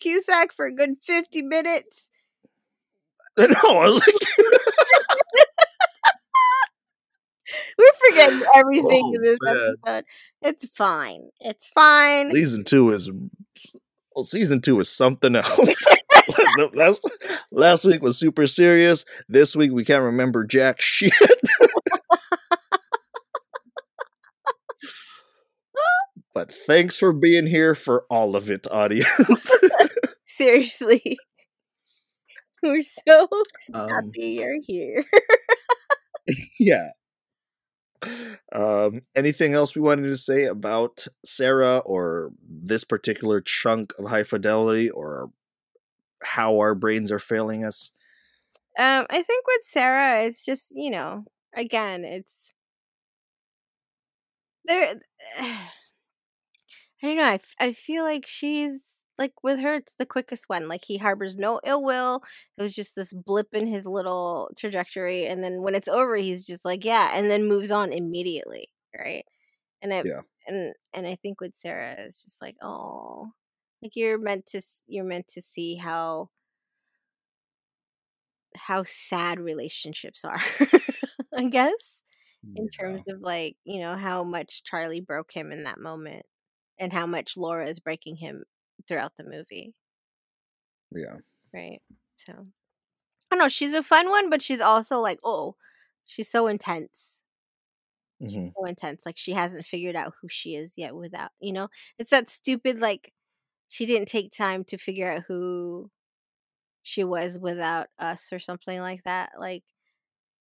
Cusack 0.00 0.52
for 0.52 0.66
a 0.66 0.74
good 0.74 0.96
50 1.02 1.42
minutes. 1.42 2.08
Know, 3.36 3.46
I 3.48 3.86
was 3.86 4.06
like, 4.06 4.14
We're 7.78 8.08
forgetting 8.10 8.42
everything 8.54 9.02
Oh, 9.04 9.14
in 9.14 9.22
this 9.22 9.38
man. 9.42 9.74
episode. 9.86 10.04
It's 10.42 10.66
fine. 10.74 11.28
It's 11.40 11.68
fine. 11.68 12.32
season 12.32 12.64
two 12.64 12.92
is 12.92 13.10
well, 14.14 14.24
season 14.24 14.60
two 14.60 14.78
is 14.80 14.88
something 14.88 15.34
else. 15.36 15.84
last, 16.74 17.08
last 17.50 17.84
week 17.84 18.00
was 18.02 18.18
super 18.18 18.46
serious. 18.46 19.04
This 19.28 19.56
week 19.56 19.72
we 19.72 19.84
can't 19.84 20.04
remember 20.04 20.44
jack 20.44 20.80
shit. 20.80 21.12
but 26.32 26.52
thanks 26.52 26.98
for 26.98 27.12
being 27.12 27.46
here 27.46 27.74
for 27.74 28.04
all 28.10 28.34
of 28.36 28.50
it, 28.50 28.66
audience. 28.70 29.50
Seriously. 30.26 31.16
We're 32.62 32.82
so 32.82 33.28
um, 33.74 33.88
happy 33.88 34.38
you're 34.40 34.60
here. 34.62 35.04
yeah. 36.58 36.90
Um, 38.52 39.02
anything 39.16 39.54
else 39.54 39.74
we 39.74 39.82
wanted 39.82 40.08
to 40.08 40.16
say 40.16 40.44
about 40.44 41.06
Sarah 41.24 41.78
or 41.78 42.32
this 42.48 42.84
particular 42.84 43.40
chunk 43.40 43.92
of 43.98 44.06
high 44.06 44.22
fidelity 44.22 44.90
or 44.90 45.30
how 46.22 46.58
our 46.58 46.74
brains 46.74 47.10
are 47.10 47.18
failing 47.18 47.64
us? 47.64 47.92
Um, 48.78 49.06
I 49.10 49.22
think 49.22 49.46
with 49.46 49.62
Sarah, 49.62 50.22
it's 50.24 50.44
just 50.44 50.72
you 50.74 50.90
know, 50.90 51.24
again, 51.54 52.04
it's 52.04 52.52
there. 54.64 54.94
I 55.40 57.08
don't 57.08 57.16
know. 57.16 57.24
I, 57.24 57.34
f- 57.34 57.54
I 57.60 57.72
feel 57.72 58.02
like 58.02 58.24
she's 58.26 58.93
like 59.18 59.32
with 59.42 59.60
her, 59.60 59.74
it's 59.76 59.94
the 59.94 60.06
quickest 60.06 60.44
one. 60.48 60.68
Like 60.68 60.84
he 60.86 60.98
harbors 60.98 61.36
no 61.36 61.60
ill 61.64 61.82
will. 61.82 62.22
It 62.58 62.62
was 62.62 62.74
just 62.74 62.94
this 62.96 63.12
blip 63.14 63.54
in 63.54 63.66
his 63.66 63.86
little 63.86 64.50
trajectory, 64.56 65.26
and 65.26 65.42
then 65.44 65.62
when 65.62 65.74
it's 65.74 65.88
over, 65.88 66.16
he's 66.16 66.46
just 66.46 66.64
like, 66.64 66.84
yeah, 66.84 67.10
and 67.14 67.30
then 67.30 67.48
moves 67.48 67.70
on 67.70 67.92
immediately, 67.92 68.68
right? 68.98 69.24
And 69.82 69.94
I 69.94 70.04
Yeah. 70.04 70.22
and 70.46 70.74
and 70.94 71.06
I 71.06 71.16
think 71.16 71.40
with 71.40 71.54
Sarah, 71.56 71.96
it's 71.98 72.24
just 72.24 72.42
like, 72.42 72.56
oh, 72.62 73.32
like 73.82 73.96
you're 73.96 74.18
meant 74.18 74.46
to 74.48 74.62
you're 74.88 75.04
meant 75.04 75.28
to 75.28 75.42
see 75.42 75.76
how 75.76 76.30
how 78.56 78.82
sad 78.84 79.40
relationships 79.40 80.24
are 80.24 80.38
i 81.36 81.48
guess 81.48 82.04
in 82.54 82.68
terms 82.68 83.02
of 83.08 83.20
like 83.20 83.56
you 83.64 83.80
know 83.80 83.96
how 83.96 84.22
much 84.24 84.62
charlie 84.64 85.00
broke 85.00 85.32
him 85.32 85.50
in 85.52 85.64
that 85.64 85.80
moment 85.80 86.24
and 86.78 86.92
how 86.92 87.06
much 87.06 87.36
laura 87.36 87.68
is 87.68 87.80
breaking 87.80 88.16
him 88.16 88.44
throughout 88.88 89.16
the 89.16 89.24
movie, 89.24 89.74
Yeah. 90.90 91.18
right? 91.52 91.80
So 92.16 92.32
I 92.32 93.36
don't 93.36 93.40
know. 93.40 93.48
She's 93.50 93.74
a 93.74 93.82
fun 93.82 94.10
one, 94.10 94.30
but 94.30 94.42
she's 94.42 94.60
also 94.62 95.00
like, 95.00 95.20
oh, 95.24 95.56
she's 96.06 96.30
so 96.30 96.46
intense. 96.46 97.22
hmm 98.20 98.48
so 98.56 98.64
intense. 98.66 99.04
Like 99.06 99.16
she 99.16 99.32
hasn't 99.32 99.66
figured 99.66 99.96
out 99.96 100.14
who 100.20 100.28
she 100.28 100.54
is 100.54 100.74
yet 100.76 100.94
without, 100.94 101.30
you 101.40 101.52
know, 101.52 101.68
it's 101.98 102.10
that 102.10 102.30
stupid, 102.30 102.80
like, 102.80 103.12
she 103.68 103.86
didn't 103.86 104.08
take 104.08 104.32
time 104.32 104.64
to 104.66 104.78
figure 104.78 105.10
out 105.10 105.24
who 105.28 105.90
she 106.82 107.04
was 107.04 107.38
without 107.38 107.88
us 107.98 108.32
or 108.32 108.38
something 108.40 108.80
like 108.80 109.04
that. 109.04 109.32
Like, 109.38 109.64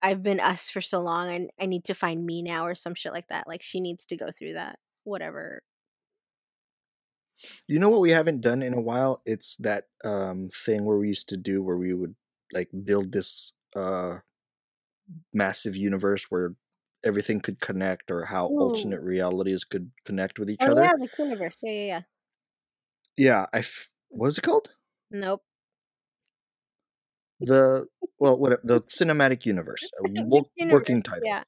I've 0.04 0.24
been 0.24 0.40
us 0.42 0.70
for 0.72 0.82
so 0.82 1.02
long 1.02 1.30
and 1.30 1.52
I 1.60 1.68
need 1.68 1.86
to 1.86 1.96
find 1.96 2.26
me 2.26 2.44
now 2.44 2.66
or 2.68 2.76
some 2.76 2.96
shit 2.96 3.14
like 3.14 3.28
that. 3.30 3.48
Like, 3.48 3.64
she 3.64 3.82
needs 3.82 4.06
to 4.08 4.18
go 4.18 4.32
through 4.32 4.54
that. 4.54 4.80
Whatever. 5.06 5.64
You 7.68 7.80
know 7.80 7.90
what 7.90 8.02
we 8.02 8.12
haven't 8.12 8.42
done 8.42 8.62
in 8.62 8.74
a 8.74 8.82
while? 8.82 9.22
It's 9.26 9.56
that 9.58 9.86
um 10.04 10.50
thing 10.50 10.86
where 10.86 10.98
we 10.98 11.10
used 11.10 11.30
to 11.30 11.38
do 11.38 11.62
where 11.64 11.78
we 11.78 11.94
would 11.94 12.16
like 12.54 12.70
build 12.86 13.12
this 13.12 13.54
uh 13.76 14.20
massive 15.34 15.76
universe 15.76 16.26
where 16.30 16.56
everything 17.04 17.40
could 17.42 17.60
connect 17.60 18.10
or 18.10 18.26
how 18.26 18.48
Ooh. 18.48 18.60
alternate 18.60 19.02
realities 19.02 19.64
could 19.64 19.92
connect 20.06 20.40
with 20.40 20.50
each 20.50 20.62
Oh, 20.62 20.72
other. 20.72 20.84
yeah, 20.84 20.94
the 20.98 21.10
universe. 21.20 21.58
Yeah, 21.62 21.72
yeah, 21.72 21.86
yeah. 21.86 22.02
Yeah, 23.18 23.46
I 23.54 23.60
f- 23.60 23.90
what 24.10 24.28
is 24.28 24.38
it 24.38 24.42
called? 24.44 24.74
Nope. 25.12 25.44
The 27.40 27.88
well, 28.20 28.38
whatever 28.38 28.62
the 28.64 28.82
cinematic 29.00 29.46
universe, 29.46 29.92
a 30.00 30.08
universe, 30.10 30.46
working 30.72 31.04
title. 31.04 31.28
Yeah. 31.28 31.44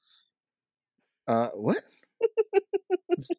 Uh, 1.27 1.49
what? 1.49 1.77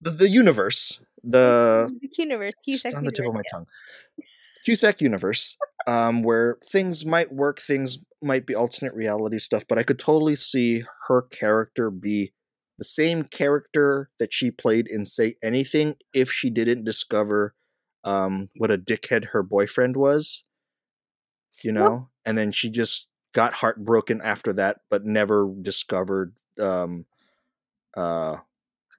The, 0.00 0.10
the 0.10 0.28
universe, 0.28 1.00
the 1.24 1.92
the 2.00 2.08
universe. 2.18 2.54
Cusack 2.64 2.94
on 2.94 3.04
the 3.04 3.12
tip 3.12 3.20
of 3.20 3.26
universe, 3.26 3.46
my 3.52 3.58
tongue. 3.58 3.66
Cusack 4.64 5.00
universe, 5.00 5.56
um, 5.86 6.22
where 6.22 6.58
things 6.64 7.04
might 7.04 7.32
work, 7.32 7.60
things 7.60 7.98
might 8.22 8.46
be 8.46 8.54
alternate 8.54 8.94
reality 8.94 9.38
stuff, 9.38 9.64
but 9.68 9.78
I 9.78 9.82
could 9.82 9.98
totally 9.98 10.36
see 10.36 10.84
her 11.06 11.22
character 11.22 11.90
be 11.90 12.32
the 12.78 12.84
same 12.84 13.24
character 13.24 14.10
that 14.18 14.32
she 14.32 14.50
played 14.50 14.86
in 14.88 15.04
Say 15.04 15.36
Anything 15.42 15.96
if 16.12 16.30
she 16.30 16.50
didn't 16.50 16.84
discover 16.84 17.54
um, 18.04 18.50
what 18.56 18.70
a 18.70 18.78
dickhead 18.78 19.26
her 19.32 19.42
boyfriend 19.42 19.96
was, 19.96 20.44
you 21.62 21.72
Well- 21.72 21.90
know, 21.90 22.08
and 22.24 22.36
then 22.38 22.52
she 22.52 22.70
just 22.70 23.08
got 23.32 23.54
heartbroken 23.54 24.20
after 24.22 24.52
that, 24.54 24.80
but 24.90 25.04
never 25.04 25.52
discovered 25.62 26.34
um, 26.60 27.04
uh, 27.96 28.38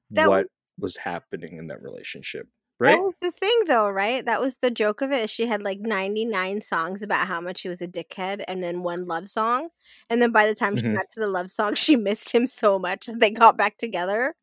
what 0.10 0.48
was 0.80 0.98
happening 0.98 1.58
in 1.58 1.68
that 1.68 1.82
relationship, 1.82 2.48
Right? 2.80 2.98
That 2.98 3.04
was 3.04 3.14
the 3.22 3.32
thing, 3.32 3.64
though, 3.68 3.90
right? 3.90 4.26
That 4.26 4.40
was 4.42 4.58
the 4.58 4.72
joke 4.72 5.02
of 5.02 5.12
it. 5.12 5.26
is 5.26 5.30
She 5.32 5.48
had 5.48 5.62
like 5.62 5.80
99 5.82 6.62
songs 6.62 7.02
about 7.04 7.28
how 7.28 7.42
much 7.42 7.62
he 7.62 7.68
was 7.70 7.82
a 7.82 7.88
dickhead 7.88 8.44
and 8.48 8.64
then 8.64 8.84
one 8.84 9.06
love 9.06 9.28
song. 9.28 9.70
And 10.10 10.22
then 10.22 10.32
by 10.32 10.46
the 10.48 10.56
time 10.56 10.78
she 10.78 10.84
Mhm. 10.84 10.96
got 10.96 11.10
to 11.12 11.20
the 11.20 11.28
love 11.28 11.52
song, 11.52 11.74
she 11.76 11.96
missed 11.96 12.32
him 12.34 12.46
so 12.46 12.80
much 12.80 13.06
that 13.08 13.20
they 13.20 13.32
got 13.32 13.58
back 13.58 13.78
together 13.78 14.36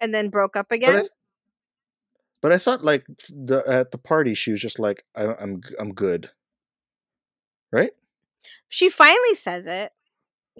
and 0.00 0.14
then 0.14 0.30
broke 0.30 0.56
up 0.56 0.68
But 0.68 0.76
again. 0.76 0.96
I, 0.96 1.08
but 2.42 2.52
I 2.52 2.58
thought 2.58 2.84
like 2.84 3.06
the 3.28 3.62
at 3.66 3.90
the 3.92 3.98
party 3.98 4.34
she 4.34 4.50
was 4.52 4.60
just 4.60 4.78
like 4.78 5.04
I, 5.14 5.34
I'm 5.34 5.60
g- 5.60 5.74
I'm 5.78 5.92
good, 5.94 6.30
right? 7.72 7.92
she 8.68 8.88
finally 8.88 9.34
says 9.34 9.66
it. 9.66 9.92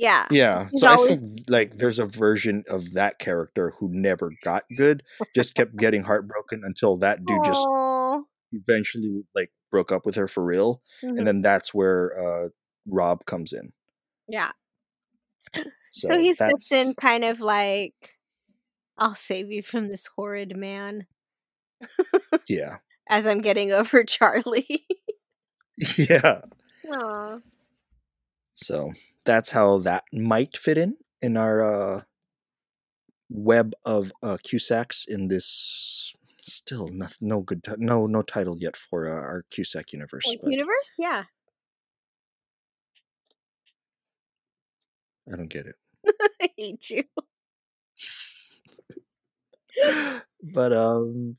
Yeah. 0.01 0.27
Yeah. 0.31 0.69
She's 0.71 0.81
So 0.81 0.87
I 0.87 0.97
think 1.09 1.23
like 1.49 1.77
there's 1.77 1.99
a 1.99 2.07
version 2.07 2.65
of 2.69 2.93
that 2.95 3.19
character 3.19 3.75
who 3.79 3.89
never 3.93 4.33
got 4.43 4.65
good, 4.77 5.03
just 5.35 5.55
kept 5.55 5.77
getting 5.77 6.03
heartbroken 6.05 6.63
until 6.65 6.97
that 6.99 7.25
dude 7.25 7.45
just 7.45 7.61
Oh. 7.69 8.25
eventually 8.53 9.25
like 9.35 9.51
broke 9.71 9.93
up 9.93 10.07
with 10.07 10.15
her 10.17 10.27
for 10.27 10.45
real, 10.45 10.83
Mhm. 11.05 11.19
and 11.19 11.27
then 11.27 11.43
that's 11.43 11.75
where 11.75 12.19
uh 12.19 12.49
Rob 12.87 13.25
comes 13.27 13.53
in. 13.53 13.73
Yeah. 14.29 14.53
So, 15.93 16.09
So, 16.09 16.19
he 16.19 16.33
steps 16.35 16.73
in 16.73 16.95
kind 16.95 17.25
of 17.25 17.41
like, 17.41 18.17
I'll 18.97 19.15
save 19.17 19.51
you 19.51 19.63
from 19.63 19.89
this 19.89 20.07
horrid 20.17 20.57
man 20.57 21.07
yeah, 22.49 22.79
as 23.09 23.27
I'm 23.27 23.41
getting 23.41 23.73
over 23.73 24.05
Charlie. 24.07 24.87
yeah. 25.99 26.43
Aw. 26.93 27.39
So 28.55 28.93
that's 29.25 29.51
how 29.51 29.79
that 29.79 30.05
might 30.13 30.57
fit 30.57 30.79
in 30.79 30.97
in 31.23 31.37
our 31.37 31.63
uh, 31.63 32.03
web 33.29 33.73
of 33.85 34.13
uh, 34.23 34.37
Cusacks 34.47 35.05
in 35.07 35.29
this. 35.29 36.15
Still, 36.43 36.89
no, 36.89 37.07
no 37.21 37.43
good, 37.43 37.63
ti- 37.63 37.75
no, 37.77 38.07
no 38.07 38.23
title 38.23 38.57
yet 38.59 38.75
for 38.75 39.07
uh, 39.07 39.13
our 39.13 39.45
Cusack 39.51 39.93
universe. 39.93 40.25
But 40.43 40.51
universe? 40.51 40.91
Yeah. 40.99 41.25
I 45.31 45.37
don't 45.37 45.51
get 45.51 45.67
it. 45.67 45.77
I 46.41 46.49
hate 46.57 46.91
you. 46.91 47.05
but 50.43 50.73
um, 50.73 51.37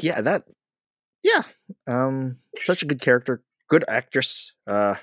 yeah, 0.00 0.20
that, 0.20 0.44
yeah, 1.24 1.42
um, 1.88 2.38
such 2.56 2.82
a 2.82 2.86
good 2.86 3.00
character, 3.00 3.42
good 3.68 3.84
actress. 3.88 4.52
Uh, 4.66 4.94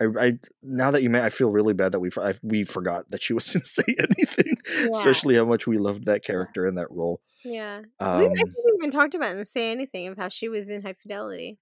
I, 0.00 0.06
I 0.18 0.32
now 0.62 0.90
that 0.90 1.02
you 1.02 1.10
may, 1.10 1.22
I 1.22 1.28
feel 1.28 1.50
really 1.50 1.72
bad 1.74 1.92
that 1.92 2.00
we 2.00 2.10
I, 2.20 2.34
we 2.42 2.64
forgot 2.64 3.10
that 3.10 3.22
she 3.22 3.32
wasn't 3.32 3.66
Say 3.66 3.84
Anything, 3.98 4.56
Yeah. 4.76 4.88
especially 4.92 5.36
how 5.36 5.44
much 5.44 5.66
we 5.66 5.78
loved 5.78 6.04
that 6.06 6.24
character 6.24 6.66
in 6.66 6.74
that 6.76 6.90
role. 6.90 7.20
Yeah. 7.44 7.80
we 7.80 7.84
Um, 8.00 8.18
I 8.20 8.22
didn't 8.28 8.48
even 8.78 8.90
talked 8.90 9.14
about 9.14 9.36
and 9.36 9.46
say 9.48 9.70
anything 9.70 10.08
of 10.08 10.16
how 10.16 10.28
she 10.28 10.48
was 10.48 10.68
in 10.70 10.82
High 10.82 10.94
Fidelity. 11.00 11.58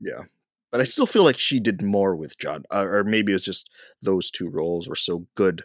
Yeah. 0.00 0.24
But 0.70 0.80
I 0.80 0.84
still 0.84 1.06
feel 1.06 1.22
like 1.22 1.38
she 1.38 1.60
did 1.60 1.80
more 1.82 2.16
with 2.16 2.36
John, 2.36 2.64
uh, 2.72 2.84
or 2.86 3.04
maybe 3.04 3.32
it 3.32 3.36
was 3.36 3.44
just 3.44 3.70
those 4.02 4.30
two 4.30 4.48
roles 4.50 4.88
were 4.88 4.96
so 4.96 5.26
good 5.36 5.62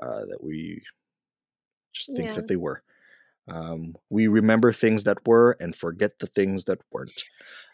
uh, 0.00 0.24
that 0.26 0.42
we 0.42 0.82
just 1.92 2.08
think 2.16 2.28
Yeah. 2.30 2.34
that 2.34 2.48
they 2.48 2.56
were. 2.56 2.82
Um, 3.46 3.94
we 4.10 4.26
remember 4.26 4.72
things 4.72 5.04
that 5.04 5.18
were 5.26 5.56
and 5.60 5.74
forget 5.76 6.18
the 6.18 6.26
things 6.26 6.64
that 6.64 6.80
weren't. 6.90 7.22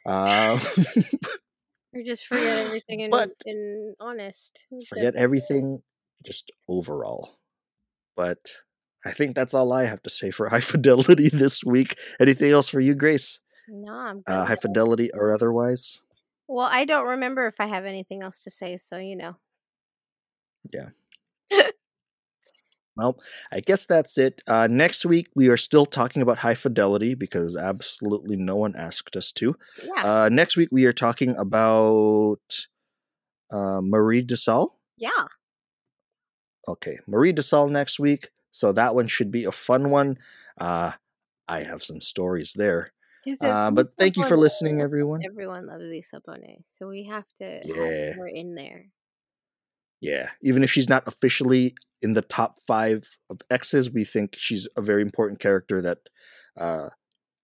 Um, 0.05 0.61
Or 1.95 2.03
just 2.03 2.27
forget 2.27 2.59
everything 2.67 3.03
and, 3.03 3.11
But- 3.11 3.33
and 3.45 3.95
honest. 4.01 4.65
Forget 4.89 5.15
everything 5.17 5.83
just 6.25 6.51
overall. 6.69 7.39
But 8.17 8.51
I 9.05 9.13
think 9.13 9.35
that's 9.35 9.55
all 9.55 9.73
I 9.73 9.85
have 9.85 10.03
to 10.03 10.11
say 10.11 10.31
for 10.31 10.49
high 10.51 10.61
fidelity 10.61 11.29
this 11.29 11.65
week. 11.65 11.97
Anything 12.21 12.51
else 12.53 12.69
for 12.69 12.81
you, 12.81 12.95
Grace? 12.95 13.41
No, 13.69 13.93
I'm 13.93 14.21
good. 14.23 14.33
Uh, 14.33 14.45
high 14.45 14.57
fidelity 14.57 15.11
or 15.15 15.33
otherwise? 15.33 16.01
well, 16.49 16.69
I 16.71 16.85
don't 16.85 17.07
remember 17.07 17.47
if 17.47 17.61
I 17.61 17.67
have 17.67 17.85
anything 17.85 18.23
else 18.25 18.43
to 18.43 18.51
say, 18.51 18.77
so 18.77 18.99
you 18.99 19.15
know. 19.17 19.37
Well, 23.01 23.19
I 23.51 23.61
guess 23.61 23.87
that's 23.87 24.19
it. 24.19 24.43
Uh, 24.47 24.69
next 24.71 25.07
week, 25.07 25.29
we 25.35 25.49
are 25.49 25.57
still 25.57 25.87
talking 25.87 26.21
about 26.21 26.39
high 26.39 26.55
fidelity 26.55 27.15
because 27.15 27.57
absolutely 27.57 28.37
no 28.37 28.57
one 28.57 28.77
asked 28.77 29.17
us 29.17 29.33
to. 29.33 29.57
Yeah. 29.83 30.05
Uh, 30.05 30.29
next 30.31 30.57
week, 30.59 30.69
we 30.71 30.85
are 30.85 30.93
talking 30.93 31.35
about 31.37 32.67
uh, 33.51 33.81
Marie 33.83 34.23
Desalle. 34.23 34.69
yeah. 34.99 35.25
Okay, 36.69 36.99
Marie 37.07 37.33
Desalle 37.33 37.71
next 37.71 37.99
week. 37.99 38.29
So 38.53 38.71
that 38.73 38.95
one 38.95 39.09
should 39.09 39.31
be 39.31 39.45
a 39.45 39.51
fun 39.53 39.91
one. 39.91 40.19
Uh, 40.59 40.93
I 41.49 41.61
have 41.61 41.83
some 41.83 42.01
stories 42.03 42.53
there. 42.55 42.93
Uh, 43.41 43.71
but 43.71 43.87
Lisa 43.87 43.93
thank 43.99 44.17
you 44.19 44.25
for 44.25 44.37
Bonet. 44.37 44.41
listening, 44.41 44.81
everyone. 44.81 45.21
Everyone 45.25 45.67
loves 45.67 45.85
Lisa 45.85 46.21
Bonet, 46.21 46.63
so 46.69 46.87
we 46.89 47.05
have 47.05 47.25
to 47.39 47.61
Yeah. 47.65 48.07
have 48.09 48.17
her 48.17 48.29
in 48.29 48.55
there. 48.55 48.87
Yeah, 50.01 50.31
even 50.43 50.65
if 50.65 50.71
she's 50.71 50.89
not 50.89 51.07
officially 51.07 51.75
in 52.01 52.15
the 52.15 52.23
top 52.23 52.61
five 52.67 53.09
of 53.29 53.41
X's, 53.51 53.91
we 53.91 54.05
think 54.05 54.35
she's 54.39 54.67
a 54.77 54.81
very 54.81 55.03
important 55.03 55.41
character 55.41 55.83
that 55.83 55.99
uh, 56.59 56.89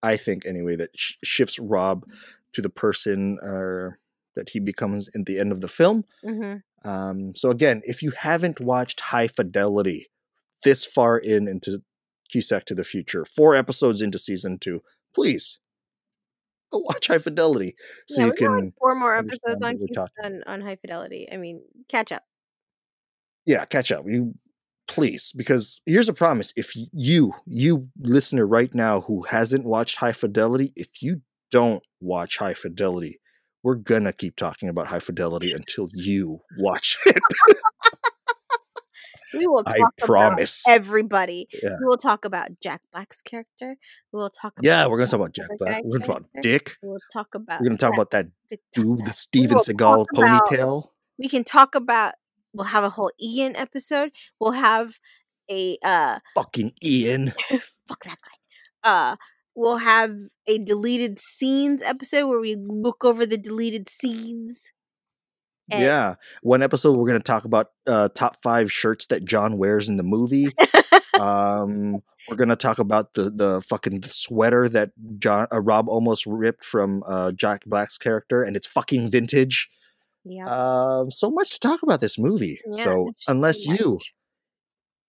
I 0.03 0.17
think, 0.17 0.47
anyway, 0.47 0.77
that 0.77 0.91
sh- 0.97 1.15
shifts 1.23 1.59
Rob 1.59 2.05
to 2.53 2.63
the 2.63 2.71
person 2.71 3.39
uh, 3.43 3.97
that 4.35 4.51
he 4.51 4.61
becomes 4.61 5.09
in 5.15 5.25
the 5.25 5.39
end 5.39 5.53
of 5.53 5.61
the 5.61 5.69
film. 5.69 6.05
Mm-hmm. 6.25 6.89
Um, 6.89 7.35
so, 7.35 7.51
again, 7.51 7.83
if 7.85 8.03
you 8.03 8.13
haven't 8.13 8.61
watched 8.61 9.01
High 9.01 9.29
Fidelity 9.29 10.07
this 10.65 10.87
far 10.87 11.19
in 11.19 11.49
into 11.49 11.83
Cusack 12.31 12.65
to 12.67 12.75
the 12.75 12.85
Future, 12.85 13.25
four 13.25 13.55
episodes 13.55 14.01
into 14.01 14.19
season 14.19 14.59
two, 14.59 14.83
please 15.15 15.61
go 16.73 16.79
watch 16.79 17.09
High 17.09 17.19
Fidelity 17.19 17.75
so 18.09 18.21
yeah, 18.21 18.27
you 18.27 18.33
got 18.35 18.61
like 18.61 18.75
four 18.79 18.95
more 18.95 19.17
episodes 19.17 19.63
on, 19.63 19.75
what 19.75 19.81
we're 19.81 19.87
Q- 19.87 19.95
talking 19.95 20.25
on 20.25 20.43
on 20.47 20.61
High 20.61 20.77
Fidelity. 20.77 21.29
I 21.33 21.37
mean, 21.37 21.63
catch 21.89 22.13
up. 22.13 22.25
Yeah 23.47 23.65
catch 23.65 23.91
up 23.93 24.05
you 24.07 24.35
please 24.89 25.33
because 25.37 25.81
here's 25.87 26.09
a 26.09 26.13
promise 26.15 26.53
if 26.57 26.73
you 26.93 27.33
you 27.47 27.89
listener 27.99 28.47
right 28.47 28.75
now 28.75 29.01
who 29.01 29.23
hasn't 29.25 29.65
watched 29.65 29.97
high 29.99 30.13
fidelity 30.13 30.73
if 30.77 30.89
you 31.03 31.23
don't 31.51 31.83
watch 32.01 32.39
high 32.39 32.55
fidelity 32.55 33.19
we're 33.63 33.75
gonna 33.75 34.13
keep 34.13 34.37
talking 34.37 34.69
about 34.69 34.87
high 34.89 35.01
fidelity 35.01 35.53
until 35.61 35.89
you 35.93 36.41
watch 36.59 36.97
it 37.07 37.17
We 39.35 39.47
will 39.47 39.65
I 39.67 39.79
talk 39.79 39.93
promise. 39.99 40.63
everybody. 40.69 41.47
Yeah. 41.63 41.71
We 41.81 41.87
will 41.87 41.99
talk 41.99 42.25
about 42.25 42.49
Jack 42.63 42.81
Black's 42.93 43.21
character. 43.21 43.77
We 44.13 44.19
will 44.19 44.31
talk 44.31 44.53
about 44.57 44.65
Yeah, 44.65 44.87
we're 44.87 44.97
gonna 44.99 45.09
talk 45.11 45.19
about 45.21 45.35
Jack 45.35 45.49
Black. 45.59 45.83
We're 45.85 45.99
gonna 45.99 46.07
talk 46.07 46.21
about. 46.21 46.43
Dick. 46.43 46.77
We'll 46.83 46.99
talk 47.13 47.35
about 47.35 47.61
We're 47.61 47.67
gonna 47.69 47.77
talk 47.77 47.93
about 47.93 48.13
that 48.13 48.27
dude, 48.73 49.05
the 49.05 49.13
Steven 49.13 49.59
Seagal 49.59 49.77
talk 49.79 50.09
about- 50.17 50.49
ponytail. 50.49 50.89
we 51.19 51.29
can 51.29 51.45
talk 51.45 51.75
about 51.75 52.15
we'll 52.57 52.67
have 52.67 52.85
a 52.85 52.91
whole 52.91 53.11
Ian 53.23 53.55
episode. 53.57 54.11
We'll 54.41 54.53
have 54.53 54.95
a 55.51 55.79
uh 55.85 56.19
Fucking 56.35 56.73
Ian. 56.83 57.33
fuck 57.89 58.05
that 58.05 58.19
guy. 58.23 58.31
Uh 59.13 59.17
we'll 59.55 59.79
have 59.79 60.17
a 60.47 60.59
deleted 60.59 61.19
scenes 61.19 61.83
episode 61.83 62.27
where 62.29 62.41
we 62.41 62.57
look 62.57 63.05
over 63.05 63.25
the 63.27 63.39
deleted 63.39 63.89
scenes. 63.89 64.61
And- 65.71 65.83
Yeah. 65.83 66.15
One 66.43 66.63
episode 66.63 66.97
we're 66.97 67.07
gonna 67.09 67.21
talk 67.21 67.45
about 67.45 67.69
uh 67.87 68.09
top 68.15 68.37
five 68.43 68.71
shirts 68.73 69.07
that 69.07 69.25
John 69.25 69.59
wears 69.59 69.89
in 69.89 69.97
the 69.97 70.03
movie. 70.03 70.49
um 71.19 72.03
we're 72.29 72.37
gonna 72.37 72.57
talk 72.57 72.79
about 72.79 73.15
the 73.15 73.31
the 73.31 73.63
fucking 73.63 74.03
sweater 74.05 74.69
that 74.69 74.91
John 75.19 75.47
uh, 75.53 75.61
Rob 75.61 75.89
almost 75.89 76.27
ripped 76.27 76.65
from 76.65 77.03
uh 77.07 77.33
Jack 77.33 77.65
Black's 77.65 77.99
character 77.99 78.43
and 78.43 78.57
it's 78.57 78.67
fucking 78.67 79.11
vintage. 79.11 79.69
Yeah. 80.29 80.47
Um 80.49 81.11
so 81.11 81.31
much 81.31 81.53
to 81.53 81.61
talk 81.61 81.83
about 81.83 82.01
this 82.01 82.19
movie. 82.19 82.61
yeah, 82.67 82.85
so 82.85 83.05
there's 83.05 83.15
so 83.25 83.33
unless 83.33 83.67
you 83.67 83.99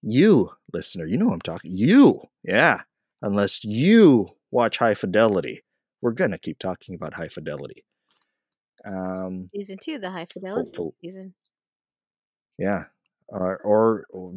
you 0.03 0.51
listener, 0.73 1.05
you 1.05 1.17
know 1.17 1.31
I'm 1.31 1.41
talking. 1.41 1.71
You, 1.73 2.21
yeah. 2.43 2.81
Unless 3.21 3.63
you 3.63 4.29
watch 4.51 4.77
High 4.77 4.93
Fidelity, 4.93 5.63
we're 6.01 6.11
gonna 6.13 6.37
keep 6.37 6.59
talking 6.59 6.93
about 6.95 7.15
High 7.15 7.29
Fidelity. 7.29 7.83
Um, 8.85 9.49
season 9.55 9.77
two, 9.81 9.97
the 9.97 10.11
high 10.11 10.27
fidelity 10.31 10.67
Hopeful- 10.69 10.95
season. 11.03 11.33
yeah, 12.57 12.85
uh, 13.33 13.55
or, 13.63 14.05
or 14.11 14.35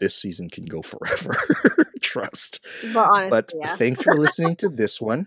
this 0.00 0.16
season 0.16 0.48
can 0.50 0.64
go 0.64 0.80
forever. 0.82 1.36
Trust. 2.00 2.64
But 2.92 3.08
honestly, 3.10 3.30
But 3.30 3.52
yeah. 3.54 3.76
thanks 3.76 4.02
for 4.02 4.14
listening 4.16 4.56
to 4.56 4.68
this 4.68 5.00
one. 5.00 5.26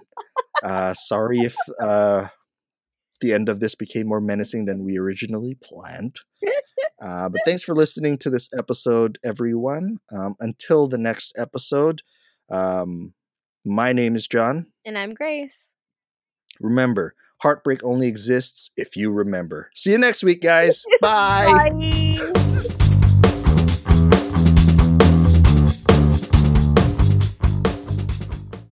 Uh, 0.64 0.94
sorry 0.96 1.40
if 1.42 1.56
uh, 1.80 2.28
the 3.20 3.34
end 3.34 3.50
of 3.50 3.60
this 3.60 3.76
became 3.76 4.08
more 4.08 4.22
menacing 4.22 4.66
than 4.66 4.84
we 4.84 4.98
originally 4.98 5.56
planned. 5.62 6.20
Uh, 7.00 7.30
but 7.30 7.40
thanks 7.46 7.62
for 7.62 7.76
listening 7.76 8.18
to 8.18 8.30
this 8.30 8.50
episode, 8.58 9.20
everyone. 9.24 10.00
Um, 10.12 10.36
until 10.40 10.88
the 10.88 10.98
next 10.98 11.32
episode, 11.38 12.02
um, 12.50 13.14
my 13.64 13.94
name 13.94 14.16
is 14.16 14.28
John. 14.28 14.68
And 14.84 14.98
I'm 14.98 15.14
Grace. 15.14 15.76
Remember, 16.60 17.14
heartbreak 17.42 17.84
only 17.84 18.08
exists 18.08 18.72
if 18.78 18.96
you 18.96 19.12
remember. 19.12 19.70
See 19.76 19.92
you 19.92 20.00
next 20.00 20.24
week, 20.24 20.42
guys. 20.42 20.84
Bye. 21.02 21.70
Bye. 21.70 22.44